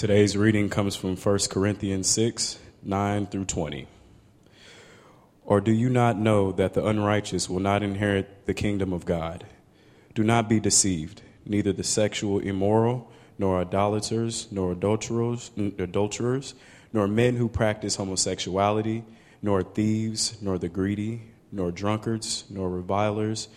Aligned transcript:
Today's 0.00 0.34
reading 0.34 0.70
comes 0.70 0.96
from 0.96 1.14
1 1.14 1.38
Corinthians 1.50 2.08
6 2.08 2.58
9 2.82 3.26
through 3.26 3.44
20. 3.44 3.86
Or 5.44 5.60
do 5.60 5.72
you 5.72 5.90
not 5.90 6.16
know 6.16 6.52
that 6.52 6.72
the 6.72 6.86
unrighteous 6.86 7.50
will 7.50 7.60
not 7.60 7.82
inherit 7.82 8.46
the 8.46 8.54
kingdom 8.54 8.94
of 8.94 9.04
God? 9.04 9.44
Do 10.14 10.24
not 10.24 10.48
be 10.48 10.58
deceived. 10.58 11.20
Neither 11.44 11.74
the 11.74 11.84
sexual 11.84 12.38
immoral, 12.38 13.12
nor 13.38 13.60
idolaters, 13.60 14.48
nor 14.50 14.72
adulterers, 14.72 15.50
adulterers, 15.78 16.54
nor 16.94 17.06
men 17.06 17.36
who 17.36 17.50
practice 17.50 17.96
homosexuality, 17.96 19.04
nor 19.42 19.62
thieves, 19.62 20.40
nor 20.40 20.56
the 20.56 20.70
greedy, 20.70 21.24
nor 21.52 21.70
drunkards, 21.70 22.44
nor 22.48 22.70
revilers, 22.70 23.48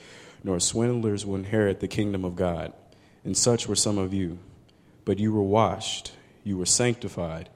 nor 0.44 0.60
swindlers 0.60 1.26
will 1.26 1.36
inherit 1.36 1.80
the 1.80 1.88
kingdom 1.88 2.26
of 2.26 2.36
God. 2.36 2.74
And 3.24 3.38
such 3.38 3.66
were 3.66 3.78
some 3.78 3.98
of 3.98 4.14
you. 4.14 4.40
But 5.06 5.20
you 5.20 5.32
were 5.32 5.42
washed 5.42 6.12
you 6.44 6.58
were 6.58 6.66
sanctified, 6.66 7.50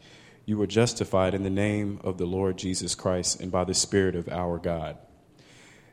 you 0.46 0.58
were 0.58 0.68
justified 0.68 1.34
in 1.34 1.44
the 1.44 1.50
name 1.50 2.00
of 2.04 2.18
the 2.18 2.26
Lord 2.26 2.58
Jesus 2.58 2.96
Christ 2.96 3.42
and 3.42 3.52
by 3.52 3.66
the 3.66 3.74
Spirit 3.74 4.16
of 4.16 4.30
our 4.30 4.58
God. 4.58 4.98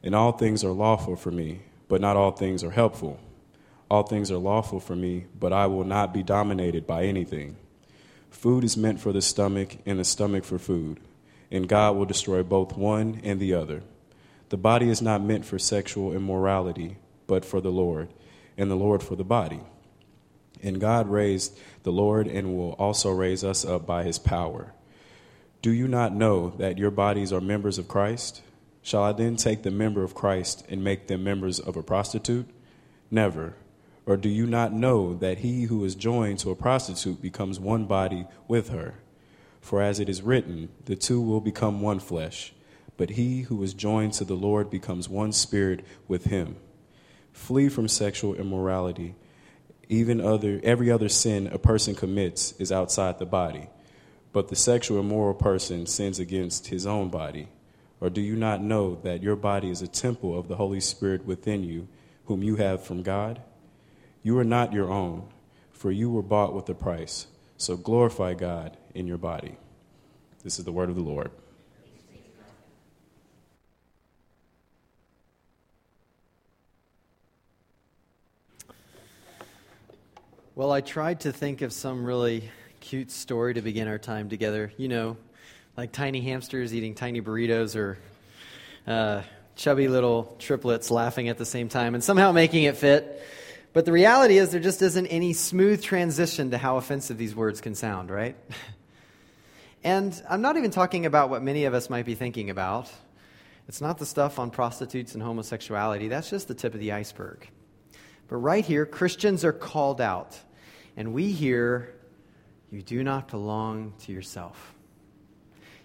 And 0.02 0.14
all 0.14 0.32
things 0.32 0.62
are 0.62 0.70
lawful 0.70 1.16
for 1.16 1.30
me, 1.30 1.62
but 1.88 2.00
not 2.00 2.16
all 2.16 2.30
things 2.30 2.62
are 2.62 2.70
helpful. 2.70 3.18
All 3.90 4.04
things 4.04 4.30
are 4.30 4.38
lawful 4.38 4.80
for 4.80 4.94
me, 4.94 5.26
but 5.38 5.52
I 5.52 5.66
will 5.66 5.84
not 5.84 6.14
be 6.14 6.22
dominated 6.22 6.86
by 6.86 7.04
anything. 7.04 7.56
Food 8.30 8.64
is 8.64 8.76
meant 8.76 9.00
for 9.00 9.12
the 9.12 9.22
stomach, 9.22 9.76
and 9.86 9.98
the 9.98 10.04
stomach 10.04 10.44
for 10.44 10.58
food, 10.58 11.00
and 11.50 11.68
God 11.68 11.96
will 11.96 12.04
destroy 12.04 12.42
both 12.42 12.76
one 12.76 13.20
and 13.24 13.40
the 13.40 13.54
other. 13.54 13.82
The 14.48 14.56
body 14.56 14.88
is 14.88 15.02
not 15.02 15.22
meant 15.22 15.44
for 15.44 15.58
sexual 15.58 16.12
immorality, 16.12 16.96
but 17.26 17.44
for 17.44 17.60
the 17.60 17.72
Lord, 17.72 18.08
and 18.56 18.70
the 18.70 18.76
Lord 18.76 19.02
for 19.02 19.16
the 19.16 19.24
body. 19.24 19.60
And 20.64 20.80
God 20.80 21.08
raised 21.08 21.56
the 21.82 21.92
Lord 21.92 22.26
and 22.26 22.56
will 22.56 22.72
also 22.72 23.10
raise 23.10 23.44
us 23.44 23.64
up 23.64 23.86
by 23.86 24.02
his 24.02 24.18
power. 24.18 24.72
Do 25.60 25.70
you 25.70 25.86
not 25.86 26.14
know 26.14 26.50
that 26.58 26.78
your 26.78 26.90
bodies 26.90 27.32
are 27.32 27.40
members 27.40 27.78
of 27.78 27.86
Christ? 27.86 28.42
Shall 28.82 29.02
I 29.02 29.12
then 29.12 29.36
take 29.36 29.62
the 29.62 29.70
member 29.70 30.02
of 30.02 30.14
Christ 30.14 30.64
and 30.68 30.82
make 30.82 31.06
them 31.06 31.22
members 31.22 31.60
of 31.60 31.76
a 31.76 31.82
prostitute? 31.82 32.48
Never. 33.10 33.54
Or 34.06 34.16
do 34.16 34.28
you 34.28 34.46
not 34.46 34.72
know 34.72 35.14
that 35.14 35.38
he 35.38 35.64
who 35.64 35.84
is 35.84 35.94
joined 35.94 36.38
to 36.40 36.50
a 36.50 36.56
prostitute 36.56 37.20
becomes 37.22 37.60
one 37.60 37.84
body 37.84 38.26
with 38.48 38.70
her? 38.70 38.96
For 39.60 39.80
as 39.80 40.00
it 40.00 40.08
is 40.08 40.22
written, 40.22 40.70
the 40.86 40.96
two 40.96 41.20
will 41.20 41.40
become 41.40 41.80
one 41.80 42.00
flesh. 42.00 42.52
But 42.96 43.10
he 43.10 43.42
who 43.42 43.62
is 43.62 43.74
joined 43.74 44.14
to 44.14 44.24
the 44.24 44.34
Lord 44.34 44.70
becomes 44.70 45.08
one 45.08 45.32
spirit 45.32 45.84
with 46.08 46.26
him. 46.26 46.56
Flee 47.32 47.68
from 47.68 47.88
sexual 47.88 48.34
immorality 48.34 49.14
even 49.88 50.20
other 50.20 50.60
every 50.62 50.90
other 50.90 51.08
sin 51.08 51.46
a 51.48 51.58
person 51.58 51.94
commits 51.94 52.52
is 52.52 52.72
outside 52.72 53.18
the 53.18 53.26
body 53.26 53.68
but 54.34 54.48
the 54.48 54.56
sexual 54.56 54.98
immoral 54.98 55.32
person 55.32 55.86
sins 55.86 56.18
against 56.18 56.66
his 56.66 56.86
own 56.86 57.08
body. 57.08 57.48
Or 58.00 58.10
do 58.10 58.20
you 58.20 58.34
not 58.34 58.60
know 58.60 58.96
that 59.04 59.22
your 59.22 59.36
body 59.36 59.70
is 59.70 59.80
a 59.80 59.86
temple 59.86 60.36
of 60.36 60.48
the 60.48 60.56
holy 60.56 60.80
spirit 60.80 61.24
within 61.24 61.62
you 61.62 61.86
whom 62.24 62.42
you 62.42 62.56
have 62.56 62.82
from 62.82 63.04
god? 63.04 63.40
You 64.24 64.36
are 64.38 64.44
not 64.44 64.72
your 64.72 64.90
own 64.90 65.28
for 65.72 65.92
you 65.92 66.10
were 66.10 66.22
bought 66.22 66.52
with 66.52 66.68
a 66.68 66.74
price. 66.74 67.28
So 67.56 67.76
glorify 67.76 68.34
god 68.34 68.76
in 68.92 69.06
your 69.06 69.18
body. 69.18 69.56
This 70.42 70.58
is 70.58 70.64
the 70.64 70.72
word 70.72 70.90
of 70.90 70.96
the 70.96 71.02
lord 71.02 71.30
Well, 80.56 80.70
I 80.70 80.82
tried 80.82 81.22
to 81.22 81.32
think 81.32 81.62
of 81.62 81.72
some 81.72 82.04
really 82.04 82.48
cute 82.78 83.10
story 83.10 83.54
to 83.54 83.60
begin 83.60 83.88
our 83.88 83.98
time 83.98 84.28
together. 84.28 84.72
You 84.76 84.86
know, 84.86 85.16
like 85.76 85.90
tiny 85.90 86.20
hamsters 86.20 86.72
eating 86.72 86.94
tiny 86.94 87.20
burritos 87.20 87.74
or 87.74 87.98
uh, 88.86 89.22
chubby 89.56 89.88
little 89.88 90.36
triplets 90.38 90.92
laughing 90.92 91.28
at 91.28 91.38
the 91.38 91.44
same 91.44 91.68
time 91.68 91.96
and 91.96 92.04
somehow 92.04 92.30
making 92.30 92.62
it 92.62 92.76
fit. 92.76 93.20
But 93.72 93.84
the 93.84 93.90
reality 93.90 94.38
is, 94.38 94.52
there 94.52 94.60
just 94.60 94.80
isn't 94.80 95.08
any 95.08 95.32
smooth 95.32 95.82
transition 95.82 96.52
to 96.52 96.58
how 96.58 96.76
offensive 96.76 97.18
these 97.18 97.34
words 97.34 97.60
can 97.60 97.74
sound, 97.74 98.08
right? 98.08 98.36
and 99.82 100.22
I'm 100.30 100.40
not 100.40 100.56
even 100.56 100.70
talking 100.70 101.04
about 101.04 101.30
what 101.30 101.42
many 101.42 101.64
of 101.64 101.74
us 101.74 101.90
might 101.90 102.06
be 102.06 102.14
thinking 102.14 102.48
about. 102.48 102.88
It's 103.66 103.80
not 103.80 103.98
the 103.98 104.06
stuff 104.06 104.38
on 104.38 104.52
prostitutes 104.52 105.14
and 105.14 105.22
homosexuality, 105.22 106.06
that's 106.06 106.30
just 106.30 106.46
the 106.46 106.54
tip 106.54 106.74
of 106.74 106.80
the 106.80 106.92
iceberg. 106.92 107.48
But 108.28 108.36
right 108.36 108.64
here, 108.64 108.86
Christians 108.86 109.44
are 109.44 109.52
called 109.52 110.00
out, 110.00 110.38
and 110.96 111.12
we 111.12 111.30
hear, 111.30 111.94
You 112.70 112.82
do 112.82 113.02
not 113.04 113.28
belong 113.28 113.94
to 114.00 114.12
yourself. 114.12 114.74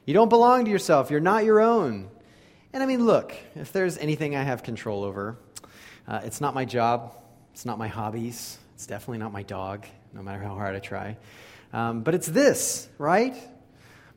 You 0.05 0.13
don't 0.13 0.29
belong 0.29 0.65
to 0.65 0.71
yourself. 0.71 1.11
You're 1.11 1.19
not 1.19 1.43
your 1.43 1.59
own. 1.59 2.09
And 2.73 2.81
I 2.81 2.85
mean, 2.85 3.05
look, 3.05 3.33
if 3.55 3.71
there's 3.71 3.97
anything 3.97 4.35
I 4.35 4.43
have 4.43 4.63
control 4.63 5.03
over, 5.03 5.37
uh, 6.07 6.21
it's 6.23 6.39
not 6.39 6.53
my 6.53 6.65
job, 6.65 7.15
it's 7.53 7.65
not 7.65 7.77
my 7.77 7.87
hobbies, 7.87 8.57
it's 8.75 8.85
definitely 8.85 9.17
not 9.17 9.31
my 9.31 9.43
dog, 9.43 9.85
no 10.13 10.21
matter 10.21 10.41
how 10.41 10.55
hard 10.55 10.75
I 10.75 10.79
try. 10.79 11.17
Um, 11.73 12.01
but 12.01 12.15
it's 12.15 12.27
this, 12.27 12.87
right? 12.97 13.35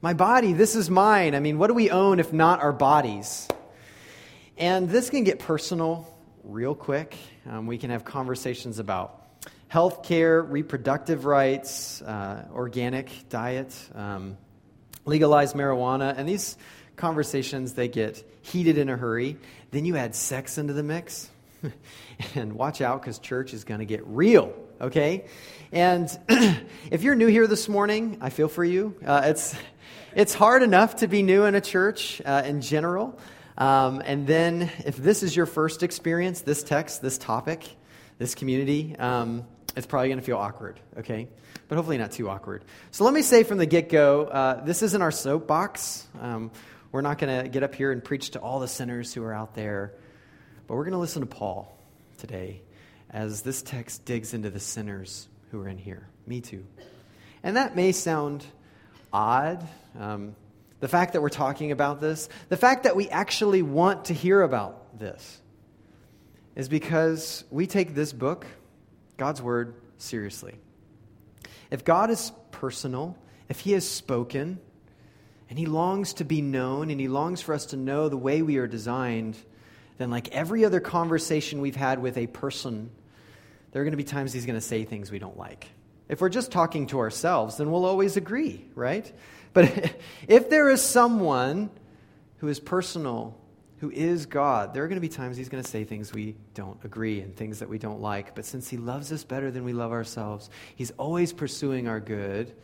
My 0.00 0.14
body, 0.14 0.52
this 0.52 0.74
is 0.74 0.90
mine. 0.90 1.34
I 1.34 1.40
mean, 1.40 1.58
what 1.58 1.68
do 1.68 1.74
we 1.74 1.90
own 1.90 2.20
if 2.20 2.32
not 2.32 2.60
our 2.60 2.72
bodies? 2.72 3.48
And 4.58 4.88
this 4.88 5.10
can 5.10 5.24
get 5.24 5.38
personal 5.38 6.11
real 6.44 6.74
quick. 6.74 7.16
Um, 7.48 7.66
we 7.66 7.78
can 7.78 7.90
have 7.90 8.04
conversations 8.04 8.78
about 8.78 9.22
health 9.68 10.02
care, 10.02 10.42
reproductive 10.42 11.24
rights, 11.24 12.02
uh, 12.02 12.46
organic 12.52 13.28
diet, 13.28 13.74
um, 13.94 14.36
legalized 15.04 15.54
marijuana, 15.54 16.16
and 16.16 16.28
these 16.28 16.56
conversations 16.96 17.74
they 17.74 17.88
get 17.88 18.28
heated 18.42 18.78
in 18.78 18.88
a 18.88 18.96
hurry. 18.96 19.36
Then 19.70 19.84
you 19.84 19.96
add 19.96 20.14
sex 20.14 20.58
into 20.58 20.72
the 20.72 20.82
mix, 20.82 21.30
and 22.34 22.52
watch 22.54 22.80
out 22.80 23.00
because 23.00 23.18
church 23.18 23.54
is 23.54 23.64
going 23.64 23.80
to 23.80 23.86
get 23.86 24.06
real. 24.06 24.52
Okay, 24.80 25.24
and 25.70 26.08
if 26.90 27.02
you're 27.02 27.14
new 27.14 27.28
here 27.28 27.46
this 27.46 27.68
morning, 27.68 28.18
I 28.20 28.30
feel 28.30 28.48
for 28.48 28.64
you. 28.64 28.96
Uh, 29.04 29.22
it's 29.26 29.54
it's 30.14 30.34
hard 30.34 30.62
enough 30.62 30.96
to 30.96 31.08
be 31.08 31.22
new 31.22 31.44
in 31.44 31.54
a 31.54 31.60
church 31.60 32.20
uh, 32.24 32.42
in 32.44 32.60
general. 32.60 33.18
Um, 33.56 34.02
and 34.04 34.26
then, 34.26 34.70
if 34.84 34.96
this 34.96 35.22
is 35.22 35.36
your 35.36 35.46
first 35.46 35.82
experience, 35.82 36.40
this 36.40 36.62
text, 36.62 37.02
this 37.02 37.18
topic, 37.18 37.68
this 38.18 38.34
community, 38.34 38.96
um, 38.98 39.44
it's 39.76 39.86
probably 39.86 40.08
going 40.08 40.18
to 40.18 40.24
feel 40.24 40.38
awkward, 40.38 40.80
okay? 40.98 41.28
But 41.68 41.76
hopefully 41.76 41.98
not 41.98 42.12
too 42.12 42.28
awkward. 42.28 42.64
So 42.90 43.04
let 43.04 43.14
me 43.14 43.22
say 43.22 43.42
from 43.42 43.58
the 43.58 43.66
get 43.66 43.88
go 43.88 44.24
uh, 44.24 44.64
this 44.64 44.82
isn't 44.82 45.00
our 45.00 45.10
soapbox. 45.10 46.06
Um, 46.20 46.50
we're 46.90 47.00
not 47.00 47.18
going 47.18 47.42
to 47.42 47.48
get 47.48 47.62
up 47.62 47.74
here 47.74 47.90
and 47.90 48.04
preach 48.04 48.30
to 48.30 48.38
all 48.38 48.60
the 48.60 48.68
sinners 48.68 49.14
who 49.14 49.24
are 49.24 49.32
out 49.32 49.54
there, 49.54 49.94
but 50.66 50.74
we're 50.74 50.84
going 50.84 50.92
to 50.92 50.98
listen 50.98 51.20
to 51.20 51.26
Paul 51.26 51.74
today 52.18 52.62
as 53.10 53.42
this 53.42 53.62
text 53.62 54.04
digs 54.04 54.34
into 54.34 54.50
the 54.50 54.60
sinners 54.60 55.28
who 55.50 55.60
are 55.60 55.68
in 55.68 55.78
here. 55.78 56.06
Me 56.26 56.40
too. 56.40 56.64
And 57.42 57.56
that 57.56 57.74
may 57.74 57.92
sound 57.92 58.44
odd. 59.12 59.66
Um, 59.98 60.36
the 60.82 60.88
fact 60.88 61.12
that 61.12 61.22
we're 61.22 61.28
talking 61.28 61.70
about 61.70 62.00
this, 62.00 62.28
the 62.48 62.56
fact 62.56 62.82
that 62.82 62.96
we 62.96 63.08
actually 63.08 63.62
want 63.62 64.06
to 64.06 64.14
hear 64.14 64.42
about 64.42 64.98
this, 64.98 65.40
is 66.56 66.68
because 66.68 67.44
we 67.52 67.68
take 67.68 67.94
this 67.94 68.12
book, 68.12 68.48
God's 69.16 69.40
Word, 69.40 69.76
seriously. 69.98 70.56
If 71.70 71.84
God 71.84 72.10
is 72.10 72.32
personal, 72.50 73.16
if 73.48 73.60
He 73.60 73.70
has 73.72 73.88
spoken, 73.88 74.58
and 75.48 75.56
He 75.56 75.66
longs 75.66 76.14
to 76.14 76.24
be 76.24 76.42
known, 76.42 76.90
and 76.90 77.00
He 77.00 77.06
longs 77.06 77.40
for 77.40 77.54
us 77.54 77.66
to 77.66 77.76
know 77.76 78.08
the 78.08 78.16
way 78.16 78.42
we 78.42 78.56
are 78.56 78.66
designed, 78.66 79.36
then, 79.98 80.10
like 80.10 80.32
every 80.32 80.64
other 80.64 80.80
conversation 80.80 81.60
we've 81.60 81.76
had 81.76 82.00
with 82.00 82.18
a 82.18 82.26
person, 82.26 82.90
there 83.70 83.82
are 83.82 83.84
going 83.84 83.92
to 83.92 83.96
be 83.96 84.02
times 84.02 84.32
He's 84.32 84.46
going 84.46 84.58
to 84.58 84.60
say 84.60 84.82
things 84.82 85.12
we 85.12 85.20
don't 85.20 85.38
like. 85.38 85.68
If 86.08 86.20
we're 86.20 86.28
just 86.28 86.50
talking 86.50 86.88
to 86.88 86.98
ourselves, 86.98 87.56
then 87.56 87.70
we'll 87.70 87.84
always 87.84 88.16
agree, 88.16 88.64
right? 88.74 89.10
But 89.52 89.94
if 90.28 90.50
there 90.50 90.70
is 90.70 90.82
someone 90.82 91.70
who 92.38 92.48
is 92.48 92.60
personal, 92.60 93.36
who 93.78 93.90
is 93.90 94.26
God, 94.26 94.74
there 94.74 94.84
are 94.84 94.88
going 94.88 94.96
to 94.96 95.00
be 95.00 95.08
times 95.08 95.36
he's 95.36 95.48
going 95.48 95.62
to 95.62 95.68
say 95.68 95.84
things 95.84 96.12
we 96.12 96.36
don't 96.54 96.78
agree 96.84 97.20
and 97.20 97.34
things 97.34 97.58
that 97.58 97.68
we 97.68 97.78
don't 97.78 98.00
like. 98.00 98.34
But 98.34 98.44
since 98.44 98.68
he 98.68 98.76
loves 98.76 99.10
us 99.12 99.24
better 99.24 99.50
than 99.50 99.64
we 99.64 99.72
love 99.72 99.92
ourselves, 99.92 100.50
he's 100.76 100.92
always 100.92 101.32
pursuing 101.32 101.88
our 101.88 102.00
good, 102.00 102.54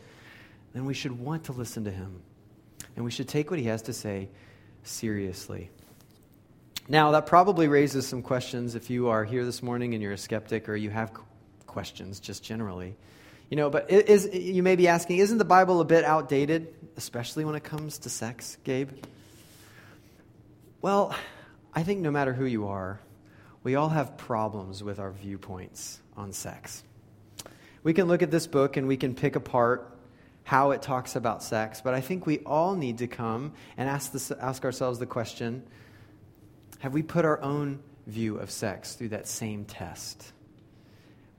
then 0.73 0.85
we 0.85 0.93
should 0.93 1.11
want 1.11 1.45
to 1.45 1.51
listen 1.51 1.83
to 1.85 1.91
him. 1.91 2.21
And 2.95 3.05
we 3.05 3.11
should 3.11 3.27
take 3.27 3.49
what 3.49 3.59
he 3.59 3.65
has 3.65 3.81
to 3.83 3.93
say 3.93 4.29
seriously. 4.83 5.69
Now, 6.87 7.11
that 7.11 7.27
probably 7.27 7.67
raises 7.67 8.07
some 8.07 8.21
questions 8.21 8.75
if 8.75 8.89
you 8.89 9.09
are 9.09 9.23
here 9.23 9.45
this 9.45 9.61
morning 9.61 9.93
and 9.93 10.01
you're 10.01 10.13
a 10.13 10.17
skeptic 10.17 10.67
or 10.67 10.75
you 10.75 10.89
have 10.89 11.11
questions 11.67 12.19
just 12.19 12.43
generally. 12.43 12.95
You 13.49 13.57
know, 13.57 13.69
but 13.69 13.89
is, 13.89 14.29
you 14.31 14.61
may 14.61 14.75
be 14.75 14.87
asking, 14.87 15.17
isn't 15.17 15.39
the 15.39 15.45
Bible 15.45 15.81
a 15.81 15.85
bit 15.85 16.03
outdated, 16.03 16.73
especially 16.97 17.45
when 17.45 17.55
it 17.55 17.63
comes 17.63 17.99
to 17.99 18.09
sex, 18.09 18.57
Gabe? 18.63 18.91
Well, 20.81 21.15
I 21.73 21.83
think 21.83 21.99
no 22.01 22.11
matter 22.11 22.31
who 22.31 22.45
you 22.45 22.67
are, 22.67 22.99
we 23.63 23.75
all 23.75 23.89
have 23.89 24.17
problems 24.17 24.83
with 24.83 24.99
our 24.99 25.11
viewpoints 25.11 25.99
on 26.15 26.31
sex. 26.31 26.83
We 27.83 27.93
can 27.93 28.07
look 28.07 28.21
at 28.21 28.31
this 28.31 28.45
book 28.45 28.77
and 28.77 28.87
we 28.87 28.97
can 28.97 29.15
pick 29.15 29.35
apart 29.35 29.97
how 30.43 30.71
it 30.71 30.81
talks 30.81 31.15
about 31.15 31.43
sex, 31.43 31.81
but 31.81 31.93
I 31.93 32.01
think 32.01 32.25
we 32.25 32.39
all 32.39 32.75
need 32.75 32.99
to 32.99 33.07
come 33.07 33.53
and 33.77 33.89
ask, 33.89 34.11
this, 34.11 34.31
ask 34.31 34.63
ourselves 34.65 34.99
the 34.99 35.05
question 35.05 35.63
have 36.79 36.93
we 36.93 37.03
put 37.03 37.25
our 37.25 37.41
own 37.41 37.79
view 38.07 38.37
of 38.37 38.49
sex 38.49 38.95
through 38.95 39.09
that 39.09 39.27
same 39.27 39.65
test? 39.65 40.31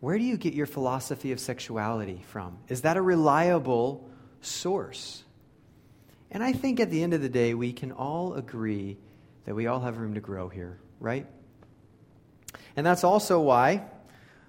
Where 0.00 0.16
do 0.16 0.24
you 0.24 0.38
get 0.38 0.54
your 0.54 0.66
philosophy 0.66 1.32
of 1.32 1.40
sexuality 1.40 2.22
from? 2.28 2.58
Is 2.68 2.82
that 2.82 2.96
a 2.96 3.02
reliable 3.02 4.08
source? 4.40 5.22
And 6.30 6.42
I 6.42 6.52
think 6.52 6.80
at 6.80 6.90
the 6.90 7.02
end 7.02 7.12
of 7.12 7.20
the 7.20 7.28
day, 7.28 7.54
we 7.54 7.72
can 7.72 7.92
all 7.92 8.34
agree 8.34 8.96
that 9.44 9.54
we 9.54 9.66
all 9.66 9.80
have 9.80 9.98
room 9.98 10.14
to 10.14 10.20
grow 10.20 10.48
here, 10.48 10.78
right? 11.00 11.26
And 12.76 12.86
that's 12.86 13.04
also 13.04 13.40
why 13.40 13.84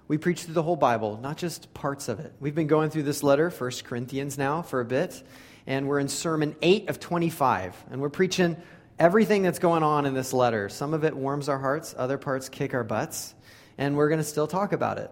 we 0.08 0.16
preach 0.16 0.44
through 0.44 0.54
the 0.54 0.62
whole 0.62 0.76
Bible, 0.76 1.18
not 1.20 1.36
just 1.36 1.74
parts 1.74 2.08
of 2.08 2.20
it. 2.20 2.32
We've 2.40 2.54
been 2.54 2.66
going 2.66 2.90
through 2.90 3.02
this 3.04 3.22
letter, 3.22 3.50
1 3.50 3.70
Corinthians, 3.84 4.38
now 4.38 4.62
for 4.62 4.80
a 4.80 4.84
bit, 4.84 5.22
and 5.66 5.86
we're 5.86 5.98
in 5.98 6.08
Sermon 6.08 6.56
8 6.62 6.88
of 6.88 6.98
25. 6.98 7.84
And 7.90 8.00
we're 8.00 8.10
preaching 8.10 8.56
everything 8.98 9.42
that's 9.42 9.58
going 9.58 9.82
on 9.82 10.06
in 10.06 10.14
this 10.14 10.32
letter. 10.32 10.68
Some 10.68 10.94
of 10.94 11.04
it 11.04 11.16
warms 11.16 11.48
our 11.48 11.58
hearts, 11.58 11.94
other 11.98 12.16
parts 12.16 12.48
kick 12.48 12.74
our 12.74 12.84
butts, 12.84 13.34
and 13.76 13.96
we're 13.96 14.08
going 14.08 14.20
to 14.20 14.24
still 14.24 14.46
talk 14.46 14.72
about 14.72 14.98
it. 14.98 15.10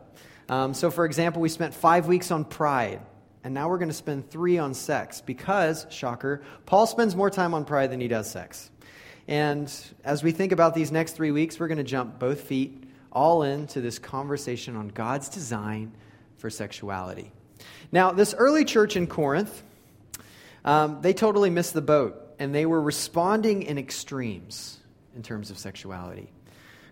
Um, 0.50 0.74
so, 0.74 0.90
for 0.90 1.04
example, 1.04 1.40
we 1.40 1.48
spent 1.48 1.74
five 1.74 2.08
weeks 2.08 2.32
on 2.32 2.44
pride, 2.44 3.00
and 3.44 3.54
now 3.54 3.68
we're 3.68 3.78
going 3.78 3.88
to 3.88 3.94
spend 3.94 4.28
three 4.30 4.58
on 4.58 4.74
sex 4.74 5.20
because, 5.20 5.86
shocker, 5.90 6.42
Paul 6.66 6.88
spends 6.88 7.14
more 7.14 7.30
time 7.30 7.54
on 7.54 7.64
pride 7.64 7.92
than 7.92 8.00
he 8.00 8.08
does 8.08 8.28
sex. 8.28 8.68
And 9.28 9.72
as 10.04 10.24
we 10.24 10.32
think 10.32 10.50
about 10.50 10.74
these 10.74 10.90
next 10.90 11.12
three 11.12 11.30
weeks, 11.30 11.60
we're 11.60 11.68
going 11.68 11.78
to 11.78 11.84
jump 11.84 12.18
both 12.18 12.40
feet 12.40 12.82
all 13.12 13.44
into 13.44 13.80
this 13.80 14.00
conversation 14.00 14.74
on 14.74 14.88
God's 14.88 15.28
design 15.28 15.92
for 16.38 16.50
sexuality. 16.50 17.30
Now, 17.92 18.10
this 18.10 18.34
early 18.34 18.64
church 18.64 18.96
in 18.96 19.06
Corinth, 19.06 19.62
um, 20.64 21.00
they 21.00 21.12
totally 21.12 21.50
missed 21.50 21.74
the 21.74 21.80
boat, 21.80 22.34
and 22.40 22.52
they 22.52 22.66
were 22.66 22.82
responding 22.82 23.62
in 23.62 23.78
extremes 23.78 24.80
in 25.14 25.22
terms 25.22 25.52
of 25.52 25.58
sexuality. 25.58 26.28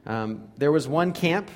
Um, 0.07 0.47
there 0.59 0.71
was 0.71 0.87
one 0.87 1.11
camp 1.13 1.51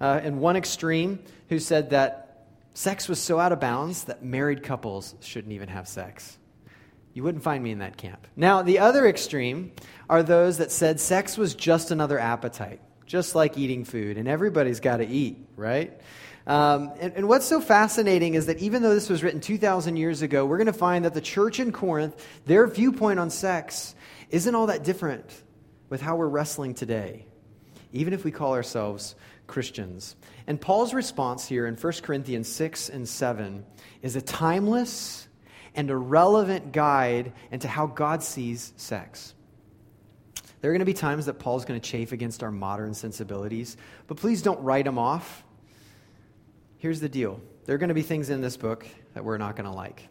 uh, 0.00 0.20
in 0.22 0.38
one 0.38 0.56
extreme 0.56 1.18
who 1.48 1.58
said 1.58 1.90
that 1.90 2.46
sex 2.74 3.08
was 3.08 3.18
so 3.18 3.38
out 3.38 3.52
of 3.52 3.60
bounds 3.60 4.04
that 4.04 4.22
married 4.22 4.62
couples 4.62 5.14
shouldn't 5.20 5.52
even 5.52 5.68
have 5.68 5.86
sex. 5.88 6.38
You 7.12 7.24
wouldn't 7.24 7.42
find 7.42 7.62
me 7.62 7.72
in 7.72 7.80
that 7.80 7.96
camp. 7.96 8.26
Now, 8.36 8.62
the 8.62 8.78
other 8.78 9.06
extreme 9.06 9.72
are 10.08 10.22
those 10.22 10.58
that 10.58 10.70
said 10.70 11.00
sex 11.00 11.36
was 11.36 11.54
just 11.54 11.90
another 11.90 12.18
appetite 12.18 12.80
just 13.10 13.34
like 13.34 13.58
eating 13.58 13.84
food, 13.84 14.18
and 14.18 14.28
everybody's 14.28 14.78
got 14.78 14.98
to 14.98 15.06
eat, 15.06 15.36
right? 15.56 16.00
Um, 16.46 16.92
and, 17.00 17.12
and, 17.16 17.28
what's 17.28 17.44
so 17.44 17.60
fascinating 17.60 18.34
is 18.34 18.46
that 18.46 18.58
even 18.60 18.82
though 18.82 18.94
this 18.94 19.08
was 19.08 19.24
written 19.24 19.40
2,000 19.40 19.96
years 19.96 20.22
ago, 20.22 20.46
we're 20.46 20.58
going 20.58 20.68
to 20.68 20.72
find 20.72 21.04
that 21.04 21.12
the 21.12 21.20
church 21.20 21.58
in 21.58 21.72
Corinth, 21.72 22.14
their 22.46 22.68
viewpoint 22.68 23.18
on 23.18 23.28
sex, 23.28 23.96
isn't 24.30 24.54
all 24.54 24.66
that 24.68 24.84
different 24.84 25.26
with 25.88 26.00
how 26.00 26.14
we're 26.14 26.28
wrestling 26.28 26.72
today, 26.72 27.26
even 27.92 28.12
if 28.12 28.24
we 28.24 28.30
call 28.30 28.54
ourselves 28.54 29.16
Christians. 29.50 30.16
And 30.46 30.60
Paul's 30.60 30.94
response 30.94 31.46
here 31.46 31.66
in 31.66 31.74
1 31.74 31.92
Corinthians 32.02 32.48
6 32.48 32.88
and 32.88 33.08
7 33.08 33.64
is 34.00 34.16
a 34.16 34.22
timeless 34.22 35.28
and 35.74 35.90
a 35.90 35.96
relevant 35.96 36.72
guide 36.72 37.32
into 37.50 37.68
how 37.68 37.86
God 37.86 38.22
sees 38.22 38.72
sex. 38.76 39.34
There 40.60 40.70
are 40.70 40.74
going 40.74 40.80
to 40.80 40.86
be 40.86 40.94
times 40.94 41.26
that 41.26 41.38
Paul's 41.38 41.64
going 41.64 41.80
to 41.80 41.86
chafe 41.86 42.12
against 42.12 42.42
our 42.42 42.50
modern 42.50 42.94
sensibilities, 42.94 43.76
but 44.06 44.16
please 44.16 44.42
don't 44.42 44.60
write 44.60 44.84
them 44.84 44.98
off. 44.98 45.44
Here's 46.78 47.00
the 47.00 47.08
deal 47.08 47.40
there 47.66 47.74
are 47.74 47.78
going 47.78 47.88
to 47.88 47.94
be 47.94 48.02
things 48.02 48.30
in 48.30 48.40
this 48.40 48.56
book 48.56 48.86
that 49.14 49.24
we're 49.24 49.38
not 49.38 49.56
going 49.56 49.68
to 49.68 49.76
like. 49.76 50.08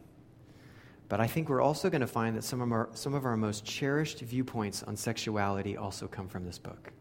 But 1.08 1.20
I 1.20 1.28
think 1.28 1.50
we're 1.50 1.62
also 1.62 1.90
going 1.90 2.02
to 2.02 2.08
find 2.08 2.38
that 2.38 2.44
some 2.44 2.62
of, 2.62 2.72
our, 2.72 2.90
some 2.94 3.16
of 3.16 3.26
our 3.26 3.36
most 3.36 3.66
cherished 3.66 4.20
viewpoints 4.20 4.84
on 4.84 4.96
sexuality 4.96 5.76
also 5.76 6.08
come 6.08 6.28
from 6.28 6.46
this 6.46 6.60
book. 6.60 6.92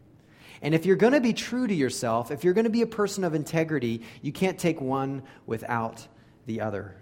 And 0.61 0.75
if 0.75 0.85
you're 0.85 0.95
going 0.95 1.13
to 1.13 1.21
be 1.21 1.33
true 1.33 1.67
to 1.67 1.73
yourself, 1.73 2.31
if 2.31 2.43
you're 2.43 2.53
going 2.53 2.65
to 2.65 2.69
be 2.69 2.81
a 2.81 2.87
person 2.87 3.23
of 3.23 3.33
integrity, 3.33 4.01
you 4.21 4.31
can't 4.31 4.59
take 4.59 4.81
one 4.81 5.23
without 5.45 6.05
the 6.45 6.61
other. 6.61 6.95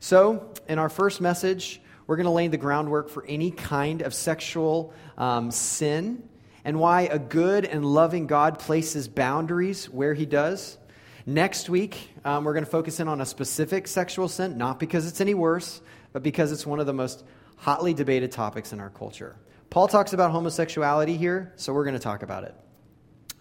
So, 0.00 0.52
in 0.68 0.78
our 0.78 0.88
first 0.88 1.20
message, 1.20 1.80
we're 2.06 2.16
going 2.16 2.26
to 2.26 2.30
lay 2.30 2.48
the 2.48 2.58
groundwork 2.58 3.08
for 3.08 3.24
any 3.26 3.50
kind 3.50 4.02
of 4.02 4.12
sexual 4.12 4.92
um, 5.16 5.50
sin 5.50 6.28
and 6.64 6.78
why 6.78 7.02
a 7.02 7.18
good 7.18 7.64
and 7.64 7.84
loving 7.84 8.26
God 8.26 8.58
places 8.58 9.08
boundaries 9.08 9.88
where 9.88 10.14
he 10.14 10.26
does. 10.26 10.78
Next 11.26 11.70
week, 11.70 12.10
um, 12.24 12.44
we're 12.44 12.52
going 12.52 12.64
to 12.64 12.70
focus 12.70 13.00
in 13.00 13.08
on 13.08 13.20
a 13.20 13.26
specific 13.26 13.86
sexual 13.86 14.28
sin, 14.28 14.58
not 14.58 14.78
because 14.78 15.06
it's 15.06 15.20
any 15.20 15.34
worse, 15.34 15.80
but 16.12 16.22
because 16.22 16.52
it's 16.52 16.66
one 16.66 16.80
of 16.80 16.86
the 16.86 16.92
most 16.92 17.24
hotly 17.56 17.94
debated 17.94 18.32
topics 18.32 18.72
in 18.72 18.80
our 18.80 18.90
culture. 18.90 19.36
Paul 19.70 19.88
talks 19.88 20.12
about 20.12 20.30
homosexuality 20.30 21.16
here, 21.16 21.52
so 21.56 21.72
we're 21.72 21.84
going 21.84 21.96
to 21.96 22.00
talk 22.00 22.22
about 22.22 22.44
it. 22.44 22.54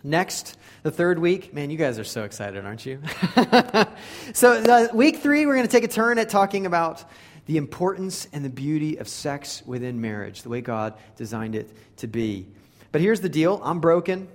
Next, 0.03 0.57
the 0.81 0.91
third 0.91 1.17
week, 1.17 1.53
man, 1.53 1.69
you 1.69 1.77
guys 1.77 1.97
are 1.97 2.03
so 2.03 2.23
excited, 2.23 2.65
aren't 2.65 2.85
you? 2.85 3.00
so, 4.33 4.61
the, 4.61 4.89
week 4.94 5.19
three, 5.19 5.45
we're 5.45 5.55
going 5.55 5.65
to 5.65 5.71
take 5.71 5.85
a 5.85 5.88
turn 5.88 6.19
at 6.19 6.27
talking 6.27 6.65
about 6.65 7.05
the 7.45 7.55
importance 7.55 8.27
and 8.33 8.44
the 8.44 8.50
beauty 8.50 8.97
of 8.97 9.07
sex 9.07 9.63
within 9.65 10.01
marriage, 10.01 10.41
the 10.41 10.50
way 10.50 10.59
God 10.59 10.95
designed 11.15 11.55
it 11.55 11.69
to 11.97 12.07
be. 12.07 12.47
But 12.91 13.00
here's 13.00 13.21
the 13.21 13.29
deal 13.29 13.61
I'm 13.63 13.79
broken. 13.79 14.27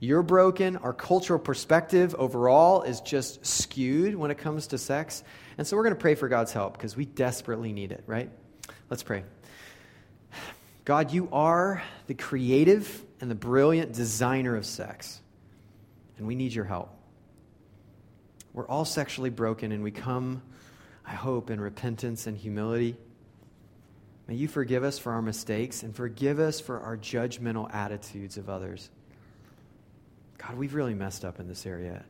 You're 0.00 0.24
broken. 0.24 0.78
Our 0.78 0.92
cultural 0.92 1.38
perspective 1.38 2.16
overall 2.18 2.82
is 2.82 3.00
just 3.00 3.46
skewed 3.46 4.16
when 4.16 4.32
it 4.32 4.38
comes 4.38 4.66
to 4.68 4.78
sex. 4.78 5.22
And 5.56 5.66
so 5.66 5.76
we're 5.76 5.84
going 5.84 5.94
to 5.94 6.00
pray 6.00 6.16
for 6.16 6.28
God's 6.28 6.52
help 6.52 6.72
because 6.72 6.96
we 6.96 7.04
desperately 7.04 7.72
need 7.72 7.92
it, 7.92 8.02
right? 8.08 8.30
Let's 8.90 9.04
pray. 9.04 9.22
God, 10.84 11.12
you 11.12 11.28
are 11.32 11.84
the 12.08 12.14
creative 12.14 13.03
and 13.20 13.30
the 13.30 13.34
brilliant 13.34 13.92
designer 13.92 14.56
of 14.56 14.66
sex, 14.66 15.20
and 16.18 16.26
we 16.26 16.34
need 16.34 16.52
your 16.52 16.64
help. 16.64 16.90
We're 18.52 18.68
all 18.68 18.84
sexually 18.84 19.30
broken, 19.30 19.72
and 19.72 19.82
we 19.82 19.90
come 19.90 20.42
I 21.06 21.12
hope, 21.12 21.50
in 21.50 21.60
repentance 21.60 22.26
and 22.26 22.36
humility. 22.36 22.96
May 24.26 24.36
you 24.36 24.48
forgive 24.48 24.84
us 24.84 24.98
for 24.98 25.12
our 25.12 25.20
mistakes 25.20 25.82
and 25.82 25.94
forgive 25.94 26.38
us 26.38 26.60
for 26.60 26.80
our 26.80 26.96
judgmental 26.96 27.72
attitudes 27.74 28.38
of 28.38 28.48
others. 28.48 28.88
God, 30.38 30.56
we've 30.56 30.74
really 30.74 30.94
messed 30.94 31.24
up 31.24 31.40
in 31.40 31.46
this 31.46 31.66
area. 31.66 32.04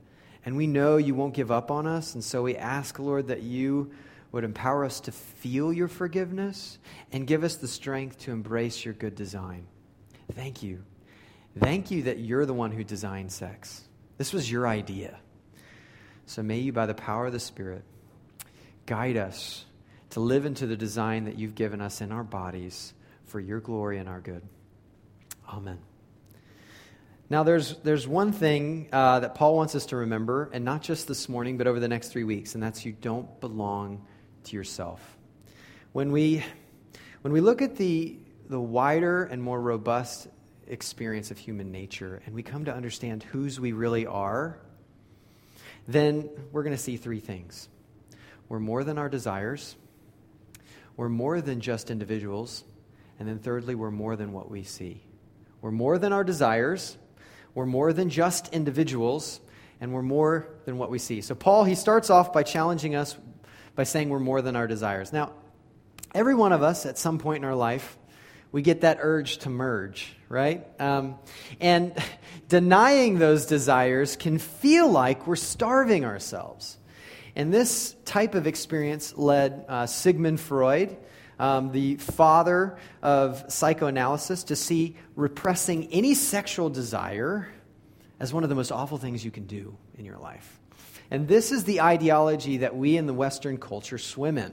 And 0.44 0.56
we 0.56 0.66
know 0.66 0.96
you 0.96 1.14
won't 1.14 1.34
give 1.34 1.50
up 1.50 1.70
on 1.70 1.86
us. 1.86 2.14
And 2.14 2.22
so 2.22 2.42
we 2.42 2.56
ask, 2.56 2.98
Lord, 2.98 3.28
that 3.28 3.42
you 3.42 3.90
would 4.30 4.44
empower 4.44 4.84
us 4.84 5.00
to 5.00 5.12
feel 5.12 5.72
your 5.72 5.88
forgiveness 5.88 6.79
and 7.12 7.26
give 7.26 7.43
us 7.43 7.56
the 7.56 7.69
strength 7.69 8.19
to 8.20 8.31
embrace 8.31 8.84
your 8.84 8.94
good 8.94 9.14
design. 9.14 9.67
Thank 10.32 10.62
you. 10.62 10.84
Thank 11.58 11.91
you 11.91 12.05
that 12.05 12.19
you're 12.19 12.46
the 12.46 12.55
one 12.55 12.73
who 12.73 12.84
designed 12.84 13.32
sex. 13.32 13.82
This 14.19 14.32
was 14.32 14.51
your 14.51 14.67
idea. 14.67 15.19
So 16.27 16.43
may 16.43 16.58
you, 16.58 16.73
by 16.73 16.87
the 16.87 16.94
power 16.94 17.27
of 17.27 17.32
the 17.32 17.41
Spirit, 17.41 17.84
Guide 18.87 19.17
us 19.17 19.65
to 20.11 20.20
live 20.20 20.44
into 20.44 20.67
the 20.67 20.77
design 20.77 21.25
that 21.25 21.39
you've 21.39 21.55
given 21.55 21.81
us 21.81 22.01
in 22.03 22.13
our 22.13 22.23
bodies 22.23 22.93
for 23.27 23.41
your 23.41 23.61
glory 23.61 23.99
and 23.99 24.08
our 24.08 24.20
good. 24.20 24.43
Amen. 25.49 25.79
Now, 27.31 27.43
there's, 27.43 27.77
there's 27.79 28.06
one 28.06 28.32
thing 28.32 28.89
uh, 28.93 29.20
that 29.20 29.34
Paul 29.34 29.56
wants 29.56 29.75
us 29.75 29.87
to 29.87 29.96
remember, 29.96 30.51
and 30.53 30.65
not 30.67 30.82
just 30.82 31.08
this 31.08 31.31
morning, 31.31 31.56
but 31.56 31.67
over 31.67 31.81
the 31.81 31.89
next 31.89 32.08
three 32.08 32.25
weeks, 32.25 32.55
and 32.55 32.63
that's 32.63 32.84
you 32.84 32.93
don't 32.93 33.41
belong 33.41 34.05
to 34.44 34.56
yourself. 34.56 35.01
When 35.93 36.13
we, 36.13 36.44
when 37.23 37.32
we 37.32 37.41
look 37.41 37.63
at 37.63 37.77
the, 37.77 38.19
the 38.51 38.61
wider 38.61 39.25
and 39.25 39.43
more 39.43 39.58
robust 39.58 40.29
experience 40.66 41.30
of 41.30 41.38
human 41.38 41.70
nature, 41.70 42.22
and 42.26 42.34
we 42.34 42.42
come 42.42 42.64
to 42.66 42.74
understand 42.74 43.22
whose 43.22 43.58
we 43.60 43.72
really 43.72 44.06
are, 44.06 44.58
then 45.86 46.28
we're 46.52 46.62
going 46.62 46.76
to 46.76 46.82
see 46.82 46.96
three 46.96 47.20
things. 47.20 47.68
We're 48.48 48.60
more 48.60 48.84
than 48.84 48.98
our 48.98 49.08
desires. 49.08 49.76
We're 50.96 51.08
more 51.08 51.40
than 51.40 51.60
just 51.60 51.90
individuals. 51.90 52.64
And 53.18 53.28
then, 53.28 53.38
thirdly, 53.38 53.74
we're 53.74 53.90
more 53.90 54.16
than 54.16 54.32
what 54.32 54.50
we 54.50 54.62
see. 54.62 55.02
We're 55.60 55.70
more 55.70 55.98
than 55.98 56.12
our 56.12 56.24
desires. 56.24 56.96
We're 57.54 57.66
more 57.66 57.92
than 57.92 58.10
just 58.10 58.52
individuals. 58.52 59.40
And 59.80 59.92
we're 59.92 60.02
more 60.02 60.48
than 60.64 60.78
what 60.78 60.90
we 60.90 60.98
see. 60.98 61.20
So, 61.20 61.34
Paul, 61.34 61.64
he 61.64 61.74
starts 61.74 62.10
off 62.10 62.32
by 62.32 62.42
challenging 62.42 62.94
us 62.94 63.16
by 63.74 63.84
saying 63.84 64.08
we're 64.08 64.20
more 64.20 64.40
than 64.40 64.56
our 64.56 64.66
desires. 64.66 65.12
Now, 65.12 65.32
every 66.14 66.34
one 66.34 66.52
of 66.52 66.62
us 66.62 66.86
at 66.86 66.96
some 66.96 67.18
point 67.18 67.38
in 67.38 67.44
our 67.44 67.54
life, 67.54 67.98
we 68.55 68.63
get 68.63 68.82
that 68.82 68.99
urge 69.01 69.39
to 69.39 69.51
merge, 69.51 70.15
right? 70.29 70.65
Um, 70.81 71.17
and 71.61 71.93
denying 72.49 73.19
those 73.19 73.46
desires 73.46 74.15
can 74.15 74.39
feel 74.39 74.89
like 74.89 75.27
we're 75.27 75.34
starving 75.34 76.05
ourselves. 76.05 76.79
And 77.34 77.53
this 77.53 77.96
type 78.05 78.37
of 78.37 78.46
experience 78.46 79.13
led 79.17 79.65
uh, 79.69 79.87
Sigmund 79.87 80.39
Freud, 80.39 80.96
um, 81.41 81.73
the 81.73 81.96
father 81.96 82.79
of 83.03 83.44
psychoanalysis, 83.49 84.44
to 84.44 84.55
see 84.55 84.94
repressing 85.17 85.89
any 85.93 86.15
sexual 86.15 86.70
desire 86.70 87.49
as 88.20 88.32
one 88.32 88.44
of 88.44 88.51
the 88.51 88.55
most 88.55 88.70
awful 88.70 88.99
things 88.99 89.25
you 89.25 89.32
can 89.32 89.46
do 89.46 89.77
in 89.99 90.05
your 90.05 90.19
life. 90.19 90.61
And 91.11 91.27
this 91.27 91.51
is 91.51 91.65
the 91.65 91.81
ideology 91.81 92.58
that 92.58 92.77
we 92.77 92.96
in 92.96 93.06
the 93.06 93.15
Western 93.15 93.58
culture 93.58 93.99
swim 93.99 94.39
in. 94.39 94.53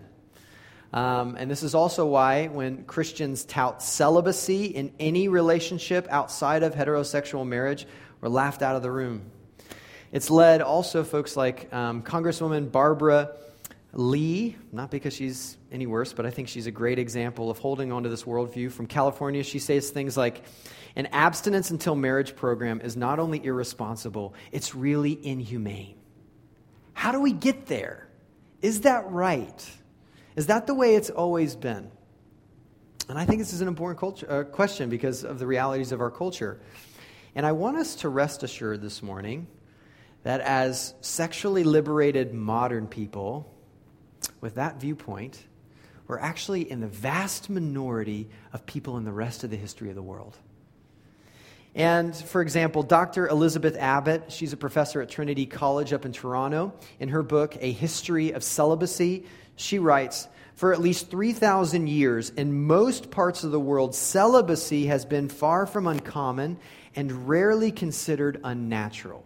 Um, 0.94 1.36
and 1.38 1.50
this 1.50 1.64
is 1.64 1.74
also 1.74 2.06
why, 2.06 2.48
when 2.48 2.84
Christians 2.84 3.46
tout 3.46 3.82
celibacy 3.82 4.66
in 4.66 4.92
any 5.00 5.30
relationship 5.30 6.08
outside 6.10 6.64
of 6.64 6.76
heterosexual 6.76 7.48
marriage, 7.48 7.88
we're 8.20 8.30
laughed 8.30 8.62
out 8.62 8.76
of 8.76 8.82
the 8.82 8.92
room. 8.92 9.32
It's 10.12 10.30
led 10.30 10.62
also 10.62 11.06
folks 11.06 11.38
like 11.38 11.74
um, 11.74 12.04
Congresswoman 12.04 12.70
Barbara 12.72 13.38
Lee, 13.94 14.58
not 14.72 14.92
because 14.92 15.14
she's 15.14 15.58
any 15.72 15.86
worse, 15.86 16.12
but 16.12 16.26
I 16.26 16.30
think 16.30 16.50
she's 16.50 16.68
a 16.68 16.72
great 16.72 17.00
example 17.00 17.50
of 17.50 17.58
holding 17.58 17.92
on 17.92 18.04
to 18.04 18.10
this 18.10 18.24
worldview. 18.24 18.72
From 18.72 18.88
California, 18.88 19.44
she 19.44 19.60
says 19.60 19.90
things 19.90 20.18
like 20.18 20.44
An 20.96 21.08
abstinence 21.08 21.72
until 21.72 21.96
marriage 21.96 22.36
program 22.36 22.82
is 22.82 22.98
not 22.98 23.20
only 23.20 23.44
irresponsible, 23.44 24.34
it's 24.52 24.76
really 24.76 25.18
inhumane. 25.26 25.96
How 26.94 27.12
do 27.12 27.22
we 27.22 27.32
get 27.32 27.68
there? 27.68 28.08
Is 28.62 28.82
that 28.82 29.10
right? 29.10 29.72
Is 30.36 30.48
that 30.48 30.68
the 30.68 30.74
way 30.74 30.96
it's 30.96 31.10
always 31.10 31.56
been? 31.56 31.92
And 33.10 33.20
I 33.20 33.26
think 33.26 33.40
this 33.40 33.54
is 33.54 33.62
an 33.62 33.68
important 33.68 34.00
culture, 34.00 34.32
uh, 34.32 34.44
question 34.44 34.90
because 34.90 35.24
of 35.24 35.40
the 35.40 35.48
realities 35.48 35.92
of 35.92 36.00
our 36.00 36.12
culture. 36.12 36.60
And 37.36 37.46
I 37.46 37.52
want 37.52 37.78
us 37.78 37.96
to 37.96 38.10
rest 38.10 38.44
assured 38.44 38.82
this 38.82 39.04
morning 39.04 39.48
that 40.24 40.42
as 40.42 40.94
sexually 41.02 41.64
liberated 41.64 42.34
modern 42.34 42.88
people, 42.88 43.52
with 44.40 44.56
that 44.56 44.80
viewpoint, 44.80 45.44
we're 46.08 46.20
actually 46.20 46.70
in 46.70 46.80
the 46.80 46.88
vast 46.88 47.50
minority 47.50 48.30
of 48.54 48.66
people 48.66 48.98
in 48.98 49.04
the 49.04 49.12
rest 49.12 49.44
of 49.44 49.50
the 49.50 49.58
history 49.58 49.90
of 49.90 49.96
the 49.96 50.02
world. 50.02 50.38
And 51.74 52.14
for 52.14 52.42
example, 52.42 52.84
Dr. 52.84 53.30
Elizabeth 53.30 53.78
Abbott, 53.78 54.30
she's 54.30 54.52
a 54.52 54.58
professor 54.58 55.02
at 55.02 55.10
Trinity 55.10 55.46
College 55.46 55.94
up 55.94 56.06
in 56.06 56.12
Toronto. 56.12 56.74
In 57.00 57.10
her 57.10 57.24
book, 57.24 57.56
A 57.62 57.72
History 57.72 58.32
of 58.32 58.44
Celibacy, 58.44 59.26
she 59.62 59.80
writes 59.80 60.28
For 60.56 60.74
at 60.74 60.82
least 60.82 61.10
3,000 61.10 61.88
years, 61.88 62.30
in 62.30 62.66
most 62.66 63.12
parts 63.12 63.44
of 63.44 63.52
the 63.52 63.60
world, 63.60 63.96
celibacy 63.96 64.88
has 64.88 65.06
been 65.06 65.30
far 65.30 65.66
from 65.66 65.88
uncommon 65.88 66.58
and 66.96 67.28
rarely 67.28 67.72
considered 67.72 68.42
unnatural. 68.44 69.26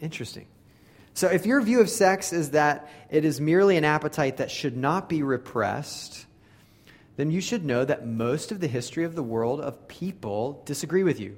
Interesting. 0.00 0.46
So, 1.14 1.28
if 1.28 1.44
your 1.44 1.60
view 1.60 1.80
of 1.80 1.90
sex 1.90 2.32
is 2.32 2.52
that 2.52 2.88
it 3.10 3.24
is 3.24 3.40
merely 3.40 3.76
an 3.76 3.84
appetite 3.84 4.38
that 4.38 4.50
should 4.50 4.76
not 4.76 5.08
be 5.08 5.22
repressed, 5.22 6.26
then 7.16 7.30
you 7.30 7.40
should 7.40 7.64
know 7.64 7.84
that 7.84 8.06
most 8.06 8.52
of 8.52 8.60
the 8.60 8.68
history 8.68 9.04
of 9.04 9.14
the 9.14 9.22
world 9.22 9.60
of 9.60 9.88
people 9.88 10.62
disagree 10.64 11.02
with 11.02 11.20
you. 11.20 11.36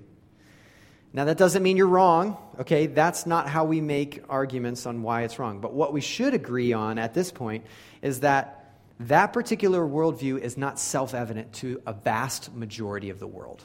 Now, 1.15 1.27
that 1.27 1.37
doesn't 1.37 1.63
mean 1.63 1.77
you're 1.77 1.87
wrong, 1.87 2.39
okay? 2.61 2.87
That's 2.87 3.27
not 3.27 3.47
how 3.47 3.65
we 3.65 3.83
make 3.83 4.23
arguments 4.31 4.87
on 4.87 5.03
why 5.03 5.23
it's 5.23 5.39
wrong. 5.39 5.61
But 5.61 5.75
what 5.75 5.93
we 5.93 6.01
should 6.01 6.33
agree 6.33 6.73
on 6.73 6.99
at 6.99 7.13
this 7.13 7.31
point 7.31 7.67
is 8.01 8.21
that 8.21 8.79
that 9.01 9.33
particular 9.33 9.81
worldview 9.81 10.39
is 10.39 10.57
not 10.57 10.79
self 10.79 11.13
evident 11.13 11.53
to 11.55 11.83
a 11.87 11.93
vast 11.93 12.55
majority 12.55 13.11
of 13.11 13.19
the 13.19 13.27
world, 13.27 13.63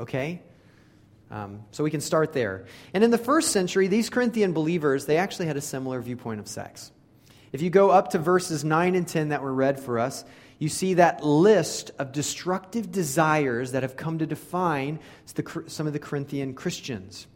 okay? 0.00 0.42
Um, 1.30 1.62
so 1.70 1.84
we 1.84 1.90
can 1.90 2.00
start 2.00 2.32
there. 2.32 2.66
And 2.92 3.04
in 3.04 3.10
the 3.10 3.18
first 3.18 3.52
century, 3.52 3.86
these 3.86 4.10
Corinthian 4.10 4.52
believers, 4.52 5.06
they 5.06 5.18
actually 5.18 5.46
had 5.46 5.56
a 5.56 5.62
similar 5.62 6.00
viewpoint 6.00 6.40
of 6.40 6.48
sex. 6.48 6.90
If 7.52 7.62
you 7.62 7.70
go 7.70 7.90
up 7.90 8.10
to 8.10 8.18
verses 8.18 8.64
9 8.64 8.94
and 8.94 9.06
10 9.06 9.28
that 9.28 9.42
were 9.42 9.52
read 9.52 9.78
for 9.78 9.98
us, 9.98 10.24
you 10.62 10.68
see 10.68 10.94
that 10.94 11.24
list 11.24 11.90
of 11.98 12.12
destructive 12.12 12.92
desires 12.92 13.72
that 13.72 13.82
have 13.82 13.96
come 13.96 14.18
to 14.18 14.26
define 14.26 15.00
some 15.66 15.88
of 15.88 15.92
the 15.92 15.98
Corinthian 15.98 16.54
Christians. 16.54 17.26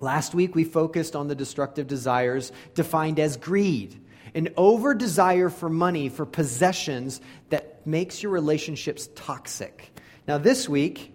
Last 0.00 0.34
week, 0.34 0.54
we 0.54 0.64
focused 0.64 1.14
on 1.14 1.28
the 1.28 1.34
destructive 1.34 1.86
desires 1.86 2.52
defined 2.72 3.20
as 3.20 3.36
greed, 3.36 4.00
an 4.34 4.48
over 4.56 4.94
desire 4.94 5.50
for 5.50 5.68
money, 5.68 6.08
for 6.08 6.24
possessions 6.24 7.20
that 7.50 7.86
makes 7.86 8.22
your 8.22 8.32
relationships 8.32 9.10
toxic. 9.14 9.94
Now, 10.26 10.38
this 10.38 10.66
week, 10.66 11.14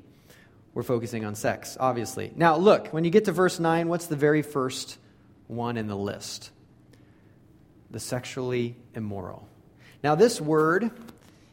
we're 0.76 0.84
focusing 0.84 1.26
on 1.26 1.34
sex, 1.34 1.78
obviously. 1.80 2.32
Now, 2.36 2.58
look, 2.58 2.90
when 2.90 3.06
you 3.06 3.10
get 3.10 3.26
to 3.26 3.32
verse 3.32 3.60
9, 3.60 3.88
what's 3.88 4.06
the 4.06 4.16
very 4.16 4.44
first 4.44 5.00
one 5.48 5.78
in 5.78 5.88
the 5.88 5.98
list? 5.98 6.52
The 7.90 8.00
sexually 8.00 8.76
immoral. 8.94 9.50
Now, 10.04 10.14
this 10.14 10.40
word 10.40 10.92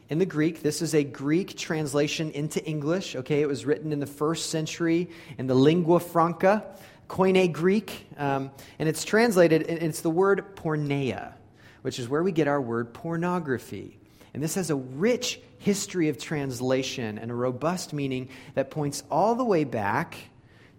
in 0.09 0.19
the 0.19 0.25
Greek. 0.25 0.61
This 0.61 0.81
is 0.81 0.95
a 0.95 1.03
Greek 1.03 1.57
translation 1.57 2.31
into 2.31 2.63
English. 2.63 3.15
Okay, 3.15 3.41
it 3.41 3.47
was 3.47 3.65
written 3.65 3.91
in 3.91 3.99
the 3.99 4.05
first 4.05 4.49
century 4.49 5.09
in 5.37 5.47
the 5.47 5.55
lingua 5.55 5.99
franca, 5.99 6.65
Koine 7.09 7.51
Greek, 7.51 8.07
um, 8.17 8.51
and 8.79 8.87
it's 8.87 9.03
translated. 9.03 9.63
It's 9.63 10.01
the 10.01 10.09
word 10.09 10.55
porneia, 10.55 11.33
which 11.81 11.99
is 11.99 12.07
where 12.07 12.23
we 12.23 12.31
get 12.31 12.47
our 12.47 12.61
word 12.61 12.93
pornography. 12.93 13.97
And 14.33 14.43
this 14.43 14.55
has 14.55 14.69
a 14.69 14.75
rich 14.75 15.39
history 15.57 16.09
of 16.09 16.17
translation 16.17 17.17
and 17.17 17.31
a 17.31 17.33
robust 17.33 17.93
meaning 17.93 18.29
that 18.53 18.71
points 18.71 19.03
all 19.09 19.35
the 19.35 19.43
way 19.43 19.63
back 19.63 20.15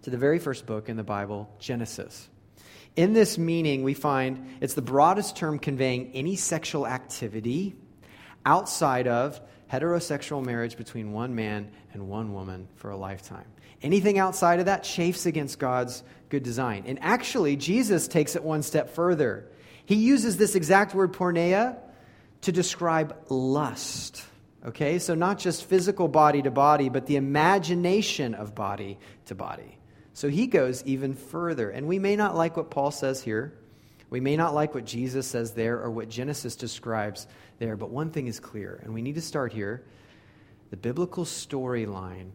to 0.03 0.09
the 0.09 0.17
very 0.17 0.39
first 0.39 0.65
book 0.65 0.87
in 0.87 0.97
the 0.97 1.03
Bible, 1.03 1.53
Genesis. 1.59 2.29
In 2.95 3.13
this 3.13 3.37
meaning, 3.37 3.83
we 3.83 3.93
find 3.93 4.57
it's 4.61 4.73
the 4.73 4.81
broadest 4.81 5.35
term 5.35 5.59
conveying 5.59 6.11
any 6.13 6.35
sexual 6.35 6.87
activity 6.87 7.75
outside 8.45 9.07
of 9.07 9.39
heterosexual 9.71 10.43
marriage 10.43 10.77
between 10.77 11.11
one 11.11 11.35
man 11.35 11.71
and 11.93 12.09
one 12.09 12.33
woman 12.33 12.67
for 12.75 12.89
a 12.89 12.97
lifetime. 12.97 13.45
Anything 13.81 14.19
outside 14.19 14.59
of 14.59 14.65
that 14.65 14.83
chafes 14.83 15.25
against 15.25 15.59
God's 15.59 16.03
good 16.29 16.43
design. 16.43 16.83
And 16.85 16.99
actually, 17.01 17.55
Jesus 17.55 18.07
takes 18.07 18.35
it 18.35 18.43
one 18.43 18.61
step 18.63 18.89
further. 18.89 19.47
He 19.85 19.95
uses 19.95 20.37
this 20.37 20.55
exact 20.55 20.93
word 20.93 21.13
porneia 21.13 21.77
to 22.41 22.51
describe 22.51 23.15
lust. 23.29 24.23
Okay, 24.65 24.99
so 24.99 25.15
not 25.15 25.39
just 25.39 25.65
physical 25.65 26.07
body 26.07 26.41
to 26.41 26.51
body, 26.51 26.89
but 26.89 27.05
the 27.05 27.15
imagination 27.15 28.33
of 28.33 28.53
body 28.53 28.99
to 29.25 29.35
body. 29.35 29.77
So 30.13 30.27
he 30.27 30.47
goes 30.47 30.83
even 30.85 31.13
further. 31.13 31.69
And 31.69 31.87
we 31.87 31.97
may 31.97 32.17
not 32.17 32.35
like 32.35 32.57
what 32.57 32.69
Paul 32.69 32.91
says 32.91 33.23
here. 33.23 33.53
We 34.09 34.19
may 34.19 34.35
not 34.35 34.53
like 34.53 34.73
what 34.73 34.85
Jesus 34.85 35.27
says 35.27 35.51
there 35.51 35.79
or 35.79 35.91
what 35.91 36.09
Genesis 36.09 36.55
describes 36.55 37.27
there, 37.59 37.75
but 37.75 37.89
one 37.89 38.09
thing 38.09 38.27
is 38.27 38.39
clear, 38.39 38.79
and 38.83 38.93
we 38.93 39.01
need 39.01 39.15
to 39.15 39.21
start 39.21 39.53
here. 39.53 39.83
The 40.71 40.77
biblical 40.77 41.25
storyline 41.25 42.31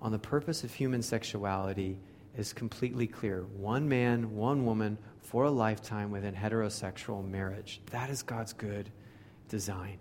on 0.00 0.12
the 0.12 0.18
purpose 0.18 0.64
of 0.64 0.72
human 0.72 1.02
sexuality 1.02 1.98
is 2.36 2.52
completely 2.52 3.06
clear. 3.06 3.42
One 3.56 3.88
man, 3.88 4.36
one 4.36 4.64
woman 4.64 4.96
for 5.20 5.44
a 5.44 5.50
lifetime 5.50 6.10
within 6.10 6.34
heterosexual 6.34 7.28
marriage. 7.28 7.80
That 7.90 8.08
is 8.08 8.22
God's 8.22 8.52
good 8.52 8.90
design. 9.48 9.98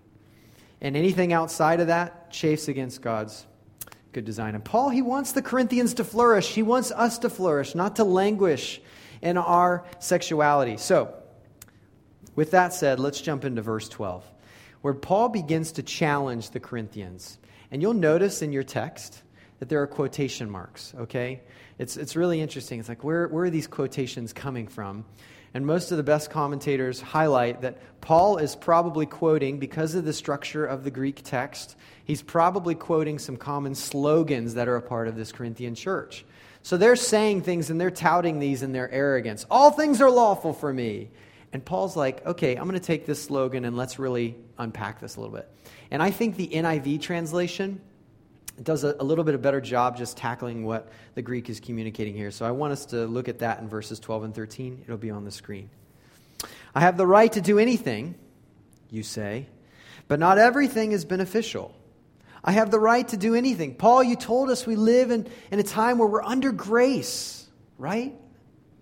And 0.79 0.95
anything 0.95 1.33
outside 1.33 1.79
of 1.79 1.87
that 1.87 2.31
chafes 2.31 2.67
against 2.67 3.01
God's 3.01 3.45
good 4.13 4.25
design. 4.25 4.55
And 4.55 4.63
Paul, 4.63 4.89
he 4.89 5.01
wants 5.01 5.31
the 5.31 5.41
Corinthians 5.41 5.95
to 5.95 6.03
flourish. 6.03 6.53
He 6.53 6.63
wants 6.63 6.91
us 6.91 7.17
to 7.19 7.29
flourish, 7.29 7.75
not 7.75 7.95
to 7.97 8.03
languish 8.03 8.79
in 9.21 9.37
our 9.37 9.83
sexuality. 9.99 10.77
So, 10.77 11.13
with 12.37 12.51
that 12.51 12.73
said, 12.73 13.01
let's 13.01 13.19
jump 13.19 13.43
into 13.43 13.61
verse 13.61 13.89
12, 13.89 14.23
where 14.81 14.93
Paul 14.93 15.27
begins 15.27 15.73
to 15.73 15.83
challenge 15.83 16.51
the 16.51 16.61
Corinthians. 16.61 17.37
And 17.71 17.81
you'll 17.81 17.93
notice 17.93 18.41
in 18.41 18.53
your 18.53 18.63
text 18.63 19.23
that 19.59 19.67
there 19.67 19.81
are 19.81 19.87
quotation 19.87 20.49
marks, 20.49 20.93
okay? 20.99 21.41
It's, 21.79 21.97
it's 21.97 22.15
really 22.15 22.39
interesting. 22.39 22.79
It's 22.79 22.87
like, 22.87 23.03
where, 23.03 23.27
where 23.27 23.45
are 23.45 23.49
these 23.49 23.67
quotations 23.67 24.33
coming 24.33 24.67
from? 24.67 25.03
And 25.53 25.65
most 25.65 25.91
of 25.91 25.97
the 25.97 26.03
best 26.03 26.29
commentators 26.29 27.01
highlight 27.01 27.61
that 27.61 27.79
Paul 28.01 28.37
is 28.37 28.55
probably 28.55 29.07
quoting, 29.07 29.57
because 29.57 29.95
of 29.95 30.05
the 30.05 30.13
structure 30.13 30.63
of 30.63 30.83
the 30.83 30.91
Greek 30.91 31.21
text, 31.23 31.75
he's 32.05 32.21
probably 32.21 32.75
quoting 32.75 33.17
some 33.17 33.37
common 33.37 33.73
slogans 33.73 34.53
that 34.53 34.67
are 34.67 34.75
a 34.75 34.81
part 34.81 35.07
of 35.07 35.15
this 35.15 35.31
Corinthian 35.31 35.73
church. 35.73 36.23
So 36.61 36.77
they're 36.77 36.95
saying 36.95 37.41
things 37.41 37.71
and 37.71 37.81
they're 37.81 37.89
touting 37.89 38.37
these 38.37 38.61
in 38.61 38.73
their 38.73 38.91
arrogance. 38.91 39.45
All 39.49 39.71
things 39.71 40.01
are 40.01 40.11
lawful 40.11 40.53
for 40.53 40.71
me. 40.71 41.09
And 41.53 41.63
Paul's 41.63 41.95
like, 41.95 42.25
okay, 42.25 42.55
I'm 42.55 42.67
going 42.67 42.79
to 42.79 42.85
take 42.85 43.05
this 43.05 43.23
slogan 43.23 43.65
and 43.65 43.77
let's 43.77 43.99
really 43.99 44.35
unpack 44.57 44.99
this 44.99 45.15
a 45.15 45.21
little 45.21 45.35
bit. 45.35 45.49
And 45.91 46.03
I 46.03 46.11
think 46.11 46.35
the 46.35 46.47
NIV 46.47 47.01
translation 47.01 47.81
does 48.61 48.83
a, 48.83 48.95
a, 48.99 49.03
little 49.03 49.23
bit 49.23 49.35
of 49.35 49.41
better 49.41 49.61
job 49.61 49.97
just 49.97 50.17
tackling 50.17 50.65
what 50.65 50.89
the 51.15 51.21
Greek 51.21 51.49
is 51.49 51.59
communicating 51.59 52.15
here. 52.15 52.31
So 52.31 52.45
I 52.45 52.51
want 52.51 52.73
us 52.73 52.87
to 52.87 53.05
look 53.05 53.29
at 53.29 53.39
that 53.39 53.59
in 53.59 53.69
verses 53.69 53.99
12 53.99 54.23
and 54.25 54.35
13. 54.35 54.81
It'll 54.83 54.97
be 54.97 55.11
on 55.11 55.25
the 55.25 55.31
screen. 55.31 55.69
I 56.73 56.81
have 56.81 56.97
the 56.97 57.07
right 57.07 57.31
to 57.33 57.41
do 57.41 57.59
anything, 57.59 58.15
you 58.89 59.03
say, 59.03 59.47
but 60.07 60.19
not 60.19 60.37
everything 60.37 60.91
is 60.91 61.05
beneficial. 61.05 61.73
I 62.43 62.51
have 62.51 62.71
the 62.71 62.79
right 62.79 63.07
to 63.09 63.17
do 63.17 63.35
anything. 63.35 63.75
Paul, 63.75 64.03
you 64.03 64.15
told 64.15 64.49
us 64.49 64.65
we 64.65 64.75
live 64.75 65.11
in, 65.11 65.27
in 65.51 65.59
a 65.59 65.63
time 65.63 65.97
where 65.97 66.07
we're 66.07 66.23
under 66.23 66.51
grace, 66.51 67.45
right? 67.77 68.15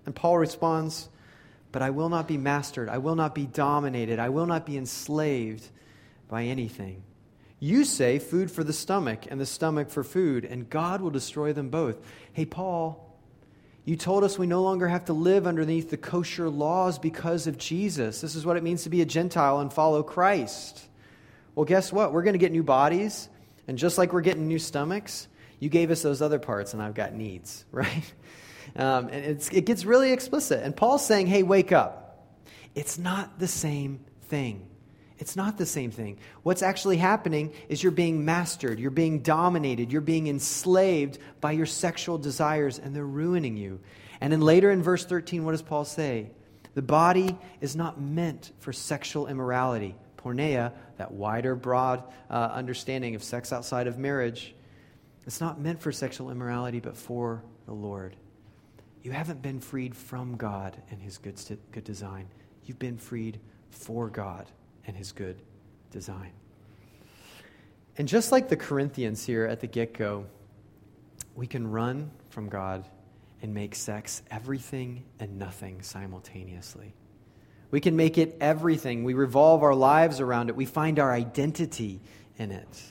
And 0.05 0.15
Paul 0.15 0.37
responds, 0.37 1.09
But 1.75 1.81
I 1.81 1.89
will 1.89 2.07
not 2.07 2.25
be 2.25 2.37
mastered. 2.37 2.87
I 2.87 2.99
will 2.99 3.15
not 3.15 3.35
be 3.35 3.45
dominated. 3.45 4.17
I 4.17 4.29
will 4.29 4.45
not 4.45 4.65
be 4.65 4.77
enslaved 4.77 5.67
by 6.29 6.43
anything. 6.43 7.03
You 7.59 7.83
say 7.83 8.17
food 8.17 8.49
for 8.49 8.63
the 8.63 8.71
stomach 8.71 9.25
and 9.29 9.41
the 9.41 9.45
stomach 9.45 9.89
for 9.89 10.01
food, 10.01 10.45
and 10.45 10.69
God 10.69 11.01
will 11.01 11.09
destroy 11.09 11.51
them 11.51 11.67
both. 11.67 11.97
Hey, 12.31 12.45
Paul, 12.45 13.19
you 13.83 13.97
told 13.97 14.23
us 14.23 14.39
we 14.39 14.47
no 14.47 14.61
longer 14.61 14.87
have 14.87 15.03
to 15.03 15.11
live 15.13 15.45
underneath 15.45 15.89
the 15.89 15.97
kosher 15.97 16.49
laws 16.49 16.97
because 16.97 17.45
of 17.45 17.57
Jesus. 17.57 18.21
This 18.21 18.35
is 18.35 18.45
what 18.45 18.55
it 18.55 18.63
means 18.63 18.83
to 18.83 18.89
be 18.89 19.01
a 19.01 19.05
Gentile 19.05 19.59
and 19.59 19.73
follow 19.73 20.01
Christ. 20.01 20.87
Well, 21.55 21.65
guess 21.65 21.91
what? 21.91 22.13
We're 22.13 22.23
going 22.23 22.35
to 22.35 22.39
get 22.39 22.53
new 22.53 22.63
bodies. 22.63 23.27
And 23.67 23.77
just 23.77 23.97
like 23.97 24.13
we're 24.13 24.21
getting 24.21 24.47
new 24.47 24.59
stomachs, 24.59 25.27
you 25.59 25.67
gave 25.67 25.91
us 25.91 26.01
those 26.01 26.21
other 26.21 26.39
parts, 26.39 26.71
and 26.71 26.81
I've 26.81 26.95
got 26.95 27.13
needs, 27.13 27.65
right? 27.73 28.13
Um, 28.75 29.07
and 29.07 29.41
it 29.51 29.65
gets 29.65 29.85
really 29.85 30.11
explicit. 30.11 30.63
And 30.63 30.75
Paul's 30.75 31.05
saying, 31.05 31.27
hey, 31.27 31.43
wake 31.43 31.71
up. 31.71 32.27
It's 32.73 32.97
not 32.97 33.39
the 33.39 33.47
same 33.47 34.01
thing. 34.23 34.67
It's 35.17 35.37
not 35.37 35.57
the 35.57 35.65
same 35.65 35.91
thing. 35.91 36.19
What's 36.43 36.61
actually 36.61 36.97
happening 36.97 37.53
is 37.69 37.81
you're 37.81 37.91
being 37.93 38.25
mastered, 38.25 38.79
you're 38.79 38.91
being 38.91 39.21
dominated, 39.21 39.91
you're 39.91 40.01
being 40.01 40.27
enslaved 40.27 41.19
by 41.39 41.53
your 41.53 41.65
sexual 41.65 42.17
desires, 42.17 42.79
and 42.79 42.93
they're 42.93 43.05
ruining 43.05 43.55
you. 43.55 43.79
And 44.19 44.33
then 44.33 44.41
later 44.41 44.71
in 44.71 44.83
verse 44.83 45.05
13, 45.05 45.45
what 45.45 45.51
does 45.51 45.61
Paul 45.61 45.85
say? 45.85 46.31
The 46.73 46.81
body 46.81 47.37
is 47.61 47.77
not 47.77 47.99
meant 47.99 48.51
for 48.59 48.73
sexual 48.73 49.27
immorality. 49.27 49.95
Porneia, 50.17 50.73
that 50.97 51.11
wider, 51.11 51.55
broad 51.55 52.03
uh, 52.29 52.49
understanding 52.51 53.15
of 53.15 53.23
sex 53.23 53.53
outside 53.53 53.87
of 53.87 53.97
marriage, 53.97 54.53
it's 55.25 55.39
not 55.39 55.59
meant 55.59 55.81
for 55.81 55.93
sexual 55.93 56.29
immorality, 56.29 56.81
but 56.81 56.97
for 56.97 57.43
the 57.65 57.73
Lord. 57.73 58.15
You 59.05 59.11
haven't 59.11 59.43
been 59.43 59.59
freed 59.59 59.95
from 59.95 60.35
God 60.35 60.75
and 60.89 60.99
His 60.99 61.19
good, 61.19 61.39
good 61.71 61.83
design. 61.83 62.27
You've 62.65 62.79
been 62.79 62.97
freed 62.97 63.39
for 63.69 64.09
God 64.09 64.49
and 64.87 64.97
His 64.97 65.11
good 65.11 65.43
design. 65.91 66.31
And 67.99 68.07
just 68.07 68.31
like 68.31 68.49
the 68.49 68.57
Corinthians 68.57 69.23
here 69.23 69.45
at 69.45 69.59
the 69.59 69.67
get 69.67 69.93
go, 69.93 70.25
we 71.35 71.45
can 71.45 71.69
run 71.69 72.09
from 72.31 72.49
God 72.49 72.83
and 73.43 73.53
make 73.53 73.75
sex 73.75 74.23
everything 74.31 75.03
and 75.19 75.37
nothing 75.37 75.83
simultaneously. 75.83 76.95
We 77.69 77.81
can 77.81 77.95
make 77.95 78.17
it 78.17 78.35
everything. 78.41 79.03
We 79.03 79.13
revolve 79.13 79.61
our 79.61 79.75
lives 79.75 80.19
around 80.19 80.49
it. 80.49 80.55
We 80.55 80.65
find 80.65 80.97
our 80.97 81.13
identity 81.13 82.01
in 82.39 82.49
it. 82.49 82.81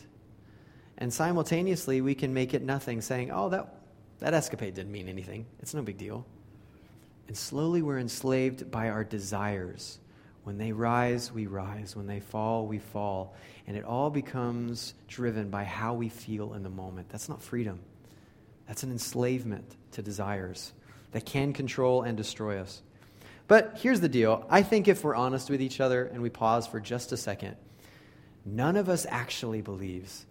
And 0.96 1.12
simultaneously, 1.12 2.00
we 2.00 2.14
can 2.14 2.32
make 2.32 2.54
it 2.54 2.62
nothing, 2.62 3.00
saying, 3.00 3.32
oh, 3.32 3.48
that, 3.48 3.74
that 4.20 4.34
escapade 4.34 4.74
didn't 4.74 4.92
mean 4.92 5.08
anything. 5.08 5.46
It's 5.60 5.74
no 5.74 5.82
big 5.82 5.98
deal. 5.98 6.24
And 7.28 7.36
slowly, 7.36 7.82
we're 7.82 7.98
enslaved 7.98 8.70
by 8.70 8.90
our 8.90 9.04
desires. 9.04 9.98
When 10.44 10.58
they 10.58 10.72
rise, 10.72 11.32
we 11.32 11.46
rise. 11.46 11.96
When 11.96 12.06
they 12.06 12.20
fall, 12.20 12.66
we 12.66 12.78
fall. 12.78 13.34
And 13.66 13.76
it 13.76 13.84
all 13.84 14.10
becomes 14.10 14.94
driven 15.08 15.48
by 15.48 15.64
how 15.64 15.94
we 15.94 16.08
feel 16.08 16.54
in 16.54 16.62
the 16.62 16.70
moment. 16.70 17.08
That's 17.08 17.28
not 17.28 17.42
freedom, 17.42 17.80
that's 18.68 18.82
an 18.82 18.92
enslavement 18.92 19.76
to 19.92 20.02
desires 20.02 20.72
that 21.12 21.24
can 21.24 21.52
control 21.52 22.02
and 22.02 22.16
destroy 22.16 22.58
us. 22.58 22.82
But 23.46 23.78
here's 23.80 24.00
the 24.00 24.08
deal 24.08 24.46
I 24.50 24.62
think 24.62 24.88
if 24.88 25.04
we're 25.04 25.14
honest 25.14 25.50
with 25.50 25.62
each 25.62 25.80
other 25.80 26.06
and 26.06 26.22
we 26.22 26.30
pause 26.30 26.66
for 26.66 26.80
just 26.80 27.12
a 27.12 27.16
second, 27.16 27.56
none 28.44 28.76
of 28.76 28.88
us 28.88 29.06
actually 29.08 29.62
believes 29.62 30.26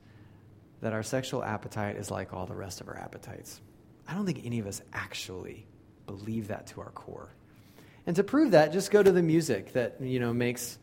that 0.81 0.93
our 0.93 1.03
sexual 1.03 1.43
appetite 1.43 1.95
is 1.95 2.11
like 2.11 2.33
all 2.33 2.45
the 2.45 2.55
rest 2.55 2.81
of 2.81 2.89
our 2.89 2.97
appetites. 2.97 3.61
I 4.07 4.13
don't 4.13 4.25
think 4.25 4.41
any 4.45 4.59
of 4.59 4.67
us 4.67 4.81
actually 4.93 5.65
believe 6.05 6.49
that 6.49 6.67
to 6.67 6.81
our 6.81 6.91
core. 6.91 7.29
And 8.05 8.15
to 8.17 8.23
prove 8.23 8.51
that, 8.51 8.73
just 8.73 8.91
go 8.91 9.01
to 9.01 9.11
the 9.11 9.21
music 9.21 9.73
that, 9.73 10.01
you 10.01 10.19
know, 10.19 10.33
makes 10.33 10.77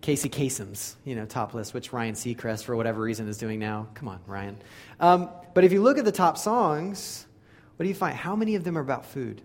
Casey 0.00 0.28
Kasem's, 0.28 0.96
you 1.04 1.14
know, 1.14 1.24
top 1.24 1.54
list, 1.54 1.72
which 1.72 1.92
Ryan 1.92 2.14
Seacrest, 2.14 2.64
for 2.64 2.74
whatever 2.76 3.00
reason, 3.00 3.28
is 3.28 3.38
doing 3.38 3.58
now. 3.58 3.88
Come 3.94 4.08
on, 4.08 4.20
Ryan. 4.26 4.56
Um, 4.98 5.30
but 5.54 5.64
if 5.64 5.72
you 5.72 5.82
look 5.82 5.98
at 5.98 6.04
the 6.04 6.12
top 6.12 6.36
songs, 6.36 7.26
what 7.76 7.84
do 7.84 7.88
you 7.88 7.94
find? 7.94 8.16
How 8.16 8.34
many 8.34 8.56
of 8.56 8.64
them 8.64 8.76
are 8.76 8.80
about 8.80 9.06
food? 9.06 9.40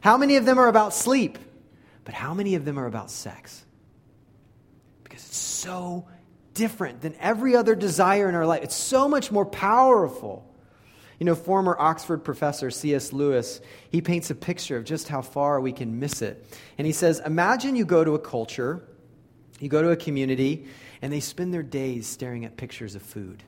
How 0.00 0.16
many 0.16 0.36
of 0.36 0.44
them 0.44 0.58
are 0.58 0.68
about 0.68 0.92
sleep? 0.92 1.38
But 2.04 2.14
how 2.14 2.34
many 2.34 2.54
of 2.54 2.64
them 2.64 2.78
are 2.78 2.86
about 2.86 3.10
sex? 3.10 3.64
Because 5.04 5.26
it's 5.26 5.36
so 5.36 6.06
different 6.54 7.00
than 7.00 7.14
every 7.20 7.54
other 7.54 7.74
desire 7.74 8.28
in 8.28 8.34
our 8.34 8.46
life. 8.46 8.62
It's 8.64 8.74
so 8.74 9.08
much 9.08 9.30
more 9.30 9.44
powerful. 9.44 10.47
You 11.18 11.26
know, 11.26 11.34
former 11.34 11.76
Oxford 11.78 12.18
professor 12.18 12.70
C.S. 12.70 13.12
Lewis, 13.12 13.60
he 13.90 14.00
paints 14.00 14.30
a 14.30 14.34
picture 14.34 14.76
of 14.76 14.84
just 14.84 15.08
how 15.08 15.20
far 15.20 15.60
we 15.60 15.72
can 15.72 15.98
miss 15.98 16.22
it. 16.22 16.44
And 16.78 16.86
he 16.86 16.92
says, 16.92 17.20
Imagine 17.24 17.74
you 17.74 17.84
go 17.84 18.04
to 18.04 18.14
a 18.14 18.18
culture, 18.18 18.84
you 19.58 19.68
go 19.68 19.82
to 19.82 19.90
a 19.90 19.96
community, 19.96 20.66
and 21.02 21.12
they 21.12 21.20
spend 21.20 21.52
their 21.52 21.62
days 21.62 22.06
staring 22.06 22.44
at 22.44 22.56
pictures 22.56 22.94
of 22.94 23.02
food. 23.02 23.42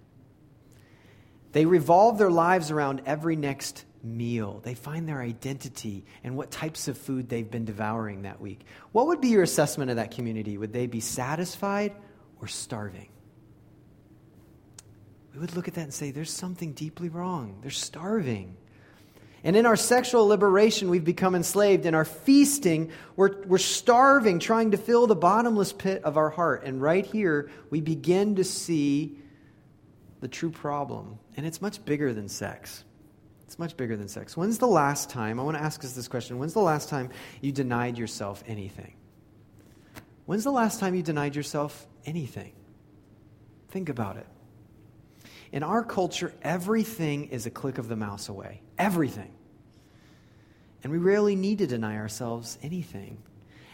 They 1.53 1.65
revolve 1.65 2.19
their 2.19 2.31
lives 2.31 2.71
around 2.71 3.03
every 3.07 3.37
next 3.37 3.85
meal. 4.03 4.61
They 4.63 4.75
find 4.75 5.09
their 5.09 5.21
identity 5.21 6.05
and 6.25 6.37
what 6.37 6.51
types 6.51 6.89
of 6.89 6.97
food 6.97 7.29
they've 7.29 7.51
been 7.51 7.65
devouring 7.65 8.23
that 8.23 8.41
week. 8.41 8.61
What 8.93 9.09
would 9.09 9.21
be 9.21 9.29
your 9.29 9.43
assessment 9.43 9.91
of 9.91 9.97
that 9.97 10.13
community? 10.13 10.57
Would 10.59 10.73
they 10.73 10.87
be 10.87 11.01
satisfied 11.01 11.93
or 12.41 12.49
starving? 12.49 13.09
We 15.33 15.41
would 15.41 15.55
look 15.55 15.69
at 15.69 15.75
that 15.75 15.83
and 15.83 15.95
say, 15.95 16.11
there's 16.11 16.33
something 16.33 16.73
deeply 16.73 17.09
wrong. 17.09 17.59
They're 17.63 17.71
starving. 17.71 18.57
And 19.43 19.57
in 19.57 19.65
our 19.65 19.77
sexual 19.77 20.27
liberation, 20.27 20.91
we've 20.91 21.05
become 21.05 21.35
enslaved. 21.35 21.87
In 21.87 21.95
our 21.95 22.05
feasting, 22.05 22.91
we're, 23.17 23.43
we're 23.47 23.59
starving, 23.59 24.39
trying 24.39 24.73
to 24.73 24.77
fill 24.77 25.07
the 25.07 25.17
bottomless 25.17 25.73
pit 25.73 26.03
of 26.05 26.17
our 26.17 26.31
heart. 26.31 26.65
And 26.65 26.83
right 26.83 27.07
here, 27.07 27.51
we 27.71 27.81
begin 27.81 28.37
to 28.37 28.45
see 28.45 29.17
the 30.21 30.29
true 30.29 30.51
problem. 30.51 31.19
And 31.37 31.47
it's 31.47 31.63
much 31.63 31.83
bigger 31.85 32.13
than 32.13 32.29
sex. 32.29 32.85
It's 33.47 33.59
much 33.59 33.77
bigger 33.77 33.97
than 33.97 34.09
sex. 34.09 34.37
When's 34.37 34.59
the 34.59 34.67
last 34.67 35.09
time, 35.11 35.41
I 35.41 35.43
want 35.43 35.57
to 35.57 35.63
ask 35.63 35.83
us 35.85 35.93
this 35.93 36.07
question, 36.07 36.39
when's 36.39 36.53
the 36.53 36.61
last 36.61 36.89
time 36.89 37.09
you 37.41 37.51
denied 37.51 37.97
yourself 37.97 38.45
anything? 38.47 38.95
When's 40.27 40.45
the 40.45 40.53
last 40.53 40.81
time 40.81 40.95
you 40.95 41.03
denied 41.03 41.35
yourself 41.35 41.87
anything? 42.05 42.53
Think 43.71 43.89
about 43.89 44.19
it. 44.19 44.27
In 45.53 45.63
our 45.63 45.83
culture, 45.83 46.33
everything 46.43 47.29
is 47.29 47.47
a 47.47 47.51
click 47.51 47.79
of 47.79 47.89
the 47.89 47.97
mouse 47.97 48.29
away. 48.29 48.63
Everything. 48.79 49.33
And 50.83 50.93
we 50.93 50.99
rarely 50.99 51.37
need 51.37 51.59
to 51.59 51.67
deny 51.67 51.97
ourselves 51.97 52.59
anything. 52.63 53.19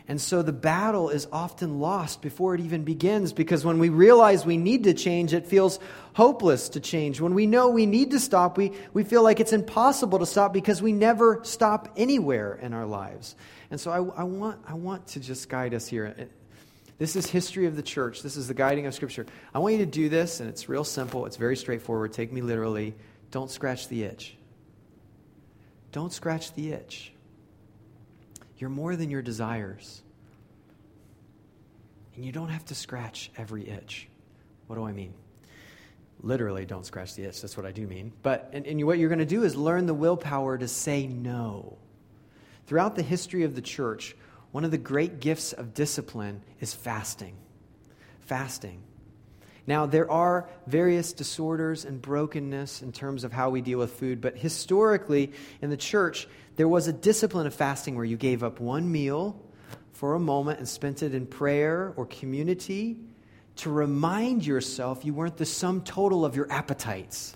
And 0.09 0.21
so 0.21 0.43
the 0.43 0.53
battle 0.53 1.11
is 1.11 1.27
often 1.33 1.81
lost 1.81 2.23
before 2.23 2.55
it 2.55 2.61
even 2.61 2.85
begins 2.85 3.33
because 3.33 3.65
when 3.65 3.81
we 3.81 3.89
realize 3.89 4.47
we 4.47 4.57
need 4.57 4.85
to 4.85 4.95
change, 4.95 5.35
it 5.35 5.47
feels 5.47 5.81
hopeless 6.13 6.69
to 6.71 6.81
change. 6.81 7.21
When 7.21 7.35
we 7.35 7.47
know 7.47 7.71
we 7.71 7.87
need 7.87 8.13
to 8.13 8.21
stop, 8.21 8.57
we, 8.57 8.73
we 8.93 9.03
feel 9.03 9.25
like 9.25 9.41
it's 9.41 9.53
impossible 9.53 10.21
to 10.21 10.27
stop 10.27 10.53
because 10.53 10.81
we 10.81 10.93
never 10.93 11.41
stop 11.43 11.93
anywhere 11.97 12.55
in 12.55 12.73
our 12.73 12.87
lives. 12.87 13.35
And 13.71 13.81
so 13.81 13.91
I, 13.91 14.21
I, 14.21 14.23
want, 14.23 14.61
I 14.67 14.75
want 14.75 15.09
to 15.09 15.21
just 15.21 15.49
guide 15.49 15.75
us 15.75 15.89
here. 15.89 16.29
This 16.99 17.15
is 17.15 17.27
history 17.27 17.67
of 17.67 17.77
the 17.77 17.83
church. 17.83 18.23
This 18.23 18.37
is 18.37 18.49
the 18.49 18.55
guiding 18.55 18.87
of 18.87 18.95
Scripture. 18.95 19.27
I 19.55 19.59
want 19.59 19.75
you 19.75 19.81
to 19.81 19.87
do 19.87 20.09
this, 20.09 20.41
and 20.41 20.49
it's 20.49 20.69
real 20.69 20.85
simple. 20.85 21.27
It's 21.27 21.37
very 21.37 21.57
straightforward. 21.57 22.13
Take 22.13 22.33
me 22.33 22.41
literally. 22.41 22.95
Don't 23.31 23.51
scratch 23.51 23.89
the 23.89 24.05
itch. 24.05 24.37
Don't 25.93 26.13
scratch 26.13 26.55
the 26.55 26.73
itch. 26.73 27.13
You're 28.59 28.71
more 28.71 28.97
than 28.97 29.11
your 29.11 29.23
desires. 29.23 30.03
And 32.15 32.25
you 32.25 32.33
don't 32.33 32.49
have 32.49 32.65
to 32.67 32.75
scratch 32.75 33.31
every 33.37 33.69
itch. 33.69 34.09
What 34.67 34.77
do 34.77 34.85
I 34.85 34.93
mean? 34.93 35.13
Literally, 36.23 36.65
don't 36.65 36.87
scratch 36.87 37.15
the 37.15 37.25
itch. 37.25 37.43
That's 37.43 37.59
what 37.59 37.67
I 37.67 37.73
do 37.73 37.87
mean. 37.87 38.13
But 38.23 38.51
and, 38.55 38.67
and 38.67 38.85
what 38.87 38.99
you're 38.99 39.11
going 39.11 39.19
to 39.19 39.27
do 39.27 39.45
is 39.45 39.55
learn 39.55 39.85
the 39.85 39.95
willpower 39.95 40.57
to 40.57 40.67
say 40.67 41.07
no. 41.07 41.77
Throughout 42.67 42.97
the 42.97 43.03
history 43.03 43.45
of 43.45 43.55
the 43.55 43.61
church, 43.61 44.17
one 44.53 44.65
of 44.65 44.71
the 44.71 44.79
great 44.79 45.21
gifts 45.21 45.53
of 45.53 45.75
discipline 45.75 46.43
is 46.61 46.73
fasting. 46.75 47.37
Fasting. 48.21 48.83
Now, 49.67 49.87
there 49.87 50.11
are 50.11 50.49
various 50.67 51.13
disorders 51.13 51.85
and 51.85 52.01
brokenness 52.01 52.83
in 52.83 52.93
terms 52.93 53.25
of 53.25 53.33
how 53.33 53.51
we 53.51 53.61
deal 53.61 53.81
with 53.81 53.93
food, 53.93 54.21
but 54.21 54.37
historically 54.37 55.33
in 55.61 55.71
the 55.71 55.77
church, 55.77 56.29
there 56.55 56.69
was 56.69 56.87
a 56.89 56.93
discipline 56.93 57.47
of 57.47 57.55
fasting 57.55 57.97
where 57.97 58.05
you 58.05 58.17
gave 58.17 58.45
up 58.45 58.61
one 58.61 58.91
meal 58.91 59.41
for 59.93 60.15
a 60.15 60.21
moment 60.21 60.59
and 60.59 60.69
spent 60.69 61.03
it 61.03 61.15
in 61.15 61.27
prayer 61.27 61.93
or 61.97 62.07
community 62.07 62.97
to 63.57 63.71
remind 63.71 64.47
yourself 64.47 65.05
you 65.05 65.15
weren't 65.15 65.37
the 65.37 65.47
sum 65.47 65.81
total 65.83 66.25
of 66.25 66.37
your 66.37 66.51
appetites. 66.53 67.36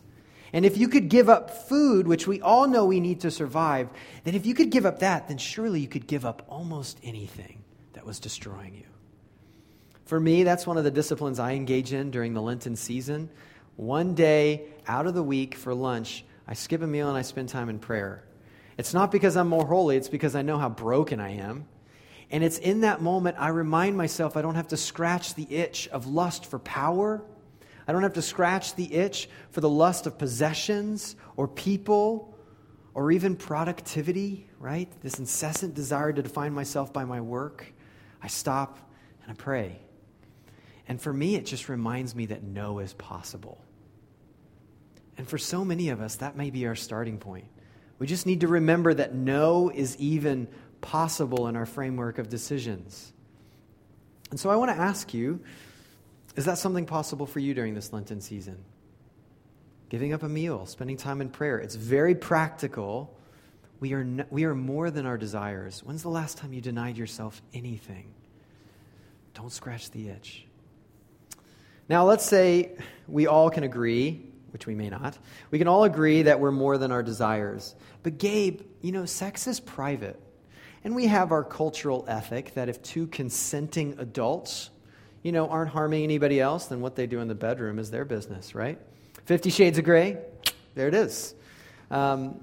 And 0.53 0.65
if 0.65 0.77
you 0.77 0.89
could 0.89 1.09
give 1.09 1.29
up 1.29 1.69
food, 1.69 2.09
which 2.09 2.27
we 2.27 2.41
all 2.41 2.67
know 2.67 2.85
we 2.85 3.01
need 3.01 3.21
to 3.21 3.31
survive, 3.31 3.89
then 4.25 4.35
if 4.35 4.47
you 4.47 4.55
could 4.55 4.71
give 4.71 4.85
up 4.85 5.01
that, 5.01 5.29
then 5.29 5.39
surely 5.39 5.81
you 5.81 5.89
could 5.89 6.07
give 6.07 6.25
up 6.25 6.45
almost 6.49 6.99
anything 7.03 7.63
that 7.93 8.05
was 8.05 8.19
destroying 8.19 8.75
you. 8.75 8.87
For 10.07 10.19
me, 10.19 10.43
that's 10.43 10.67
one 10.67 10.77
of 10.77 10.85
the 10.85 10.91
disciplines 10.91 11.39
I 11.39 11.53
engage 11.53 11.93
in 11.93 12.11
during 12.11 12.35
the 12.35 12.43
Lenten 12.43 12.75
season. 12.75 13.31
One 13.77 14.15
day 14.15 14.65
out 14.87 15.07
of 15.07 15.15
the 15.15 15.23
week 15.23 15.55
for 15.55 15.73
lunch, 15.73 16.25
I 16.49 16.55
skip 16.55 16.83
a 16.83 16.87
meal 16.87 17.09
and 17.09 17.17
I 17.17 17.23
spend 17.23 17.49
time 17.49 17.69
in 17.69 17.79
prayer. 17.79 18.25
It's 18.77 18.93
not 18.93 19.13
because 19.13 19.37
I'm 19.37 19.47
more 19.47 19.67
holy, 19.67 19.97
it's 19.97 20.09
because 20.09 20.35
I 20.35 20.43
know 20.43 20.59
how 20.59 20.69
broken 20.69 21.21
I 21.21 21.37
am. 21.37 21.67
And 22.31 22.43
it's 22.43 22.59
in 22.59 22.81
that 22.81 23.01
moment 23.01 23.37
I 23.39 23.49
remind 23.49 23.97
myself 23.97 24.37
I 24.37 24.43
don't 24.43 24.55
have 24.55 24.69
to 24.69 24.77
scratch 24.77 25.35
the 25.35 25.47
itch 25.49 25.87
of 25.89 26.07
lust 26.07 26.47
for 26.47 26.59
power. 26.59 27.23
I 27.91 27.93
don't 27.93 28.05
have 28.05 28.13
to 28.13 28.23
scratch 28.23 28.77
the 28.77 28.95
itch 28.95 29.29
for 29.51 29.61
the 29.61 29.69
lust 29.69 30.07
of 30.07 30.17
possessions 30.17 31.17
or 31.37 31.49
people 31.49 32.39
or 32.95 33.11
even 33.11 33.35
productivity, 33.35 34.49
right? 34.61 34.89
This 35.03 35.19
incessant 35.19 35.75
desire 35.75 36.13
to 36.13 36.23
define 36.23 36.53
myself 36.53 36.93
by 36.93 37.05
my 37.05 37.21
work. 37.21 37.67
I 38.23 38.29
stop 38.29 38.79
and 39.25 39.33
I 39.33 39.35
pray. 39.35 39.81
And 40.87 41.03
for 41.03 41.13
me, 41.13 41.35
it 41.35 41.45
just 41.45 41.69
reminds 41.69 42.15
me 42.15 42.27
that 42.27 42.45
no 42.45 42.79
is 42.79 42.95
possible. 42.95 43.61
And 45.19 45.27
for 45.29 45.37
so 45.37 45.65
many 45.65 45.89
of 45.89 46.01
us, 46.01 46.15
that 46.15 46.37
may 46.37 46.51
be 46.51 46.69
our 46.69 46.77
starting 46.77 47.19
point. 47.19 47.49
We 47.99 48.07
just 48.07 48.25
need 48.25 48.43
to 48.43 48.47
remember 48.47 48.95
that 48.95 49.17
no 49.17 49.69
is 49.69 49.97
even 49.97 50.47
possible 50.81 51.49
in 51.49 51.57
our 51.57 51.67
framework 51.67 52.19
of 52.19 52.29
decisions. 52.29 53.13
And 54.31 54.39
so 54.39 54.49
I 54.49 54.55
want 54.55 54.71
to 54.71 54.81
ask 54.81 55.13
you 55.13 55.41
is 56.37 56.45
that 56.45 56.59
something 56.59 56.87
possible 56.87 57.27
for 57.27 57.41
you 57.41 57.55
during 57.55 57.75
this 57.75 57.93
Lenten 57.93 58.21
season? 58.21 58.57
Giving 59.89 60.13
up 60.13 60.23
a 60.23 60.29
meal, 60.29 60.67
spending 60.67 60.97
time 60.97 61.21
in 61.21 61.31
prayer. 61.31 61.59
It's 61.59 61.75
very 61.75 62.15
practical. 62.15 63.17
We 63.81 63.93
are, 63.95 64.05
no, 64.05 64.25
we 64.31 64.45
are 64.45 64.55
more 64.55 64.91
than 64.91 65.07
our 65.07 65.19
desires. 65.19 65.83
When's 65.83 66.03
the 66.03 66.11
last 66.11 66.39
time 66.39 66.53
you 66.53 66.61
denied 66.61 66.97
yourself 66.97 67.43
anything? 67.53 68.15
Don't 69.35 69.51
scratch 69.51 69.91
the 69.91 70.09
itch. 70.09 70.47
Now, 71.89 72.05
let's 72.05 72.25
say 72.25 72.77
we 73.09 73.27
all 73.27 73.51
can 73.51 73.65
agree, 73.65 74.25
which 74.53 74.67
we 74.67 74.77
may 74.77 74.91
not, 74.91 75.19
we 75.51 75.59
can 75.59 75.67
all 75.67 75.83
agree 75.83 76.23
that 76.23 76.39
we're 76.39 76.53
more 76.53 76.79
than 76.79 76.93
our 76.93 77.03
desires. 77.03 77.75
But, 78.05 78.19
Gabe, 78.19 78.61
you 78.81 78.93
know, 78.93 79.07
sex 79.07 79.49
is 79.49 79.59
private. 79.59 80.21
And 80.85 80.95
we 80.95 81.07
have 81.07 81.33
our 81.33 81.43
cultural 81.43 82.05
ethic 82.07 82.55
that 82.55 82.69
if 82.69 82.81
two 82.83 83.09
consenting 83.09 83.97
adults, 83.99 84.71
you 85.23 85.33
know, 85.33 85.49
aren't 85.49 85.71
harming 85.71 86.03
anybody 86.03 86.41
else, 86.41 86.67
then 86.67 86.81
what 86.81 86.97
they 86.97 87.07
do 87.07 87.21
in 87.21 87.29
the 87.29 87.35
bedroom 87.35 87.79
is 87.79 87.91
their 87.91 88.05
business, 88.05 88.55
right? 88.55 88.79
Fifty 89.25 89.51
Shades 89.51 89.79
of 89.79 89.85
Grey, 89.85 90.19
there 90.75 90.89
it 90.89 90.95
is. 90.95 91.35
Um, 91.91 92.41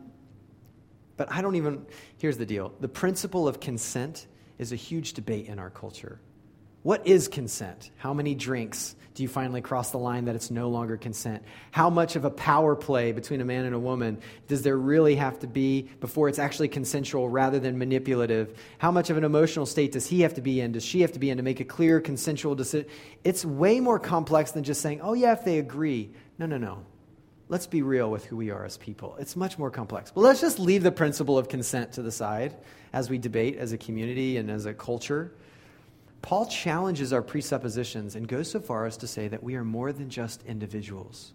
but 1.15 1.31
I 1.31 1.41
don't 1.41 1.55
even, 1.55 1.85
here's 2.17 2.37
the 2.37 2.45
deal 2.45 2.73
the 2.79 2.87
principle 2.87 3.47
of 3.47 3.59
consent 3.59 4.27
is 4.59 4.71
a 4.71 4.75
huge 4.75 5.13
debate 5.13 5.47
in 5.47 5.59
our 5.59 5.69
culture. 5.69 6.19
What 6.87 7.05
is 7.05 7.27
consent? 7.27 7.91
How 7.97 8.13
many 8.13 8.33
drinks 8.33 8.95
do 9.13 9.21
you 9.21 9.27
finally 9.27 9.59
cross 9.59 9.91
the 9.91 9.97
line 9.97 10.23
that 10.23 10.35
it's 10.35 10.49
no 10.49 10.69
longer 10.69 10.95
consent? 10.95 11.43
How 11.71 11.89
much 11.89 12.15
of 12.15 12.23
a 12.23 12.29
power 12.29 12.77
play 12.77 13.11
between 13.11 13.41
a 13.41 13.43
man 13.43 13.65
and 13.65 13.75
a 13.75 13.79
woman 13.79 14.21
does 14.47 14.61
there 14.61 14.77
really 14.77 15.15
have 15.15 15.37
to 15.39 15.47
be 15.47 15.89
before 15.99 16.29
it's 16.29 16.39
actually 16.39 16.69
consensual 16.69 17.27
rather 17.27 17.59
than 17.59 17.77
manipulative? 17.77 18.57
How 18.77 18.89
much 18.91 19.09
of 19.09 19.17
an 19.17 19.25
emotional 19.25 19.65
state 19.65 19.91
does 19.91 20.07
he 20.07 20.21
have 20.21 20.35
to 20.35 20.41
be 20.41 20.61
in? 20.61 20.71
Does 20.71 20.85
she 20.85 21.01
have 21.01 21.11
to 21.11 21.19
be 21.19 21.29
in 21.29 21.35
to 21.35 21.43
make 21.43 21.59
a 21.59 21.65
clear 21.65 21.99
consensual 21.99 22.55
decision? 22.55 22.87
It's 23.25 23.43
way 23.43 23.81
more 23.81 23.99
complex 23.99 24.51
than 24.51 24.63
just 24.63 24.79
saying, 24.79 25.01
oh, 25.01 25.13
yeah, 25.13 25.33
if 25.33 25.43
they 25.43 25.59
agree. 25.59 26.11
No, 26.39 26.45
no, 26.45 26.57
no. 26.57 26.85
Let's 27.49 27.67
be 27.67 27.81
real 27.81 28.09
with 28.09 28.23
who 28.23 28.37
we 28.37 28.49
are 28.49 28.63
as 28.63 28.77
people. 28.77 29.17
It's 29.19 29.35
much 29.35 29.59
more 29.59 29.71
complex. 29.71 30.11
But 30.11 30.21
let's 30.21 30.39
just 30.39 30.57
leave 30.57 30.83
the 30.83 30.93
principle 30.93 31.37
of 31.37 31.49
consent 31.49 31.91
to 31.93 32.01
the 32.01 32.13
side 32.13 32.55
as 32.93 33.09
we 33.09 33.17
debate 33.17 33.57
as 33.57 33.73
a 33.73 33.77
community 33.77 34.37
and 34.37 34.49
as 34.49 34.65
a 34.65 34.73
culture. 34.73 35.33
Paul 36.21 36.47
challenges 36.47 37.13
our 37.13 37.21
presuppositions 37.21 38.15
and 38.15 38.27
goes 38.27 38.51
so 38.51 38.59
far 38.59 38.85
as 38.85 38.97
to 38.97 39.07
say 39.07 39.27
that 39.27 39.43
we 39.43 39.55
are 39.55 39.63
more 39.63 39.93
than 39.93 40.09
just 40.09 40.43
individuals. 40.45 41.33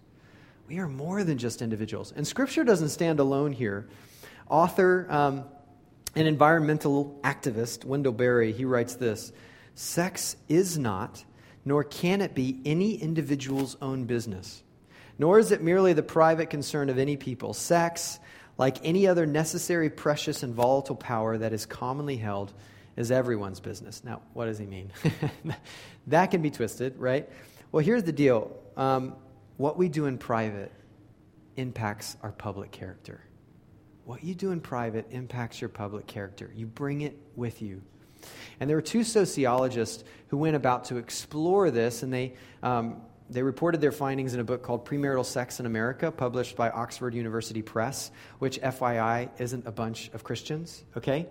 We 0.69 0.79
are 0.79 0.89
more 0.89 1.25
than 1.25 1.39
just 1.39 1.63
individuals. 1.63 2.13
And 2.15 2.27
Scripture 2.27 2.65
doesn't 2.65 2.91
stand 2.91 3.21
alone 3.21 3.53
here. 3.53 3.89
Author 4.49 5.07
um, 5.11 5.45
and 6.15 6.29
environmental 6.29 7.19
activist 7.23 7.85
Wendell 7.85 8.13
Berry, 8.13 8.53
he 8.53 8.65
writes 8.65 8.95
this 8.95 9.33
Sex 9.75 10.37
is 10.49 10.79
not, 10.79 11.25
nor 11.65 11.85
can 11.85 12.21
it 12.21 12.35
be, 12.35 12.61
any 12.65 12.95
individual's 12.95 13.77
own 13.81 14.05
business, 14.05 14.63
nor 15.19 15.39
is 15.39 15.53
it 15.53 15.63
merely 15.63 15.93
the 15.93 16.03
private 16.03 16.51
concern 16.51 16.91
of 16.91 16.99
any 16.99 17.17
people. 17.17 17.55
Sex, 17.55 18.19
like 18.59 18.79
any 18.85 19.07
other 19.07 19.27
necessary, 19.27 19.89
precious, 19.89 20.43
and 20.43 20.55
volatile 20.55 20.97
power 20.97 21.39
that 21.39 21.53
is 21.53 21.65
commonly 21.65 22.17
held, 22.17 22.53
is 22.97 23.11
everyone's 23.11 23.61
business. 23.61 24.05
Now, 24.05 24.23
what 24.35 24.47
does 24.47 24.59
he 24.59 24.67
mean? 24.67 24.93
that 26.07 26.31
can 26.31 26.43
be 26.43 26.51
twisted, 26.51 26.99
right? 26.99 27.29
Well, 27.71 27.85
here's 27.85 28.05
the 28.05 28.13
deal 28.13 28.57
um, 28.77 29.15
what 29.57 29.77
we 29.79 29.89
do 29.89 30.07
in 30.07 30.19
private 30.19 30.73
impacts 31.57 32.17
our 32.23 32.33
public 32.33 32.71
character. 32.71 33.21
What 34.05 34.25
you 34.25 34.35
do 34.35 34.51
in 34.51 34.61
private 34.61 35.07
impacts 35.11 35.61
your 35.61 35.69
public 35.69 36.07
character. 36.07 36.51
You 36.55 36.67
bring 36.67 37.03
it 37.03 37.17
with 37.37 37.63
you. 37.63 37.83
And 38.61 38.69
there 38.69 38.77
were 38.77 38.83
two 38.83 39.05
sociologists 39.05 40.05
who 40.29 40.37
went 40.37 40.57
about 40.57 40.87
to 40.87 40.97
explore 40.97 41.71
this, 41.71 42.03
and 42.03 42.13
they 42.13 42.35
um, 42.63 43.03
they 43.31 43.43
reported 43.43 43.81
their 43.81 43.93
findings 43.93 44.35
in 44.35 44.41
a 44.41 44.45
book 44.45 44.63
called 44.63 44.85
Premarital 44.85 45.25
Sex 45.25 45.61
in 45.61 45.67
America, 45.67 46.11
published 46.11 46.57
by 46.57 46.71
Oxford 46.71 47.15
University 47.15 47.63
Press, 47.63 48.11
which, 48.39 48.61
FYI, 48.61 49.31
isn't 49.39 49.67
a 49.67 49.73
bunch 49.73 50.11
of 50.13 50.25
Christians, 50.25 50.83
okay? 50.97 51.27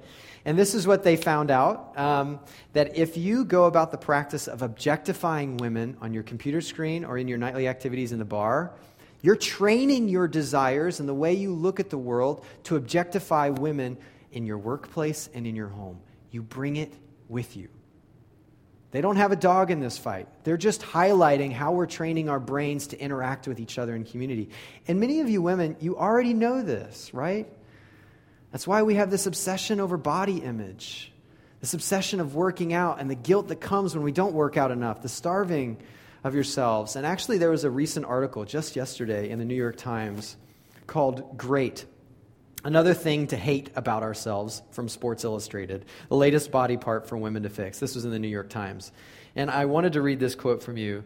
And 0.46 0.58
this 0.58 0.74
is 0.74 0.88
what 0.88 1.04
they 1.04 1.16
found 1.16 1.52
out 1.52 1.98
um, 1.98 2.40
that 2.74 2.98
if 2.98 3.18
you 3.18 3.46
go 3.46 3.66
about 3.66 3.92
the 3.92 3.98
practice 3.98 4.48
of 4.48 4.62
objectifying 4.62 5.58
women 5.58 5.98
on 6.02 6.14
your 6.14 6.24
computer 6.24 6.62
screen 6.62 7.06
or 7.06 7.18
in 7.18 7.28
your 7.28 7.38
nightly 7.38 7.68
activities 7.68 8.12
in 8.12 8.20
the 8.20 8.26
bar, 8.26 8.74
you're 9.22 9.36
training 9.36 10.10
your 10.10 10.28
desires 10.28 11.00
and 11.00 11.08
the 11.08 11.14
way 11.14 11.34
you 11.34 11.54
look 11.54 11.80
at 11.80 11.90
the 11.90 11.98
world 11.98 12.44
to 12.64 12.76
objectify 12.76 13.50
women 13.50 13.98
in 14.32 14.46
your 14.46 14.58
workplace 14.58 15.30
and 15.34 15.46
in 15.46 15.56
your 15.56 15.68
home. 15.68 16.00
You 16.32 16.42
bring 16.42 16.78
it 16.78 16.94
with 17.28 17.56
you. 17.56 17.70
They 18.92 19.00
don't 19.00 19.16
have 19.16 19.32
a 19.32 19.38
dog 19.38 19.72
in 19.72 19.80
this 19.80 19.98
fight. 19.98 20.28
They're 20.44 20.58
just 20.58 20.82
highlighting 20.82 21.54
how 21.54 21.72
we're 21.72 21.86
training 21.86 22.28
our 22.28 22.40
brains 22.40 22.88
to 22.88 23.00
interact 23.00 23.48
with 23.48 23.60
each 23.60 23.78
other 23.78 23.96
in 23.96 24.04
community. 24.04 24.50
And 24.88 25.00
many 25.00 25.22
of 25.22 25.30
you 25.30 25.42
women, 25.42 25.78
you 25.80 25.98
already 25.98 26.34
know 26.34 26.62
this, 26.62 27.14
right? 27.14 27.48
That's 28.52 28.68
why 28.68 28.84
we 28.84 28.96
have 28.96 29.10
this 29.10 29.28
obsession 29.28 29.80
over 29.80 29.96
body 29.96 30.40
image, 30.40 31.12
this 31.62 31.74
obsession 31.74 32.20
of 32.20 32.36
working 32.36 32.74
out, 32.74 33.00
and 33.00 33.10
the 33.10 33.16
guilt 33.16 33.48
that 33.48 33.62
comes 33.62 33.96
when 33.96 34.04
we 34.04 34.12
don't 34.12 34.34
work 34.34 34.58
out 34.58 34.72
enough, 34.72 35.02
the 35.02 35.10
starving 35.10 35.78
of 36.26 36.36
yourselves. 36.36 36.98
And 36.98 37.06
actually, 37.06 37.38
there 37.38 37.50
was 37.50 37.64
a 37.64 37.70
recent 37.70 38.06
article 38.06 38.44
just 38.44 38.76
yesterday 38.76 39.30
in 39.30 39.40
the 39.40 39.46
New 39.46 39.56
York 39.56 39.78
Times 39.78 40.36
called 40.86 41.38
Great 41.38 41.86
Another 42.64 42.94
thing 42.94 43.28
to 43.28 43.38
hate 43.38 43.72
about 43.76 44.04
ourselves 44.04 44.62
from 44.72 44.88
Sports 44.88 45.24
Illustrated, 45.24 45.86
the 46.10 46.16
latest 46.16 46.52
body 46.52 46.78
part 46.78 47.08
for 47.08 47.18
women 47.18 47.44
to 47.44 47.50
fix. 47.50 47.80
This 47.80 47.96
was 47.96 48.06
in 48.06 48.12
the 48.12 48.20
New 48.20 48.28
York 48.28 48.50
Times. 48.50 48.92
And 49.36 49.50
I 49.50 49.66
wanted 49.66 49.94
to 49.94 50.02
read 50.02 50.20
this 50.20 50.36
quote 50.36 50.62
from 50.62 50.78
you. 50.78 51.04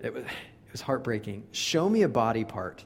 It 0.00 0.12
was, 0.12 0.24
it 0.24 0.72
was 0.72 0.82
heartbreaking. 0.82 1.44
Show 1.52 1.88
me 1.88 2.02
a 2.02 2.08
body 2.08 2.44
part, 2.44 2.84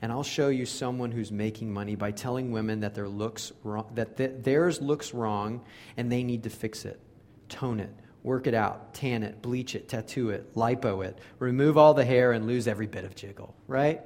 and 0.00 0.12
I'll 0.12 0.22
show 0.22 0.48
you 0.48 0.66
someone 0.66 1.10
who's 1.10 1.32
making 1.32 1.72
money 1.72 1.96
by 1.96 2.12
telling 2.12 2.52
women 2.52 2.80
that 2.80 2.94
their 2.94 3.08
looks 3.08 3.50
wrong, 3.64 3.90
that 3.94 4.16
th- 4.16 4.42
theirs 4.42 4.80
looks 4.80 5.12
wrong 5.12 5.64
and 5.96 6.12
they 6.12 6.22
need 6.22 6.44
to 6.44 6.50
fix 6.50 6.84
it, 6.84 7.00
tone 7.48 7.80
it, 7.80 7.92
work 8.22 8.46
it 8.46 8.54
out, 8.54 8.94
tan 8.94 9.24
it, 9.24 9.42
bleach 9.42 9.74
it, 9.74 9.88
tattoo 9.88 10.30
it, 10.30 10.54
lipo 10.54 11.04
it, 11.04 11.18
remove 11.40 11.76
all 11.76 11.92
the 11.92 12.04
hair 12.04 12.30
and 12.30 12.46
lose 12.46 12.68
every 12.68 12.86
bit 12.86 13.04
of 13.04 13.16
jiggle, 13.16 13.56
right? 13.66 14.00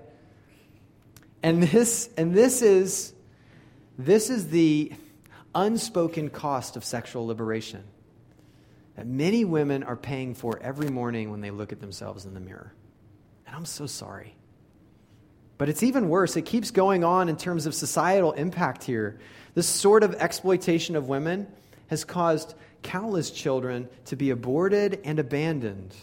And 1.43 1.63
this, 1.63 2.11
and 2.17 2.35
this 2.35 2.63
is 2.63 3.15
this 3.99 4.31
is 4.31 4.49
the 4.49 4.93
unspoken 5.55 6.31
cost 6.31 6.77
of 6.77 6.85
sexual 6.85 7.27
liberation 7.27 7.85
that 8.97 9.07
many 9.07 9.45
women 9.45 9.83
are 9.83 9.97
paying 9.97 10.35
for 10.35 10.59
every 10.63 10.89
morning 10.89 11.31
when 11.31 11.41
they 11.41 11.51
look 11.51 11.73
at 11.73 11.81
themselves 11.81 12.25
in 12.25 12.33
the 12.33 12.41
mirror. 12.41 12.73
And 13.47 13.55
I'm 13.55 13.67
so 13.67 13.87
sorry. 13.87 14.35
But 15.59 15.69
it's 15.69 15.83
even 15.83 16.09
worse. 16.09 16.37
It 16.37 16.43
keeps 16.47 16.71
going 16.71 17.05
on 17.05 17.29
in 17.29 17.37
terms 17.37 17.67
of 17.67 17.75
societal 17.75 18.33
impact 18.33 18.85
here. 18.85 19.19
This 19.55 19.67
sort 19.67 20.03
of 20.03 20.15
exploitation 20.15 20.97
of 20.97 21.09
women 21.09 21.47
has 21.89 22.05
caused 22.05 22.55
countless 22.83 23.31
children 23.31 23.89
to 24.07 24.17
be 24.17 24.31
aborted 24.31 25.01
and 25.05 25.19
abandoned. 25.19 25.95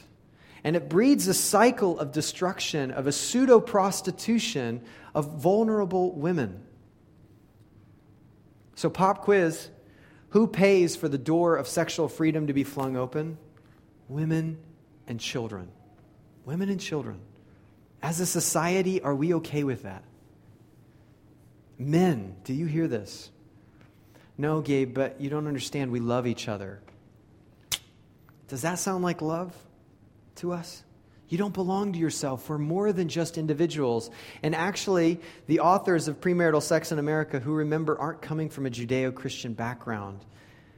And 0.64 0.76
it 0.76 0.90
breeds 0.90 1.28
a 1.28 1.34
cycle 1.34 2.00
of 2.00 2.12
destruction, 2.12 2.92
of 2.92 3.08
a 3.08 3.12
pseudo 3.12 3.60
prostitution 3.60 4.82
of 5.14 5.42
vulnerable 5.42 6.12
women. 6.14 6.64
So, 8.76 8.90
pop 8.90 9.24
quiz 9.24 9.70
who 10.30 10.48
pays 10.48 10.96
for 10.96 11.08
the 11.08 11.18
door 11.18 11.56
of 11.56 11.68
sexual 11.68 12.08
freedom 12.08 12.48
to 12.48 12.54
be 12.54 12.64
flung 12.64 12.96
open? 12.98 13.38
Women 14.10 14.60
and 15.08 15.20
children. 15.20 15.70
Women 16.46 16.70
and 16.70 16.80
children. 16.80 17.20
As 18.02 18.20
a 18.20 18.26
society, 18.26 19.02
are 19.02 19.16
we 19.16 19.34
okay 19.36 19.64
with 19.64 19.84
that? 19.84 20.04
Men, 21.80 22.36
do 22.44 22.54
you 22.54 22.66
hear 22.66 22.88
this? 22.88 23.32
No, 24.38 24.62
Gabe, 24.62 24.94
but 24.94 25.20
you 25.20 25.30
don't 25.30 25.48
understand. 25.48 25.92
We 25.92 26.00
love 26.00 26.28
each 26.28 26.48
other. 26.48 26.80
Does 28.48 28.62
that 28.62 28.80
sound 28.80 29.04
like 29.04 29.22
love 29.22 29.54
to 30.38 30.54
us? 30.54 30.84
You 31.30 31.38
don't 31.38 31.54
belong 31.54 31.92
to 31.94 32.00
yourself. 32.00 32.48
We're 32.50 32.58
more 32.58 32.94
than 32.94 33.10
just 33.10 33.38
individuals. 33.38 34.10
And 34.44 34.56
actually, 34.56 35.20
the 35.48 35.60
authors 35.60 36.08
of 36.08 36.22
Premarital 36.22 36.62
Sex 36.62 36.92
in 36.92 37.00
America, 37.00 37.40
who 37.40 37.54
remember 37.54 38.00
aren't 38.00 38.22
coming 38.22 38.50
from 38.50 38.66
a 38.66 38.70
Judeo 38.70 39.14
Christian 39.14 39.54
background, 39.54 40.24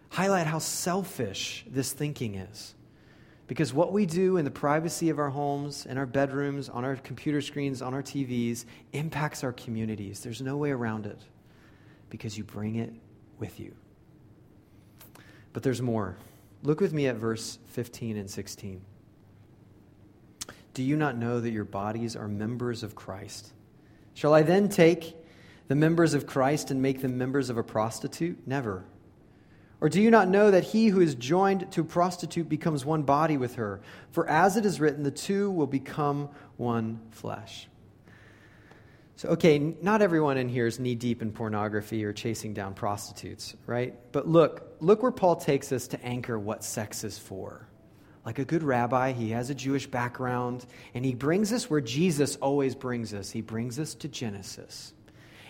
highlight 0.10 0.48
how 0.48 0.58
selfish 0.58 1.66
this 1.70 1.94
thinking 1.94 2.36
is. 2.36 2.74
Because 3.46 3.74
what 3.74 3.92
we 3.92 4.06
do 4.06 4.38
in 4.38 4.46
the 4.46 4.52
privacy 4.52 5.10
of 5.10 5.20
our 5.20 5.30
homes, 5.30 5.86
in 5.86 5.98
our 5.98 6.06
bedrooms, 6.06 6.70
on 6.70 6.84
our 6.84 6.96
computer 6.96 7.42
screens, 7.42 7.82
on 7.82 7.94
our 7.94 8.04
TVs, 8.04 8.66
impacts 8.94 9.44
our 9.44 9.54
communities. 9.54 10.22
There's 10.22 10.42
no 10.42 10.58
way 10.58 10.72
around 10.72 11.06
it 11.06 11.20
because 12.10 12.38
you 12.38 12.44
bring 12.44 12.76
it 12.76 12.94
with 13.40 13.60
you. 13.60 13.74
But 15.54 15.64
there's 15.64 15.82
more. 15.82 16.16
Look 16.64 16.80
with 16.80 16.94
me 16.94 17.08
at 17.08 17.16
verse 17.16 17.58
15 17.68 18.18
and 18.18 18.30
16. 18.30 18.82
Do 20.74 20.84
you 20.84 20.96
not 20.96 21.18
know 21.18 21.40
that 21.40 21.52
your 21.52 21.66
bodies 21.66 22.16
are 22.16 22.28
members 22.28 22.84
of 22.84 22.96
Christ? 22.96 23.52
Shall 24.14 24.34
I 24.34 24.42
then 24.42 24.70
take 24.70 25.16
the 25.68 25.76
members 25.76 26.14
of 26.14 26.28
Christ 26.28 26.72
and 26.72 26.82
make 26.82 27.02
them 27.02 27.18
members 27.18 27.50
of 27.50 27.58
a 27.58 27.64
prostitute? 27.64 28.46
Never. 28.48 28.84
Or 29.82 29.88
do 29.88 30.02
you 30.02 30.12
not 30.12 30.28
know 30.28 30.52
that 30.52 30.66
he 30.66 30.88
who 30.88 31.00
is 31.00 31.16
joined 31.16 31.72
to 31.72 31.82
a 31.82 31.86
prostitute 31.86 32.50
becomes 32.50 32.86
one 32.86 33.04
body 33.04 33.38
with 33.38 33.56
her? 33.56 33.80
For 34.12 34.28
as 34.28 34.58
it 34.58 34.66
is 34.66 34.80
written, 34.80 35.04
the 35.04 35.12
two 35.12 35.50
will 35.52 35.68
become 35.68 36.30
one 36.58 37.00
flesh. 37.12 37.68
So, 39.16 39.30
okay, 39.30 39.60
not 39.60 40.02
everyone 40.02 40.38
in 40.38 40.50
here 40.50 40.66
is 40.66 40.80
knee 40.80 40.96
deep 40.96 41.22
in 41.22 41.32
pornography 41.32 42.06
or 42.06 42.14
chasing 42.14 42.54
down 42.54 42.74
prostitutes, 42.74 43.56
right? 43.66 43.94
But 44.12 44.28
look, 44.28 44.78
look 44.80 45.02
where 45.02 45.12
Paul 45.12 45.36
takes 45.36 45.72
us 45.72 45.88
to 45.90 46.06
anchor 46.06 46.40
what 46.40 46.64
sex 46.64 47.04
is 47.04 47.18
for. 47.18 47.68
Like 48.30 48.38
a 48.38 48.46
good 48.46 48.62
rabbi, 48.62 49.12
he 49.12 49.32
has 49.32 49.50
a 49.50 49.56
Jewish 49.56 49.88
background, 49.88 50.64
and 50.94 51.04
he 51.04 51.16
brings 51.16 51.52
us 51.52 51.68
where 51.68 51.82
Jesus 51.82 52.36
always 52.36 52.76
brings 52.76 53.12
us. 53.12 53.32
He 53.32 53.42
brings 53.42 53.80
us 53.80 53.96
to 53.96 54.08
Genesis 54.08 54.94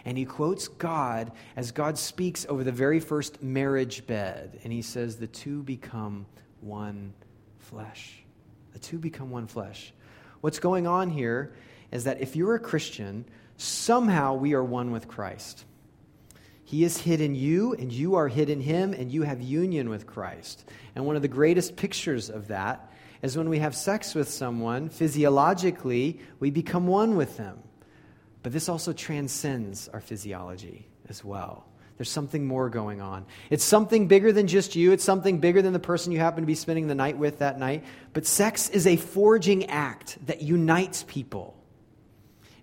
and 0.05 0.17
he 0.17 0.23
quotes 0.23 0.69
God 0.69 1.33
as 1.57 1.73
God 1.73 1.97
speaks 1.97 2.45
over 2.47 2.63
the 2.63 2.71
very 2.71 3.01
first 3.01 3.43
marriage 3.43 4.07
bed. 4.07 4.57
And 4.63 4.71
he 4.71 4.81
says, 4.81 5.17
The 5.17 5.27
two 5.27 5.61
become 5.61 6.25
one 6.61 7.13
flesh. 7.57 8.23
The 8.71 8.79
two 8.79 8.97
become 8.97 9.29
one 9.29 9.47
flesh. 9.47 9.93
What's 10.39 10.59
going 10.59 10.87
on 10.87 11.09
here 11.09 11.53
is 11.91 12.05
that 12.05 12.21
if 12.21 12.37
you're 12.37 12.55
a 12.55 12.59
Christian, 12.59 13.25
somehow 13.57 14.35
we 14.35 14.53
are 14.53 14.63
one 14.63 14.91
with 14.91 15.09
Christ. 15.09 15.65
He 16.69 16.83
is 16.83 16.99
hid 16.99 17.19
in 17.19 17.33
you, 17.33 17.73
and 17.73 17.91
you 17.91 18.13
are 18.13 18.27
hid 18.27 18.47
in 18.47 18.61
him, 18.61 18.93
and 18.93 19.11
you 19.11 19.23
have 19.23 19.41
union 19.41 19.89
with 19.89 20.05
Christ. 20.05 20.69
And 20.93 21.03
one 21.03 21.15
of 21.15 21.23
the 21.23 21.27
greatest 21.27 21.75
pictures 21.75 22.29
of 22.29 22.49
that 22.49 22.93
is 23.23 23.35
when 23.35 23.49
we 23.49 23.57
have 23.57 23.75
sex 23.75 24.13
with 24.13 24.29
someone, 24.29 24.89
physiologically, 24.89 26.19
we 26.39 26.51
become 26.51 26.85
one 26.85 27.15
with 27.15 27.37
them. 27.37 27.57
But 28.43 28.51
this 28.51 28.69
also 28.69 28.93
transcends 28.93 29.87
our 29.87 29.99
physiology 29.99 30.87
as 31.07 31.23
well. 31.23 31.65
There's 31.97 32.11
something 32.11 32.45
more 32.45 32.69
going 32.69 33.01
on. 33.01 33.25
It's 33.49 33.63
something 33.63 34.07
bigger 34.07 34.31
than 34.31 34.45
just 34.45 34.75
you, 34.75 34.91
it's 34.91 35.03
something 35.03 35.39
bigger 35.39 35.63
than 35.63 35.73
the 35.73 35.79
person 35.79 36.11
you 36.11 36.19
happen 36.19 36.43
to 36.43 36.45
be 36.47 36.53
spending 36.53 36.85
the 36.85 36.93
night 36.93 37.17
with 37.17 37.39
that 37.39 37.57
night. 37.57 37.83
But 38.13 38.27
sex 38.27 38.69
is 38.69 38.85
a 38.85 38.95
forging 38.95 39.71
act 39.71 40.19
that 40.27 40.43
unites 40.43 41.03
people. 41.07 41.57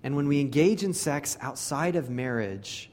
And 0.04 0.14
when 0.14 0.28
we 0.28 0.40
engage 0.40 0.84
in 0.84 0.92
sex 0.92 1.36
outside 1.40 1.96
of 1.96 2.08
marriage, 2.08 2.88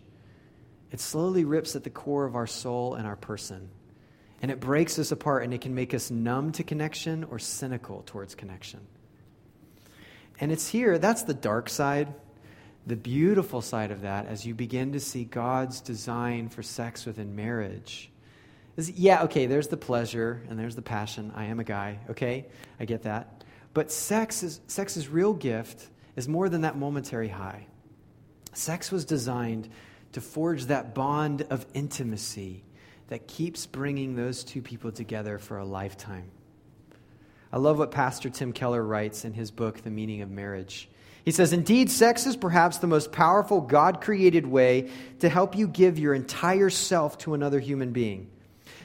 it 0.93 1.01
slowly 1.01 1.43
rips 1.43 1.75
at 1.75 1.83
the 1.83 1.89
core 1.89 2.23
of 2.23 2.37
our 2.37 2.47
soul 2.47 2.95
and 2.95 3.05
our 3.05 3.17
person. 3.17 3.69
And 4.41 4.49
it 4.49 4.61
breaks 4.61 4.97
us 4.97 5.11
apart, 5.11 5.43
and 5.43 5.53
it 5.53 5.59
can 5.59 5.75
make 5.75 5.93
us 5.93 6.09
numb 6.09 6.53
to 6.53 6.63
connection 6.63 7.25
or 7.25 7.39
cynical 7.39 8.03
towards 8.05 8.35
connection. 8.35 8.79
And 10.39 10.51
it's 10.51 10.69
here, 10.69 10.97
that's 10.97 11.23
the 11.23 11.33
dark 11.33 11.69
side 11.69 12.13
the 12.85 12.95
beautiful 12.95 13.61
side 13.61 13.91
of 13.91 14.01
that, 14.01 14.27
as 14.27 14.45
you 14.45 14.53
begin 14.53 14.91
to 14.93 14.99
see 14.99 15.23
God's 15.23 15.79
design 15.79 16.49
for 16.49 16.61
sex 16.61 17.05
within 17.05 17.35
marriage, 17.35 18.11
is 18.75 18.91
yeah, 18.91 19.23
okay, 19.23 19.45
there's 19.45 19.67
the 19.67 19.77
pleasure 19.77 20.41
and 20.49 20.59
there's 20.59 20.75
the 20.75 20.81
passion. 20.81 21.31
I 21.35 21.45
am 21.45 21.59
a 21.59 21.63
guy, 21.63 21.99
okay? 22.09 22.47
I 22.79 22.85
get 22.85 23.03
that. 23.03 23.43
But 23.73 23.91
sex 23.91 24.43
is, 24.43 24.59
sex's 24.67 25.07
real 25.07 25.33
gift 25.33 25.87
is 26.15 26.27
more 26.27 26.49
than 26.49 26.61
that 26.61 26.77
momentary 26.77 27.29
high. 27.29 27.67
Sex 28.51 28.91
was 28.91 29.05
designed 29.05 29.69
to 30.13 30.21
forge 30.21 30.65
that 30.65 30.95
bond 30.95 31.45
of 31.49 31.65
intimacy 31.73 32.63
that 33.07 33.27
keeps 33.27 33.65
bringing 33.65 34.15
those 34.15 34.43
two 34.43 34.61
people 34.61 34.91
together 34.91 35.37
for 35.37 35.57
a 35.57 35.65
lifetime. 35.65 36.31
I 37.51 37.57
love 37.57 37.77
what 37.77 37.91
Pastor 37.91 38.29
Tim 38.29 38.53
Keller 38.53 38.83
writes 38.83 39.25
in 39.25 39.33
his 39.33 39.51
book, 39.51 39.81
The 39.83 39.91
Meaning 39.91 40.21
of 40.21 40.31
Marriage. 40.31 40.89
He 41.23 41.31
says, 41.31 41.53
Indeed, 41.53 41.91
sex 41.91 42.25
is 42.25 42.35
perhaps 42.35 42.79
the 42.79 42.87
most 42.87 43.11
powerful 43.11 43.61
God 43.61 44.01
created 44.01 44.47
way 44.47 44.89
to 45.19 45.29
help 45.29 45.55
you 45.55 45.67
give 45.67 45.99
your 45.99 46.13
entire 46.13 46.69
self 46.69 47.17
to 47.19 47.33
another 47.33 47.59
human 47.59 47.91
being. 47.91 48.29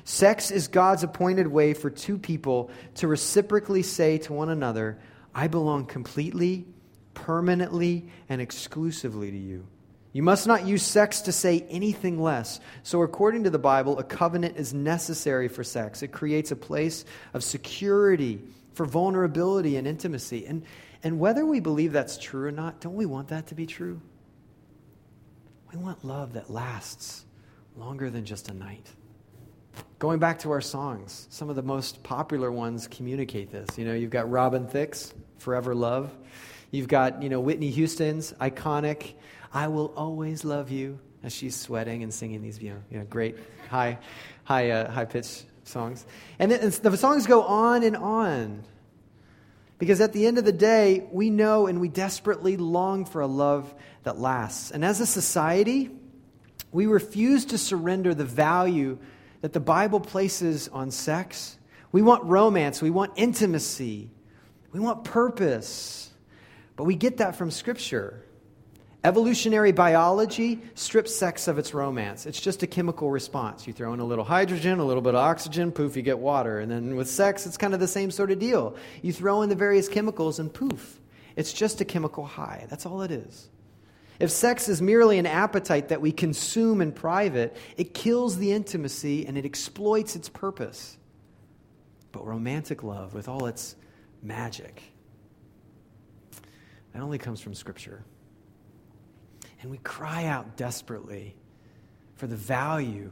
Sex 0.05 0.51
is 0.51 0.69
God's 0.69 1.03
appointed 1.03 1.47
way 1.47 1.75
for 1.75 1.91
two 1.91 2.19
people 2.19 2.71
to 2.97 3.09
reciprocally 3.09 3.83
say 3.83 4.19
to 4.19 4.33
one 4.33 4.51
another, 4.51 4.99
I 5.35 5.49
belong 5.49 5.87
completely, 5.87 6.67
permanently, 7.15 8.09
and 8.29 8.41
exclusively 8.41 9.31
to 9.31 9.37
you. 9.37 9.67
You 10.13 10.23
must 10.23 10.47
not 10.47 10.67
use 10.67 10.83
sex 10.83 11.23
to 11.23 11.33
say 11.33 11.67
anything 11.69 12.21
less. 12.21 12.61
So, 12.83 13.03
according 13.03 13.45
to 13.45 13.51
the 13.51 13.59
Bible, 13.59 13.99
a 13.99 14.05
covenant 14.05 14.57
is 14.57 14.73
necessary 14.73 15.49
for 15.49 15.63
sex. 15.63 16.03
It 16.03 16.09
creates 16.09 16.51
a 16.51 16.57
place 16.57 17.05
of 17.35 17.45
security, 17.45 18.41
for 18.73 18.87
vulnerability 18.87 19.77
and 19.77 19.87
intimacy. 19.87 20.47
And 20.47 20.65
and 21.03 21.21
whether 21.21 21.47
we 21.47 21.61
believe 21.61 21.93
that's 21.93 22.19
true 22.19 22.47
or 22.47 22.51
not, 22.51 22.81
don't 22.81 22.95
we 22.95 23.07
want 23.07 23.29
that 23.29 23.49
to 23.49 23.55
be 23.55 23.67
true? 23.67 24.01
We 25.73 25.79
want 25.79 26.05
love 26.05 26.33
that 26.33 26.51
lasts 26.51 27.25
longer 27.77 28.11
than 28.11 28.25
just 28.25 28.49
a 28.49 28.55
night. 28.55 28.87
Going 29.99 30.19
back 30.19 30.41
to 30.41 30.51
our 30.51 30.61
songs, 30.61 31.29
some 31.31 31.51
of 31.51 31.57
the 31.57 31.63
most 31.63 32.03
popular 32.03 32.51
ones 32.51 32.89
communicate 32.89 33.53
this. 33.53 33.79
You 33.79 33.85
know, 33.85 33.95
you've 33.95 34.11
got 34.11 34.31
Robin 34.31 34.67
Thicke's 34.67 35.13
Forever 35.39 35.75
Love. 35.75 36.11
You've 36.71 36.89
got, 36.89 37.23
you 37.23 37.29
know, 37.29 37.41
Whitney 37.41 37.71
Houston's 37.71 38.33
iconic 38.35 39.15
I 39.53 39.69
Will 39.69 39.93
Always 39.97 40.45
Love 40.45 40.71
You 40.71 40.99
as 41.23 41.33
she's 41.33 41.57
sweating 41.57 42.03
and 42.03 42.13
singing 42.13 42.43
these, 42.43 42.61
you 42.61 42.71
know, 42.71 42.83
you 42.91 42.99
know 42.99 43.05
great 43.05 43.37
high, 43.69 43.99
high, 44.45 44.71
uh, 44.71 44.91
high 44.91 45.05
pitched 45.05 45.47
songs. 45.65 46.05
And, 46.39 46.51
then, 46.51 46.73
the 46.83 46.97
songs 46.97 47.27
go 47.27 47.43
on 47.43 47.83
and 47.83 47.97
on. 47.97 48.65
Because 49.79 50.01
at 50.01 50.13
the 50.13 50.27
end 50.27 50.39
of 50.39 50.45
the 50.45 50.53
day, 50.53 51.07
we 51.13 51.31
know 51.31 51.69
and 51.69 51.81
we 51.81 51.89
desperately 51.89 52.57
long 52.57 53.05
for 53.05 53.21
a 53.21 53.27
love 53.27 53.73
that 54.03 54.19
lasts. 54.19 54.73
And 54.73 54.85
as 54.85 55.01
a 55.01 55.07
society, 55.07 55.91
we 56.73 56.87
refuse 56.87 57.45
to 57.47 57.59
surrender 57.59 58.13
the 58.15 58.25
value 58.25 58.99
that 59.41 59.53
the 59.53 59.61
Bible 59.61 60.01
places 60.01 60.69
on 60.69 60.91
sex. 60.91 61.57
We 61.93 62.03
want 62.03 62.25
romance, 62.25 62.83
we 62.83 62.91
want 62.91 63.13
intimacy, 63.17 64.11
we 64.73 64.81
want 64.81 65.05
purpose. 65.05 66.11
But 66.77 66.85
we 66.85 66.97
get 66.97 67.19
that 67.19 67.37
from 67.37 67.51
Scripture. 67.51 68.25
Evolutionary 69.05 69.71
biology 69.71 70.61
strips 70.75 71.15
sex 71.15 71.47
of 71.47 71.57
its 71.57 71.73
romance. 71.73 72.27
It's 72.27 72.41
just 72.41 72.65
a 72.65 72.67
chemical 72.67 73.11
response. 73.11 73.65
You 73.67 73.73
throw 73.73 73.93
in 73.95 74.01
a 74.01 74.05
little 74.05 74.25
hydrogen, 74.25 74.81
a 74.81 74.85
little 74.85 75.03
bit 75.03 75.15
of 75.15 75.21
oxygen, 75.21 75.71
poof, 75.71 75.97
you 75.97 76.03
get 76.03 76.19
water. 76.19 76.59
And 76.59 76.71
then 76.71 76.97
with 76.97 77.09
sex, 77.09 77.47
it's 77.47 77.57
kind 77.57 77.75
of 77.75 77.81
the 77.81 77.87
same 77.87 78.11
sort 78.11 78.33
of 78.33 78.41
deal. 78.41 78.77
You 79.03 79.13
throw 79.13 79.43
in 79.43 79.51
the 79.51 79.55
various 79.55 79.89
chemicals, 79.89 80.41
and 80.41 80.53
poof, 80.53 80.99
it's 81.37 81.53
just 81.53 81.81
a 81.81 81.85
chemical 81.85 82.25
high. 82.25 82.67
That's 82.69 82.87
all 82.87 83.03
it 83.03 83.13
is. 83.13 83.49
If 84.19 84.33
sex 84.33 84.69
is 84.69 84.83
merely 84.83 85.19
an 85.19 85.27
appetite 85.27 85.91
that 85.91 86.01
we 86.01 86.11
consume 86.11 86.81
in 86.81 86.91
private, 86.91 87.57
it 87.77 87.95
kills 87.95 88.37
the 88.37 88.51
intimacy 88.51 89.25
and 89.27 89.39
it 89.39 89.45
exploits 89.45 90.17
its 90.17 90.29
purpose. 90.29 90.99
But 92.11 92.27
romantic 92.27 92.83
love, 92.83 93.15
with 93.15 93.29
all 93.29 93.47
its 93.47 93.77
magic, 94.25 94.83
that 96.93 97.01
only 97.01 97.19
comes 97.19 97.41
from 97.41 97.55
Scripture. 97.55 98.03
And 99.61 99.71
we 99.71 99.79
cry 99.79 100.27
out 100.27 100.57
desperately 100.57 101.35
for 102.15 102.27
the 102.27 102.37
value 102.37 103.11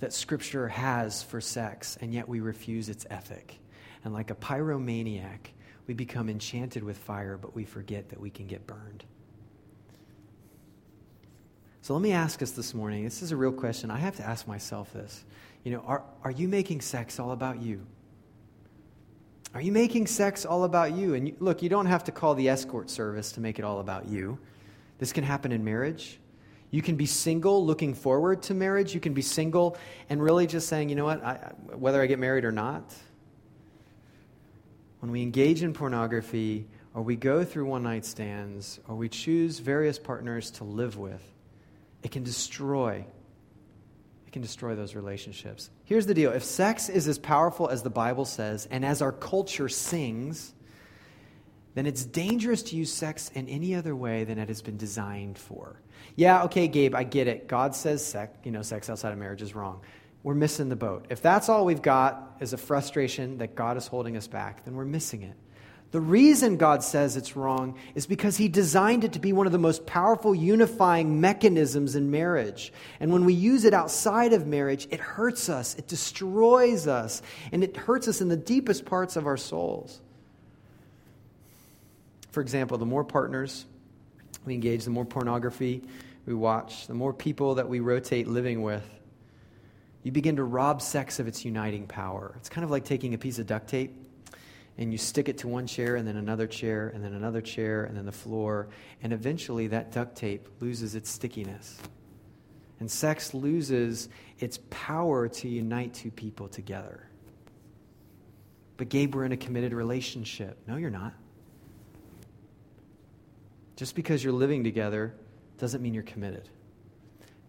that 0.00 0.12
Scripture 0.12 0.68
has 0.68 1.22
for 1.22 1.40
sex, 1.40 1.98
and 2.00 2.12
yet 2.12 2.28
we 2.28 2.40
refuse 2.40 2.88
its 2.88 3.06
ethic. 3.10 3.58
And 4.04 4.14
like 4.14 4.30
a 4.30 4.34
pyromaniac, 4.34 5.48
we 5.86 5.94
become 5.94 6.28
enchanted 6.28 6.82
with 6.82 6.96
fire, 6.96 7.36
but 7.36 7.54
we 7.54 7.64
forget 7.64 8.08
that 8.10 8.20
we 8.20 8.30
can 8.30 8.46
get 8.46 8.66
burned. 8.66 9.04
So 11.82 11.94
let 11.94 12.02
me 12.02 12.12
ask 12.12 12.42
us 12.42 12.52
this 12.52 12.74
morning 12.74 13.04
this 13.04 13.22
is 13.22 13.32
a 13.32 13.36
real 13.36 13.52
question. 13.52 13.90
I 13.90 13.98
have 13.98 14.16
to 14.16 14.22
ask 14.22 14.46
myself 14.46 14.92
this. 14.92 15.24
You 15.64 15.72
know, 15.72 15.80
are, 15.80 16.04
are 16.22 16.30
you 16.30 16.46
making 16.48 16.80
sex 16.80 17.18
all 17.18 17.32
about 17.32 17.60
you? 17.60 17.86
Are 19.54 19.60
you 19.60 19.72
making 19.72 20.06
sex 20.06 20.46
all 20.46 20.64
about 20.64 20.92
you? 20.92 21.14
And 21.14 21.28
you, 21.28 21.36
look, 21.40 21.62
you 21.62 21.68
don't 21.68 21.86
have 21.86 22.04
to 22.04 22.12
call 22.12 22.34
the 22.34 22.48
escort 22.48 22.88
service 22.88 23.32
to 23.32 23.40
make 23.40 23.58
it 23.58 23.64
all 23.64 23.80
about 23.80 24.08
you. 24.08 24.38
This 25.00 25.12
can 25.14 25.24
happen 25.24 25.50
in 25.50 25.64
marriage. 25.64 26.20
You 26.70 26.82
can 26.82 26.94
be 26.94 27.06
single 27.06 27.64
looking 27.64 27.94
forward 27.94 28.42
to 28.44 28.54
marriage. 28.54 28.94
You 28.94 29.00
can 29.00 29.14
be 29.14 29.22
single 29.22 29.76
and 30.10 30.22
really 30.22 30.46
just 30.46 30.68
saying, 30.68 30.90
you 30.90 30.94
know 30.94 31.06
what, 31.06 31.24
I, 31.24 31.52
whether 31.74 32.00
I 32.00 32.06
get 32.06 32.18
married 32.18 32.44
or 32.44 32.52
not. 32.52 32.94
When 35.00 35.10
we 35.10 35.22
engage 35.22 35.62
in 35.62 35.72
pornography, 35.72 36.66
or 36.92 37.02
we 37.02 37.16
go 37.16 37.44
through 37.44 37.64
one 37.64 37.82
night 37.82 38.04
stands, 38.04 38.78
or 38.86 38.94
we 38.94 39.08
choose 39.08 39.58
various 39.58 39.98
partners 39.98 40.50
to 40.52 40.64
live 40.64 40.98
with, 40.98 41.22
it 42.02 42.10
can 42.10 42.22
destroy. 42.22 43.04
It 44.26 44.32
can 44.32 44.42
destroy 44.42 44.74
those 44.74 44.94
relationships. 44.94 45.70
Here's 45.84 46.04
the 46.04 46.14
deal 46.14 46.30
if 46.32 46.44
sex 46.44 46.90
is 46.90 47.08
as 47.08 47.18
powerful 47.18 47.68
as 47.68 47.82
the 47.82 47.90
Bible 47.90 48.26
says, 48.26 48.68
and 48.70 48.84
as 48.84 49.00
our 49.00 49.12
culture 49.12 49.70
sings, 49.70 50.52
then 51.74 51.86
it's 51.86 52.04
dangerous 52.04 52.62
to 52.64 52.76
use 52.76 52.92
sex 52.92 53.30
in 53.34 53.48
any 53.48 53.74
other 53.74 53.94
way 53.94 54.24
than 54.24 54.38
it 54.38 54.48
has 54.48 54.62
been 54.62 54.76
designed 54.76 55.38
for. 55.38 55.80
Yeah, 56.16 56.44
okay, 56.44 56.68
Gabe, 56.68 56.94
I 56.94 57.04
get 57.04 57.28
it. 57.28 57.46
God 57.46 57.74
says 57.74 58.04
sex, 58.04 58.36
you 58.44 58.50
know, 58.50 58.62
sex 58.62 58.90
outside 58.90 59.12
of 59.12 59.18
marriage 59.18 59.42
is 59.42 59.54
wrong. 59.54 59.80
We're 60.22 60.34
missing 60.34 60.68
the 60.68 60.76
boat. 60.76 61.06
If 61.08 61.22
that's 61.22 61.48
all 61.48 61.64
we've 61.64 61.80
got 61.80 62.36
is 62.40 62.52
a 62.52 62.58
frustration 62.58 63.38
that 63.38 63.54
God 63.54 63.76
is 63.76 63.86
holding 63.86 64.16
us 64.16 64.26
back, 64.26 64.64
then 64.64 64.74
we're 64.74 64.84
missing 64.84 65.22
it. 65.22 65.34
The 65.92 66.00
reason 66.00 66.56
God 66.56 66.84
says 66.84 67.16
it's 67.16 67.34
wrong 67.34 67.76
is 67.94 68.06
because 68.06 68.36
He 68.36 68.48
designed 68.48 69.02
it 69.02 69.14
to 69.14 69.18
be 69.18 69.32
one 69.32 69.46
of 69.46 69.52
the 69.52 69.58
most 69.58 69.86
powerful 69.86 70.34
unifying 70.34 71.20
mechanisms 71.20 71.96
in 71.96 72.10
marriage. 72.10 72.72
And 73.00 73.12
when 73.12 73.24
we 73.24 73.34
use 73.34 73.64
it 73.64 73.74
outside 73.74 74.32
of 74.32 74.46
marriage, 74.46 74.86
it 74.90 75.00
hurts 75.00 75.48
us, 75.48 75.74
it 75.74 75.88
destroys 75.88 76.86
us, 76.86 77.22
and 77.50 77.64
it 77.64 77.76
hurts 77.76 78.06
us 78.06 78.20
in 78.20 78.28
the 78.28 78.36
deepest 78.36 78.84
parts 78.84 79.16
of 79.16 79.26
our 79.26 79.36
souls. 79.36 80.00
For 82.30 82.40
example, 82.40 82.78
the 82.78 82.86
more 82.86 83.04
partners 83.04 83.66
we 84.44 84.54
engage, 84.54 84.84
the 84.84 84.90
more 84.90 85.04
pornography 85.04 85.82
we 86.26 86.34
watch, 86.34 86.86
the 86.86 86.94
more 86.94 87.12
people 87.12 87.56
that 87.56 87.68
we 87.68 87.80
rotate 87.80 88.28
living 88.28 88.62
with, 88.62 88.88
you 90.02 90.12
begin 90.12 90.36
to 90.36 90.44
rob 90.44 90.80
sex 90.80 91.18
of 91.18 91.28
its 91.28 91.44
uniting 91.44 91.86
power. 91.86 92.34
It's 92.38 92.48
kind 92.48 92.64
of 92.64 92.70
like 92.70 92.84
taking 92.84 93.14
a 93.14 93.18
piece 93.18 93.38
of 93.38 93.46
duct 93.46 93.68
tape 93.68 93.94
and 94.78 94.92
you 94.92 94.98
stick 94.98 95.28
it 95.28 95.38
to 95.38 95.48
one 95.48 95.66
chair 95.66 95.96
and 95.96 96.08
then 96.08 96.16
another 96.16 96.46
chair 96.46 96.88
and 96.94 97.04
then 97.04 97.12
another 97.12 97.42
chair 97.42 97.84
and 97.84 97.96
then 97.96 98.06
the 98.06 98.12
floor, 98.12 98.68
and 99.02 99.12
eventually 99.12 99.66
that 99.66 99.92
duct 99.92 100.16
tape 100.16 100.48
loses 100.60 100.94
its 100.94 101.10
stickiness. 101.10 101.78
And 102.78 102.90
sex 102.90 103.34
loses 103.34 104.08
its 104.38 104.58
power 104.70 105.28
to 105.28 105.48
unite 105.48 105.92
two 105.92 106.10
people 106.10 106.48
together. 106.48 107.06
But, 108.78 108.88
Gabe, 108.88 109.14
we're 109.14 109.26
in 109.26 109.32
a 109.32 109.36
committed 109.36 109.74
relationship. 109.74 110.56
No, 110.66 110.76
you're 110.76 110.88
not. 110.88 111.12
Just 113.80 113.94
because 113.94 114.22
you're 114.22 114.34
living 114.34 114.62
together 114.62 115.14
doesn't 115.56 115.80
mean 115.80 115.94
you're 115.94 116.02
committed. 116.02 116.50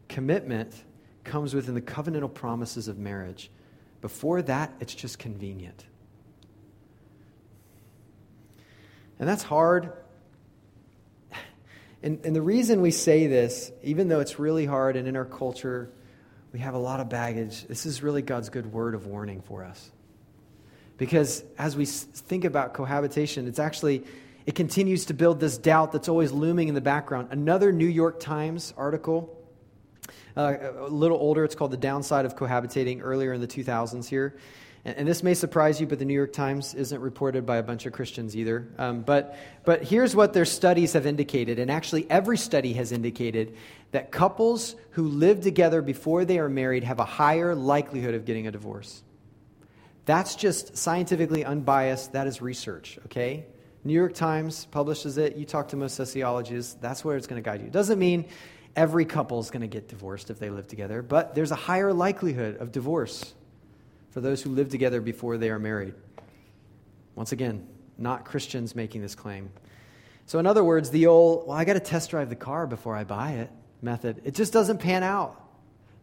Commitment 0.07 0.73
comes 1.25 1.53
within 1.53 1.75
the 1.75 1.81
covenantal 1.81 2.33
promises 2.33 2.87
of 2.87 2.97
marriage. 2.97 3.51
Before 3.99 4.41
that, 4.43 4.71
it's 4.79 4.95
just 4.95 5.19
convenient. 5.19 5.83
And 9.19 9.27
that's 9.27 9.43
hard. 9.43 9.91
And, 12.01 12.25
and 12.25 12.33
the 12.33 12.41
reason 12.41 12.81
we 12.81 12.91
say 12.91 13.27
this, 13.27 13.69
even 13.83 14.07
though 14.07 14.21
it's 14.21 14.39
really 14.39 14.65
hard 14.65 14.95
and 14.95 15.09
in 15.09 15.17
our 15.17 15.25
culture, 15.25 15.91
we 16.53 16.59
have 16.59 16.75
a 16.75 16.79
lot 16.79 17.01
of 17.01 17.09
baggage, 17.09 17.67
this 17.67 17.85
is 17.85 18.01
really 18.01 18.21
God's 18.21 18.49
good 18.49 18.71
word 18.71 18.95
of 18.95 19.05
warning 19.05 19.41
for 19.41 19.65
us. 19.65 19.91
Because 20.97 21.43
as 21.57 21.75
we 21.75 21.85
think 21.85 22.45
about 22.45 22.73
cohabitation, 22.73 23.47
it's 23.47 23.59
actually, 23.59 24.03
it 24.45 24.55
continues 24.55 25.05
to 25.05 25.13
build 25.13 25.39
this 25.39 25.57
doubt 25.57 25.91
that's 25.91 26.09
always 26.09 26.31
looming 26.31 26.67
in 26.67 26.75
the 26.75 26.81
background. 26.81 27.29
Another 27.31 27.71
New 27.71 27.87
York 27.87 28.19
Times 28.19 28.73
article, 28.75 29.37
uh, 30.35 30.55
a 30.79 30.87
little 30.87 31.17
older, 31.17 31.43
it's 31.43 31.55
called 31.55 31.71
The 31.71 31.77
Downside 31.77 32.25
of 32.25 32.35
Cohabitating, 32.35 33.01
earlier 33.03 33.33
in 33.33 33.41
the 33.41 33.47
2000s 33.47 34.07
here. 34.07 34.37
And, 34.83 34.97
and, 34.97 35.07
this 35.07 35.21
may 35.21 35.33
surprise 35.35 35.79
you, 35.79 35.85
but 35.85 35.99
the 35.99 36.05
New 36.05 36.13
York 36.13 36.33
Times 36.33 36.73
isn't 36.73 36.99
reported 36.99 37.45
by 37.45 37.57
a 37.57 37.63
bunch 37.63 37.85
of 37.85 37.93
Christians 37.93 38.35
either. 38.35 38.67
Um, 38.77 39.01
but, 39.01 39.35
but 39.63 39.83
here's 39.83 40.15
what 40.15 40.33
their 40.33 40.45
studies 40.45 40.93
have 40.93 41.05
indicated. 41.05 41.59
And 41.59 41.69
actually, 41.69 42.09
every 42.09 42.37
study 42.37 42.73
has 42.73 42.91
indicated 42.91 43.55
that 43.91 44.11
couples 44.11 44.75
who 44.91 45.07
live 45.07 45.41
together 45.41 45.81
before 45.81 46.25
they 46.25 46.39
are 46.39 46.49
married 46.49 46.83
have 46.83 46.99
a 46.99 47.05
higher 47.05 47.53
likelihood 47.53 48.15
of 48.15 48.25
getting 48.25 48.47
a 48.47 48.51
divorce. 48.51 49.03
That's 50.05 50.35
just 50.35 50.77
scientifically 50.77 51.45
unbiased. 51.45 52.13
That 52.13 52.25
is 52.25 52.41
research, 52.41 52.97
okay? 53.05 53.45
New 53.83 53.93
York 53.93 54.13
Times 54.13 54.65
publishes 54.65 55.17
it. 55.17 55.35
You 55.35 55.45
talk 55.45 55.69
to 55.69 55.75
most 55.75 55.95
sociologists, 55.95 56.75
that's 56.75 57.03
where 57.03 57.17
it's 57.17 57.27
going 57.27 57.41
to 57.41 57.47
guide 57.47 57.61
you. 57.61 57.67
It 57.67 57.73
doesn't 57.73 57.97
mean 57.97 58.25
every 58.75 59.05
couple 59.05 59.39
is 59.39 59.49
going 59.49 59.61
to 59.61 59.67
get 59.67 59.87
divorced 59.87 60.29
if 60.29 60.39
they 60.39 60.49
live 60.49 60.67
together, 60.67 61.01
but 61.01 61.35
there's 61.35 61.51
a 61.51 61.55
higher 61.55 61.91
likelihood 61.91 62.57
of 62.57 62.71
divorce 62.71 63.33
for 64.11 64.21
those 64.21 64.41
who 64.41 64.51
live 64.51 64.69
together 64.69 65.01
before 65.01 65.37
they 65.37 65.49
are 65.49 65.59
married. 65.59 65.95
Once 67.15 67.31
again, 67.31 67.67
not 67.97 68.25
Christians 68.25 68.75
making 68.75 69.01
this 69.01 69.15
claim. 69.15 69.51
So, 70.25 70.39
in 70.39 70.45
other 70.45 70.63
words, 70.63 70.91
the 70.91 71.07
old, 71.07 71.47
well, 71.47 71.57
I 71.57 71.65
got 71.65 71.73
to 71.73 71.79
test 71.79 72.11
drive 72.11 72.29
the 72.29 72.35
car 72.35 72.67
before 72.67 72.95
I 72.95 73.03
buy 73.03 73.31
it 73.33 73.49
method, 73.81 74.21
it 74.23 74.35
just 74.35 74.53
doesn't 74.53 74.77
pan 74.77 75.03
out. 75.03 75.37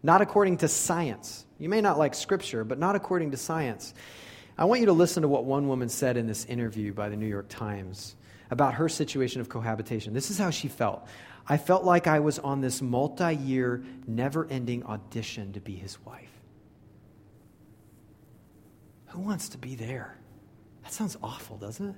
Not 0.02 0.20
according 0.20 0.58
to 0.58 0.68
science. 0.68 1.44
You 1.58 1.68
may 1.68 1.80
not 1.80 1.98
like 1.98 2.14
scripture, 2.14 2.64
but 2.64 2.78
not 2.78 2.94
according 2.94 3.32
to 3.32 3.36
science. 3.36 3.94
I 4.58 4.64
want 4.64 4.80
you 4.80 4.86
to 4.86 4.92
listen 4.92 5.22
to 5.22 5.28
what 5.28 5.44
one 5.44 5.68
woman 5.68 5.88
said 5.88 6.16
in 6.16 6.26
this 6.26 6.44
interview 6.44 6.92
by 6.92 7.08
the 7.08 7.16
New 7.16 7.28
York 7.28 7.48
Times 7.48 8.16
about 8.50 8.74
her 8.74 8.88
situation 8.88 9.40
of 9.40 9.48
cohabitation. 9.48 10.12
This 10.12 10.32
is 10.32 10.38
how 10.38 10.50
she 10.50 10.66
felt. 10.66 11.06
I 11.46 11.56
felt 11.58 11.84
like 11.84 12.08
I 12.08 12.18
was 12.18 12.40
on 12.40 12.60
this 12.60 12.82
multi 12.82 13.36
year, 13.36 13.84
never 14.06 14.46
ending 14.50 14.84
audition 14.84 15.52
to 15.52 15.60
be 15.60 15.76
his 15.76 16.04
wife. 16.04 16.32
Who 19.06 19.20
wants 19.20 19.50
to 19.50 19.58
be 19.58 19.76
there? 19.76 20.18
That 20.82 20.92
sounds 20.92 21.16
awful, 21.22 21.56
doesn't 21.56 21.90
it? 21.90 21.96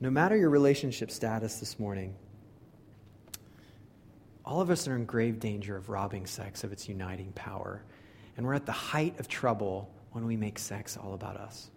No 0.00 0.10
matter 0.10 0.36
your 0.36 0.50
relationship 0.50 1.10
status 1.10 1.60
this 1.60 1.78
morning, 1.78 2.14
all 4.44 4.60
of 4.60 4.70
us 4.70 4.88
are 4.88 4.96
in 4.96 5.04
grave 5.04 5.38
danger 5.38 5.76
of 5.76 5.90
robbing 5.90 6.26
sex 6.26 6.64
of 6.64 6.72
its 6.72 6.88
uniting 6.88 7.32
power. 7.32 7.82
And 8.36 8.46
we're 8.46 8.54
at 8.54 8.66
the 8.66 8.72
height 8.72 9.18
of 9.20 9.28
trouble 9.28 9.90
when 10.12 10.26
we 10.26 10.36
make 10.36 10.58
sex 10.58 10.96
all 10.96 11.14
about 11.14 11.36
us, 11.36 11.70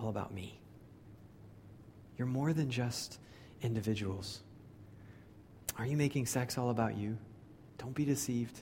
all 0.00 0.08
about 0.08 0.32
me. 0.32 0.60
You're 2.16 2.26
more 2.26 2.52
than 2.52 2.70
just 2.70 3.18
individuals. 3.62 4.40
Are 5.78 5.86
you 5.86 5.96
making 5.96 6.26
sex 6.26 6.58
all 6.58 6.70
about 6.70 6.96
you? 6.96 7.16
Don't 7.78 7.94
be 7.94 8.04
deceived. 8.04 8.60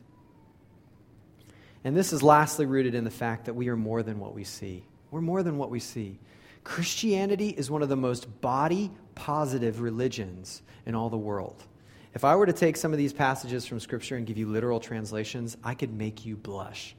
And 1.85 1.97
this 1.97 2.13
is 2.13 2.23
lastly 2.23 2.67
rooted 2.67 2.95
in 2.95 3.05
the 3.05 3.11
fact 3.11 3.47
that 3.47 3.55
we 3.55 3.69
are 3.69 3.77
more 3.77 4.03
than 4.03 4.19
what 4.19 4.35
we 4.35 4.45
see. 4.45 4.85
We're 5.11 5.21
more 5.21 5.43
than 5.43 5.59
what 5.59 5.71
we 5.71 5.81
see. 5.81 6.19
Christianity 6.65 7.49
is 7.49 7.71
one 7.71 7.83
of 7.83 7.89
the 7.89 7.97
most 7.97 8.41
body 8.41 8.91
positive 9.15 9.81
religions 9.81 10.63
in 10.87 10.95
all 10.95 11.09
the 11.09 11.17
world. 11.17 11.65
If 12.15 12.25
I 12.25 12.37
were 12.37 12.47
to 12.47 12.53
take 12.53 12.77
some 12.77 12.93
of 12.93 12.99
these 12.99 13.13
passages 13.13 13.67
from 13.67 13.81
Scripture 13.81 14.17
and 14.17 14.27
give 14.27 14.39
you 14.39 14.47
literal 14.47 14.81
translations, 14.81 15.57
I 15.63 15.75
could 15.75 15.93
make 15.93 16.25
you 16.25 16.37
blush. 16.37 16.95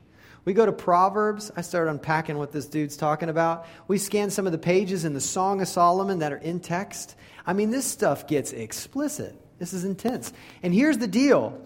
We 0.45 0.53
go 0.53 0.65
to 0.65 0.71
Proverbs. 0.71 1.51
I 1.55 1.61
started 1.61 1.91
unpacking 1.91 2.37
what 2.37 2.51
this 2.51 2.65
dude's 2.65 2.97
talking 2.97 3.29
about. 3.29 3.67
We 3.87 3.97
scan 3.97 4.29
some 4.29 4.45
of 4.45 4.51
the 4.51 4.57
pages 4.57 5.05
in 5.05 5.13
the 5.13 5.21
Song 5.21 5.61
of 5.61 5.67
Solomon 5.67 6.19
that 6.19 6.31
are 6.31 6.37
in 6.37 6.59
text. 6.59 7.15
I 7.45 7.53
mean, 7.53 7.71
this 7.71 7.85
stuff 7.85 8.27
gets 8.27 8.51
explicit. 8.53 9.35
This 9.59 9.73
is 9.73 9.83
intense. 9.83 10.31
And 10.63 10.73
here's 10.73 10.97
the 10.97 11.07
deal 11.07 11.61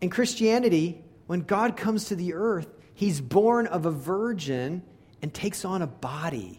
in 0.00 0.10
Christianity, 0.10 1.02
when 1.26 1.40
God 1.40 1.76
comes 1.76 2.06
to 2.06 2.16
the 2.16 2.34
earth, 2.34 2.68
he's 2.94 3.20
born 3.20 3.68
of 3.68 3.86
a 3.86 3.90
virgin 3.90 4.82
and 5.22 5.32
takes 5.32 5.64
on 5.64 5.80
a 5.80 5.86
body. 5.86 6.58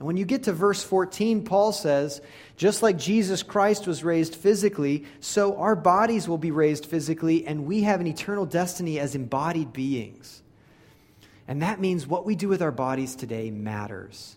And 0.00 0.06
when 0.06 0.16
you 0.16 0.24
get 0.24 0.44
to 0.44 0.52
verse 0.52 0.82
14, 0.82 1.44
Paul 1.44 1.72
says, 1.72 2.20
just 2.56 2.82
like 2.82 2.98
Jesus 2.98 3.42
Christ 3.42 3.86
was 3.86 4.02
raised 4.02 4.34
physically, 4.34 5.04
so 5.20 5.58
our 5.58 5.76
bodies 5.76 6.26
will 6.26 6.38
be 6.38 6.50
raised 6.50 6.86
physically, 6.86 7.46
and 7.46 7.66
we 7.66 7.82
have 7.82 8.00
an 8.00 8.06
eternal 8.06 8.46
destiny 8.46 8.98
as 8.98 9.14
embodied 9.14 9.72
beings. 9.72 10.42
And 11.50 11.62
that 11.62 11.80
means 11.80 12.06
what 12.06 12.24
we 12.24 12.36
do 12.36 12.46
with 12.46 12.62
our 12.62 12.70
bodies 12.70 13.16
today 13.16 13.50
matters. 13.50 14.36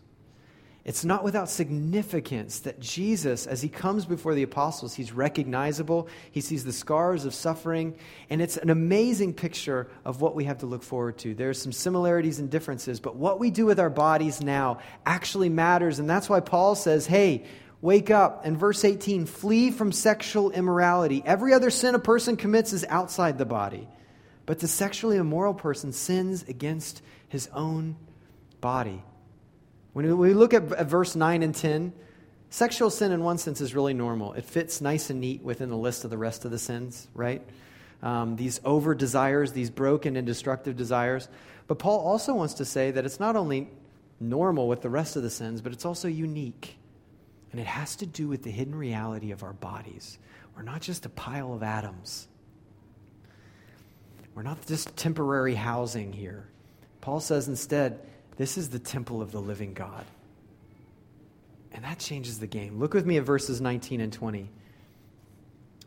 It's 0.83 1.05
not 1.05 1.23
without 1.23 1.47
significance 1.47 2.61
that 2.61 2.79
Jesus, 2.79 3.45
as 3.45 3.61
he 3.61 3.69
comes 3.69 4.07
before 4.07 4.33
the 4.33 4.41
apostles, 4.41 4.95
he's 4.95 5.13
recognizable. 5.13 6.07
He 6.31 6.41
sees 6.41 6.63
the 6.65 6.73
scars 6.73 7.25
of 7.25 7.35
suffering, 7.35 7.95
and 8.31 8.41
it's 8.41 8.57
an 8.57 8.71
amazing 8.71 9.35
picture 9.35 9.91
of 10.03 10.21
what 10.21 10.33
we 10.33 10.45
have 10.45 10.57
to 10.57 10.65
look 10.65 10.81
forward 10.81 11.19
to. 11.19 11.35
There 11.35 11.51
are 11.51 11.53
some 11.53 11.71
similarities 11.71 12.39
and 12.39 12.49
differences, 12.49 12.99
but 12.99 13.15
what 13.15 13.39
we 13.39 13.51
do 13.51 13.67
with 13.67 13.79
our 13.79 13.91
bodies 13.91 14.41
now 14.41 14.79
actually 15.05 15.49
matters, 15.49 15.99
and 15.99 16.09
that's 16.09 16.27
why 16.27 16.39
Paul 16.39 16.73
says, 16.73 17.05
hey, 17.05 17.45
wake 17.79 18.09
up. 18.09 18.43
In 18.43 18.57
verse 18.57 18.83
18, 18.83 19.27
flee 19.27 19.69
from 19.69 19.91
sexual 19.91 20.49
immorality. 20.49 21.21
Every 21.23 21.53
other 21.53 21.69
sin 21.69 21.93
a 21.93 21.99
person 21.99 22.37
commits 22.37 22.73
is 22.73 22.83
outside 22.89 23.37
the 23.37 23.45
body, 23.45 23.87
but 24.45 24.59
the 24.59 24.67
sexually 24.67 25.17
immoral 25.17 25.53
person 25.53 25.93
sins 25.93 26.43
against 26.47 27.01
his 27.29 27.49
own 27.53 27.95
body. 28.61 29.03
When 29.93 30.17
we 30.17 30.33
look 30.33 30.53
at, 30.53 30.63
verse 30.87 31.15
9 31.15 31.43
and 31.43 31.53
10, 31.53 31.93
sexual 32.49 32.89
sin 32.89 33.11
in 33.11 33.23
one 33.23 33.37
sense 33.37 33.61
is 33.61 33.75
really 33.75 33.93
normal. 33.93 34.33
It 34.33 34.45
fits 34.45 34.81
nice 34.81 35.09
and 35.09 35.21
neat 35.21 35.43
within 35.43 35.69
the 35.69 35.77
list 35.77 36.03
of 36.03 36.09
the 36.09 36.17
rest 36.17 36.45
of 36.45 36.51
the 36.51 36.59
sins, 36.59 37.07
right? 37.13 37.41
Um, 38.01 38.35
these 38.35 38.59
over 38.65 38.95
desires, 38.95 39.53
these 39.53 39.69
broken 39.69 40.15
and 40.17 40.27
destructive 40.27 40.75
desires. 40.75 41.29
But 41.67 41.79
Paul 41.79 41.99
also 41.99 42.33
wants 42.33 42.55
to 42.55 42.65
say 42.65 42.91
that 42.91 43.05
it's 43.05 43.19
not 43.19 43.35
only 43.35 43.69
normal 44.19 44.67
with 44.67 44.81
the 44.81 44.89
rest 44.89 45.15
of 45.15 45.23
the 45.23 45.29
sins, 45.29 45.61
but 45.61 45.71
it's 45.71 45.85
also 45.85 46.07
unique. 46.07 46.75
And 47.51 47.61
it 47.61 47.67
has 47.67 47.95
to 47.97 48.05
do 48.05 48.27
with 48.27 48.43
the 48.43 48.51
hidden 48.51 48.75
reality 48.75 49.31
of 49.31 49.43
our 49.43 49.53
bodies. 49.53 50.17
We're 50.55 50.63
not 50.63 50.81
just 50.81 51.05
a 51.05 51.09
pile 51.09 51.53
of 51.53 51.63
atoms, 51.63 52.27
we're 54.35 54.43
not 54.43 54.65
just 54.65 54.95
temporary 54.97 55.55
housing 55.55 56.11
here. 56.11 56.47
Paul 57.01 57.19
says 57.19 57.47
instead, 57.47 57.99
this 58.37 58.57
is 58.57 58.69
the 58.69 58.79
temple 58.79 59.21
of 59.21 59.31
the 59.31 59.39
living 59.39 59.73
God. 59.73 60.05
And 61.71 61.83
that 61.83 61.99
changes 61.99 62.39
the 62.39 62.47
game. 62.47 62.79
Look 62.79 62.93
with 62.93 63.05
me 63.05 63.17
at 63.17 63.23
verses 63.23 63.61
19 63.61 64.01
and 64.01 64.13
20, 64.13 64.49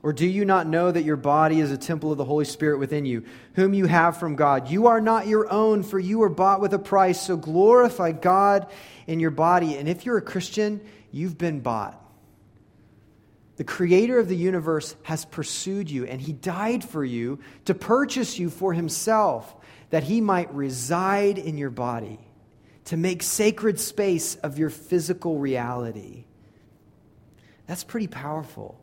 Or 0.03 0.12
do 0.12 0.26
you 0.26 0.44
not 0.44 0.66
know 0.66 0.90
that 0.90 1.05
your 1.05 1.16
body 1.16 1.61
is 1.61 1.70
a 1.70 1.78
temple 1.78 2.12
of 2.12 2.18
the 2.18 2.24
Holy 2.24 2.44
Spirit 2.44 2.78
within 2.78 3.07
you, 3.07 3.24
whom 3.55 3.74
you 3.74 3.86
have 3.86 4.18
from 4.18 4.36
God? 4.36 4.70
You 4.70 4.88
are 4.88 5.01
not 5.01 5.26
your 5.26 5.51
own, 5.51 5.82
for 5.82 5.99
you 5.99 6.18
were 6.18 6.28
bought 6.28 6.61
with 6.61 6.74
a 6.74 6.78
price. 6.78 7.20
So 7.20 7.36
glorify 7.36 8.12
God 8.12 8.70
in 9.07 9.20
your 9.20 9.30
body. 9.30 9.76
And 9.76 9.88
if 9.88 10.07
you're 10.07 10.18
a 10.18 10.22
Christian, 10.22 10.80
you've 11.11 11.38
been 11.38 11.61
bought. 11.61 12.01
The 13.57 13.64
creator 13.64 14.18
of 14.18 14.28
the 14.28 14.36
universe 14.36 14.94
has 15.02 15.24
pursued 15.24 15.90
you, 15.90 16.04
and 16.04 16.20
he 16.20 16.32
died 16.32 16.84
for 16.84 17.04
you 17.04 17.38
to 17.64 17.74
purchase 17.74 18.38
you 18.38 18.50
for 18.50 18.74
himself, 18.74 19.54
that 19.90 20.04
he 20.04 20.20
might 20.20 20.54
reside 20.54 21.38
in 21.38 21.57
your 21.57 21.70
body, 21.70 22.18
to 22.86 22.96
make 22.96 23.22
sacred 23.22 23.80
space 23.80 24.34
of 24.36 24.59
your 24.59 24.70
physical 24.70 25.38
reality. 25.38 26.26
That's 27.66 27.82
pretty 27.82 28.09
powerful 28.09 28.80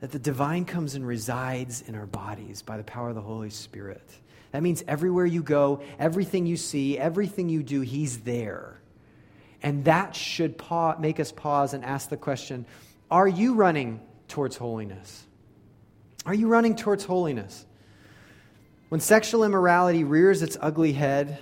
that 0.00 0.12
the 0.12 0.18
divine 0.18 0.66
comes 0.66 0.94
and 0.94 1.06
resides 1.06 1.80
in 1.80 1.94
our 1.94 2.06
bodies 2.06 2.60
by 2.60 2.76
the 2.76 2.84
power 2.84 3.08
of 3.08 3.14
the 3.14 3.22
Holy 3.22 3.48
Spirit. 3.48 4.06
That 4.52 4.62
means 4.62 4.84
everywhere 4.86 5.24
you 5.24 5.42
go, 5.42 5.82
everything 5.98 6.44
you 6.44 6.58
see, 6.58 6.98
everything 6.98 7.48
you 7.48 7.62
do, 7.62 7.80
He's 7.80 8.20
there. 8.20 8.80
And 9.62 9.86
that 9.86 10.14
should 10.14 10.58
pa- 10.58 10.98
make 10.98 11.18
us 11.18 11.32
pause 11.32 11.72
and 11.72 11.82
ask 11.82 12.10
the 12.10 12.18
question 12.18 12.66
Are 13.10 13.28
you 13.28 13.54
running 13.54 14.00
towards 14.28 14.56
holiness? 14.56 15.26
Are 16.26 16.34
you 16.34 16.48
running 16.48 16.76
towards 16.76 17.04
holiness? 17.04 17.66
When 18.88 19.00
sexual 19.00 19.44
immorality 19.44 20.04
rears 20.04 20.42
its 20.42 20.56
ugly 20.60 20.92
head, 20.92 21.38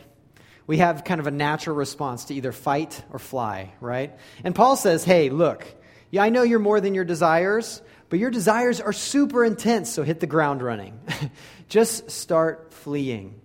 we 0.67 0.79
have 0.79 1.05
kind 1.05 1.21
of 1.21 1.27
a 1.27 1.31
natural 1.31 1.77
response 1.77 2.27
to 2.27 2.35
either 2.35 2.53
fight 2.53 3.03
or 3.11 3.19
fly, 3.19 3.73
right? 3.81 4.13
And 4.45 4.55
Paul 4.55 4.77
says, 4.77 5.05
hey, 5.05 5.31
look, 5.31 5.67
yeah, 6.11 6.23
I 6.23 6.31
know 6.31 6.43
you're 6.43 6.59
more 6.59 6.81
than 6.81 6.95
your 6.95 7.05
desires, 7.05 7.83
but 8.09 8.19
your 8.19 8.31
desires 8.31 8.81
are 8.81 8.93
super 8.93 9.45
intense, 9.45 9.91
so 9.91 10.03
hit 10.03 10.21
the 10.21 10.27
ground 10.27 10.63
running. 10.63 10.99
just 11.69 12.11
start 12.11 12.73
fleeing. 12.73 13.41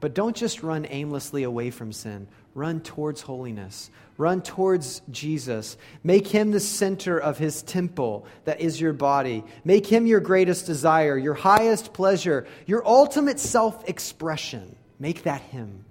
But 0.00 0.14
don't 0.14 0.36
just 0.36 0.62
run 0.62 0.86
aimlessly 0.88 1.42
away 1.42 1.70
from 1.70 1.92
sin. 1.92 2.28
Run 2.58 2.80
towards 2.80 3.22
holiness. 3.22 3.88
Run 4.16 4.42
towards 4.42 5.00
Jesus. 5.12 5.76
Make 6.02 6.26
him 6.26 6.50
the 6.50 6.58
center 6.58 7.16
of 7.16 7.38
his 7.38 7.62
temple 7.62 8.26
that 8.46 8.60
is 8.60 8.80
your 8.80 8.92
body. 8.92 9.44
Make 9.64 9.86
him 9.86 10.08
your 10.08 10.18
greatest 10.18 10.66
desire, 10.66 11.16
your 11.16 11.34
highest 11.34 11.92
pleasure, 11.92 12.48
your 12.66 12.84
ultimate 12.84 13.38
self 13.38 13.88
expression. 13.88 14.74
Make 14.98 15.22
that 15.22 15.40
him. 15.40 15.84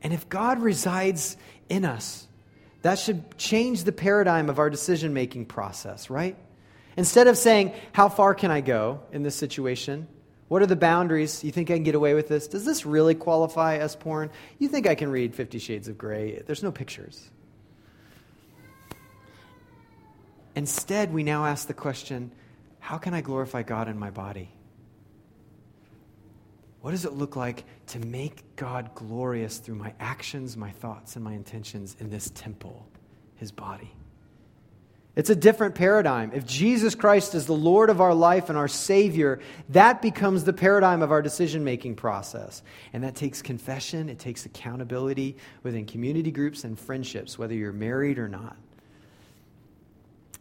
And 0.00 0.14
if 0.14 0.26
God 0.30 0.62
resides 0.62 1.36
in 1.68 1.84
us, 1.84 2.26
that 2.80 2.98
should 2.98 3.36
change 3.36 3.84
the 3.84 3.92
paradigm 3.92 4.48
of 4.48 4.58
our 4.58 4.70
decision 4.70 5.12
making 5.12 5.44
process, 5.44 6.08
right? 6.08 6.34
Instead 6.96 7.26
of 7.26 7.36
saying, 7.36 7.74
How 7.92 8.08
far 8.08 8.34
can 8.34 8.50
I 8.50 8.62
go 8.62 9.02
in 9.12 9.22
this 9.22 9.36
situation? 9.36 10.08
What 10.48 10.62
are 10.62 10.66
the 10.66 10.76
boundaries? 10.76 11.42
You 11.42 11.50
think 11.50 11.70
I 11.70 11.74
can 11.74 11.84
get 11.84 11.94
away 11.94 12.14
with 12.14 12.28
this? 12.28 12.46
Does 12.46 12.64
this 12.64 12.84
really 12.84 13.14
qualify 13.14 13.78
as 13.78 13.96
porn? 13.96 14.30
You 14.58 14.68
think 14.68 14.86
I 14.86 14.94
can 14.94 15.10
read 15.10 15.34
Fifty 15.34 15.58
Shades 15.58 15.88
of 15.88 15.96
Grey? 15.96 16.42
There's 16.46 16.62
no 16.62 16.70
pictures. 16.70 17.30
Instead, 20.54 21.12
we 21.12 21.22
now 21.22 21.46
ask 21.46 21.66
the 21.66 21.74
question 21.74 22.30
how 22.78 22.98
can 22.98 23.14
I 23.14 23.22
glorify 23.22 23.62
God 23.62 23.88
in 23.88 23.98
my 23.98 24.10
body? 24.10 24.50
What 26.82 26.90
does 26.90 27.06
it 27.06 27.14
look 27.14 27.34
like 27.34 27.64
to 27.86 27.98
make 27.98 28.56
God 28.56 28.90
glorious 28.94 29.56
through 29.56 29.76
my 29.76 29.94
actions, 29.98 30.54
my 30.54 30.70
thoughts, 30.70 31.16
and 31.16 31.24
my 31.24 31.32
intentions 31.32 31.96
in 31.98 32.10
this 32.10 32.30
temple, 32.34 32.86
his 33.36 33.50
body? 33.50 33.90
It's 35.16 35.30
a 35.30 35.36
different 35.36 35.76
paradigm. 35.76 36.32
If 36.34 36.44
Jesus 36.44 36.96
Christ 36.96 37.36
is 37.36 37.46
the 37.46 37.52
Lord 37.52 37.88
of 37.88 38.00
our 38.00 38.14
life 38.14 38.48
and 38.48 38.58
our 38.58 38.66
Savior, 38.66 39.38
that 39.68 40.02
becomes 40.02 40.42
the 40.42 40.52
paradigm 40.52 41.02
of 41.02 41.12
our 41.12 41.22
decision 41.22 41.62
making 41.62 41.94
process. 41.94 42.62
And 42.92 43.04
that 43.04 43.14
takes 43.14 43.40
confession, 43.40 44.08
it 44.08 44.18
takes 44.18 44.44
accountability 44.44 45.36
within 45.62 45.86
community 45.86 46.32
groups 46.32 46.64
and 46.64 46.78
friendships, 46.78 47.38
whether 47.38 47.54
you're 47.54 47.72
married 47.72 48.18
or 48.18 48.28
not. 48.28 48.56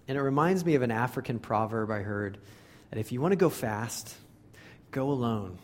And 0.08 0.18
it 0.18 0.22
reminds 0.22 0.66
me 0.66 0.74
of 0.74 0.82
an 0.82 0.92
African 0.92 1.38
proverb 1.38 1.92
I 1.92 2.00
heard 2.00 2.40
that 2.90 3.00
if 3.00 3.12
you 3.12 3.22
want 3.22 3.34
to 3.34 3.38
go 3.38 3.50
fast, 3.50 4.16
go 4.90 5.12
alone. 5.12 5.60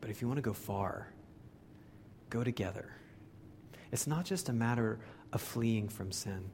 But 0.00 0.10
if 0.10 0.22
you 0.22 0.28
want 0.28 0.38
to 0.38 0.42
go 0.42 0.52
far, 0.52 1.08
go 2.30 2.44
together. 2.44 2.88
It's 3.90 4.06
not 4.06 4.24
just 4.24 4.48
a 4.48 4.52
matter 4.52 5.00
of 5.32 5.40
fleeing 5.40 5.88
from 5.88 6.12
sin, 6.12 6.50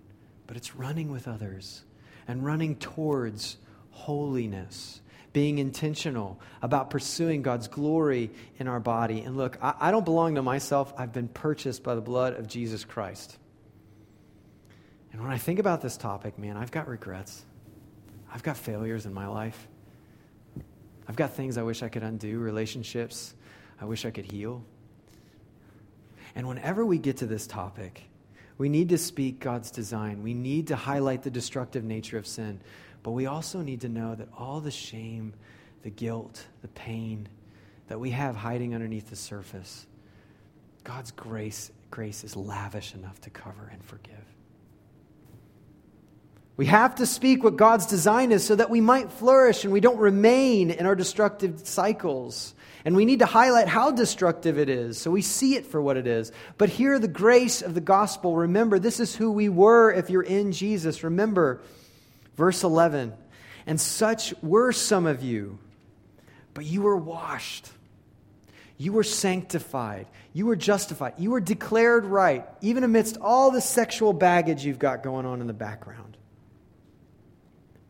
but 0.47 0.57
it's 0.57 0.75
running 0.75 1.11
with 1.11 1.29
others 1.29 1.85
and 2.29 2.45
running 2.45 2.76
towards 2.76 3.57
holiness, 3.91 5.01
being 5.33 5.59
intentional 5.59 6.41
about 6.62 6.91
pursuing 6.91 7.43
God's 7.43 7.66
glory 7.66 8.31
in 8.59 8.68
our 8.68 8.79
body. 8.79 9.22
And 9.22 9.37
look, 9.37 9.59
I, 9.61 9.74
I, 9.81 9.91
don't 9.91 10.05
belong 10.05 10.37
to 10.37 10.43
myself, 10.43 10.93
I've 10.97 11.12
been 11.12 11.29
purchased 11.29 11.83
by 11.83 11.95
the 11.95 12.01
blood 12.01 12.35
of 12.35 12.47
Jesus 12.47 12.85
Christ. 12.85 13.37
And 15.12 15.22
when 15.22 15.33
I 15.33 15.39
think 15.39 15.59
about 15.59 15.81
this 15.81 15.97
topic, 15.97 16.39
man, 16.39 16.57
I've 16.57 16.70
got 16.70 16.87
regrets. 16.87 17.45
I've 18.33 18.43
got 18.43 18.57
failures 18.57 19.07
in 19.07 19.14
my 19.14 19.26
life. 19.26 19.66
I've 21.09 21.16
got 21.16 21.33
things 21.33 21.57
I 21.57 21.62
wish 21.62 21.83
I 21.83 21.89
could 21.89 22.03
undo, 22.03 22.39
relationships 22.39 23.35
I 23.81 23.85
wish 23.85 24.05
I 24.05 24.11
could 24.11 24.31
heal. 24.31 24.64
And 26.35 26.47
whenever 26.47 26.85
we 26.85 26.99
get 26.99 27.18
to 27.18 27.26
this 27.26 27.47
topic, 27.47 28.03
we 28.59 28.69
need 28.69 28.89
to 28.89 28.99
speak 28.99 29.39
God's 29.39 29.71
design. 29.71 30.23
We 30.23 30.35
need 30.35 30.67
to 30.67 30.77
highlight 30.77 31.23
the 31.23 31.31
destructive 31.31 31.85
nature 31.85 32.19
of 32.19 32.27
sin. 32.27 32.61
But 33.05 33.13
we 33.13 33.27
also 33.27 33.63
need 33.63 33.81
to 33.83 33.89
know 33.89 34.17
that 34.17 34.29
all 34.37 34.61
the 34.61 34.73
shame, 34.73 35.33
the 35.83 35.91
guilt, 35.91 36.45
the 36.61 36.69
pain 36.69 37.29
that 37.87 38.01
we 38.01 38.11
have 38.11 38.37
hiding 38.37 38.75
underneath 38.75 39.09
the 39.09 39.17
surface, 39.17 39.87
God's 40.83 41.13
grace, 41.13 41.71
grace 41.91 42.25
is 42.25 42.37
lavish 42.37 42.95
enough 42.95 43.21
to 43.23 43.31
cover 43.31 43.71
and 43.73 43.83
forgive. 43.83 44.38
We 46.59 46.67
have 46.67 46.97
to 46.97 47.07
speak 47.07 47.45
what 47.45 47.55
God's 47.55 47.87
design 47.87 48.33
is 48.33 48.45
so 48.45 48.57
that 48.57 48.69
we 48.69 48.81
might 48.81 49.13
flourish 49.13 49.63
and 49.63 49.73
we 49.73 49.79
don't 49.79 49.99
remain 49.99 50.73
in 50.73 50.87
our 50.87 50.97
destructive 50.97 51.61
cycles. 51.69 52.53
And 52.85 52.97
we 52.97 53.05
need 53.05 53.21
to 53.21 53.27
highlight 53.27 53.69
how 53.69 53.93
destructive 53.93 54.59
it 54.59 54.69
is 54.69 54.99
so 54.99 55.13
we 55.13 55.23
see 55.23 55.55
it 55.55 55.67
for 55.67 55.81
what 55.81 55.97
it 55.97 56.09
is. 56.09 56.33
But 56.57 56.69
here, 56.69 56.99
the 56.99 57.07
grace 57.07 57.63
of 57.63 57.75
the 57.75 57.81
gospel. 57.81 58.35
Remember, 58.35 58.81
this 58.81 58.99
is 58.99 59.15
who 59.15 59.31
we 59.31 59.49
were 59.49 59.93
if 59.93 60.11
you're 60.11 60.21
in 60.21 60.51
Jesus. 60.51 61.05
Remember, 61.05 61.61
verse 62.35 62.65
11. 62.65 63.15
And 63.65 63.81
such 63.81 64.35
were 64.43 64.73
some 64.73 65.07
of 65.07 65.23
you, 65.23 65.61
but 66.55 66.65
you 66.65 66.83
were 66.83 66.97
washed. 66.97 67.71
You 68.79 68.95
were 68.95 69.05
sanctified. 69.05 70.09
You 70.33 70.47
were 70.47 70.57
justified. 70.57 71.15
You 71.19 71.31
were 71.31 71.41
declared 71.41 72.05
right, 72.05 72.45
even 72.63 72.83
amidst 72.83 73.17
all 73.21 73.53
the 73.53 73.61
sexual 73.61 74.13
baggage 74.13 74.65
you've 74.65 74.81
got 74.81 75.05
going 75.05 75.25
on 75.25 75.41
in 75.41 75.47
the 75.47 75.53
background. 75.53 76.18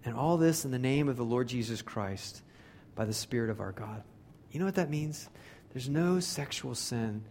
And 0.09 0.17
all 0.17 0.39
this 0.39 0.65
in 0.65 0.71
the 0.71 0.79
name 0.79 1.11
of 1.11 1.19
the 1.19 1.23
Lord 1.23 1.49
Jesus 1.49 1.83
Christ 1.83 2.41
by 2.95 3.05
the 3.05 3.13
Spirit 3.13 3.51
of 3.51 3.61
our 3.61 3.73
God. 3.73 4.03
You 4.51 4.59
know 4.59 4.65
what 4.65 4.77
that 4.77 4.89
means? 4.89 5.29
There's 5.75 5.91
no 5.91 6.19
sexual 6.19 6.75
sin 6.75 7.25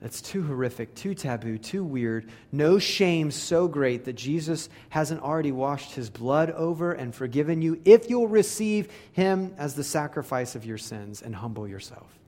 that's 0.00 0.22
too 0.22 0.42
horrific, 0.42 0.94
too 0.94 1.14
taboo, 1.14 1.58
too 1.58 1.84
weird, 1.84 2.30
no 2.50 2.78
shame 2.78 3.30
so 3.30 3.68
great 3.68 4.06
that 4.06 4.14
Jesus 4.14 4.70
hasn't 4.88 5.20
already 5.20 5.52
washed 5.52 5.92
his 5.92 6.08
blood 6.08 6.50
over 6.52 6.94
and 6.94 7.14
forgiven 7.14 7.60
you 7.60 7.78
if 7.84 8.08
you'll 8.08 8.28
receive 8.28 8.90
him 9.12 9.54
as 9.58 9.74
the 9.74 9.84
sacrifice 9.84 10.54
of 10.54 10.64
your 10.64 10.78
sins 10.78 11.20
and 11.20 11.36
humble 11.36 11.68
yourself. 11.68 12.18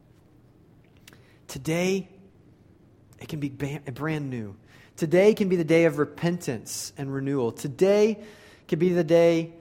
Today, 1.49 2.11
it 3.19 3.29
can 3.29 3.41
be 3.41 3.49
brand 3.49 4.29
new. 4.29 4.55
Today 4.99 5.33
can 5.33 5.49
be 5.49 5.57
the 5.57 5.65
day 5.65 5.87
of 5.87 5.97
repentance 5.97 6.93
and 6.99 7.11
renewal. 7.11 7.53
Today 7.53 8.23
can 8.69 8.79
be 8.79 8.91
the 8.91 9.03
day 9.03 9.55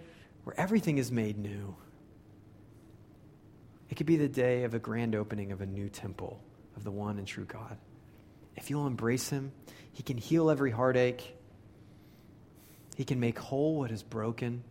where 0.44 0.60
everything 0.60 0.98
is 0.98 1.12
made 1.12 1.38
new. 1.38 1.76
It 3.90 3.96
could 3.96 4.08
be 4.08 4.18
the 4.18 4.28
day 4.28 4.64
of 4.64 4.74
a 4.74 4.80
grand 4.80 5.16
opening 5.16 5.52
of 5.52 5.62
a 5.62 5.66
new 5.66 5.90
temple 5.90 6.42
of 6.76 6.84
the 6.84 6.92
one 6.92 7.18
and 7.18 7.28
true 7.28 7.46
God. 7.46 7.78
If 8.56 8.70
you'll 8.70 8.88
embrace 8.88 9.30
Him, 9.30 9.52
He 9.92 10.04
can 10.04 10.18
heal 10.18 10.50
every 10.50 10.72
heartache, 10.72 11.36
He 12.96 13.04
can 13.04 13.20
make 13.20 13.38
whole 13.40 13.78
what 13.78 13.92
is 13.92 14.04
broken. 14.04 14.64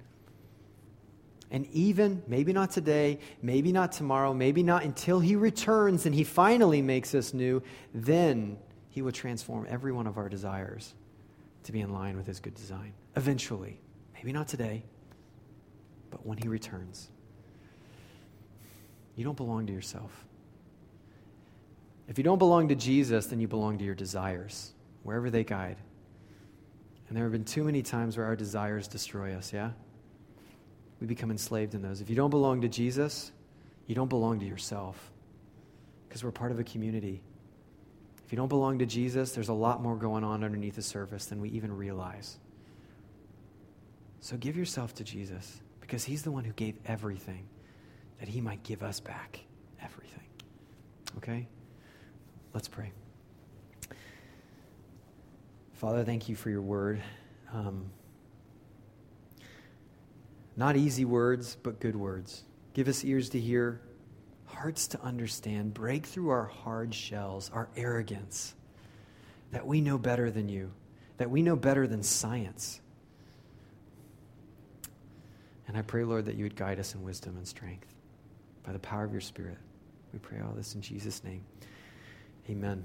And 1.51 1.67
even, 1.67 2.23
maybe 2.27 2.55
not 2.55 2.71
today, 2.71 3.19
maybe 3.43 3.73
not 3.73 3.93
tomorrow, 3.93 4.33
maybe 4.33 4.63
not 4.63 4.85
until 4.85 5.21
He 5.21 5.37
returns 5.37 6.07
and 6.07 6.15
He 6.15 6.25
finally 6.25 6.83
makes 6.83 7.15
us 7.15 7.35
new, 7.35 7.63
then 7.95 8.59
He 8.91 9.03
will 9.03 9.13
transform 9.13 9.67
every 9.69 9.93
one 9.93 10.07
of 10.07 10.17
our 10.17 10.29
desires 10.29 10.95
to 11.65 11.73
be 11.73 11.81
in 11.81 11.93
line 11.93 12.17
with 12.17 12.27
His 12.27 12.41
good 12.41 12.55
design. 12.55 12.93
Eventually. 13.17 13.79
Maybe 14.15 14.33
not 14.33 14.49
today, 14.49 14.85
but 16.13 16.25
when 16.25 16.39
He 16.39 16.47
returns. 16.47 17.09
You 19.17 19.25
don't 19.25 19.37
belong 19.37 19.67
to 19.67 19.73
yourself. 19.73 20.25
If 22.07 22.19
you 22.19 22.25
don't 22.25 22.39
belong 22.39 22.69
to 22.69 22.77
Jesus, 22.77 23.27
then 23.27 23.41
you 23.41 23.49
belong 23.49 23.79
to 23.79 23.85
your 23.85 23.95
desires, 23.97 24.73
wherever 25.03 25.29
they 25.29 25.43
guide. 25.43 25.79
And 27.09 27.17
there 27.17 27.25
have 27.25 27.33
been 27.33 27.45
too 27.45 27.65
many 27.65 27.83
times 27.83 28.17
where 28.17 28.27
our 28.27 28.37
desires 28.37 28.87
destroy 28.87 29.35
us, 29.35 29.53
yeah? 29.53 29.73
we 31.03 31.09
become 31.09 31.33
enslaved 31.33 31.75
in 31.75 31.83
those. 31.83 32.01
If 32.01 32.09
you 32.09 32.15
don't 32.15 32.31
belong 32.31 32.61
to 32.61 32.69
Jesus, 32.69 33.33
you 33.89 33.95
don't 33.97 34.09
belong 34.09 34.39
to 34.39 34.47
yourself 34.47 35.11
because 36.09 36.23
we're 36.23 36.31
part 36.31 36.53
of 36.53 36.61
a 36.61 36.65
community. 36.65 37.21
If 38.25 38.31
you 38.31 38.37
don't 38.37 38.49
belong 38.49 38.79
to 38.79 38.87
Jesus, 38.87 39.33
there's 39.33 39.49
a 39.49 39.53
lot 39.53 39.83
more 39.83 39.97
going 39.97 40.23
on 40.23 40.45
underneath 40.45 40.77
the 40.77 40.83
surface 40.83 41.27
than 41.27 41.41
we 41.41 41.49
even 41.49 41.77
realize. 41.77 42.37
So 44.21 44.37
give 44.37 44.57
yourself 44.57 44.95
to 44.95 45.03
Jesus 45.03 45.62
because 45.83 46.05
he's 46.05 46.23
the 46.23 46.31
one 46.31 46.45
who 46.45 46.53
gave 46.53 46.77
everything 46.87 47.47
that 48.19 48.29
he 48.29 48.41
might 48.41 48.63
give 48.63 48.83
us 48.83 49.01
back 49.01 49.41
everything. 49.83 50.25
Okay? 51.19 51.49
Let's 52.55 52.69
pray. 52.69 52.93
Father, 55.75 56.05
thank 56.05 56.29
you 56.29 56.37
for 56.37 56.49
your 56.49 56.63
word. 56.63 57.03
Um, 57.53 57.91
not 60.57 60.77
easy 60.77 61.05
words, 61.05 61.57
but 61.63 61.81
good 61.81 61.97
words. 61.97 62.45
Give 62.75 62.89
us 62.89 63.05
ears 63.05 63.31
to 63.31 63.41
hear, 63.41 63.81
hearts 64.47 64.87
to 64.89 65.01
understand. 65.03 65.75
Break 65.75 66.07
through 66.07 66.31
our 66.31 66.45
hard 66.45 66.95
shells, 66.95 67.51
our 67.53 67.69
arrogance, 67.77 68.55
that 69.51 69.67
we 69.67 69.81
know 69.81 69.99
better 69.99 70.31
than 70.31 70.49
you, 70.49 70.71
that 71.17 71.31
we 71.31 71.43
know 71.43 71.57
better 71.57 71.87
than 71.87 72.03
science. 72.03 72.81
And 75.73 75.79
I 75.79 75.83
pray, 75.83 76.05
Lord, 76.05 76.27
that 76.27 76.35
you 76.35 76.45
would 76.45 76.55
guide 76.55 76.79
us 76.79 76.95
in 76.95 77.03
wisdom 77.03 77.39
and 77.39 77.49
strength 77.49 77.95
by 78.63 78.73
the 78.73 78.79
power 78.79 79.05
of 79.05 79.13
your 79.13 79.23
Spirit. 79.23 79.57
We 80.13 80.19
pray 80.19 80.39
all 80.45 80.53
this 80.53 80.75
in 80.75 80.83
Jesus' 80.83 81.25
name. 81.25 81.43
Amen. 82.51 82.85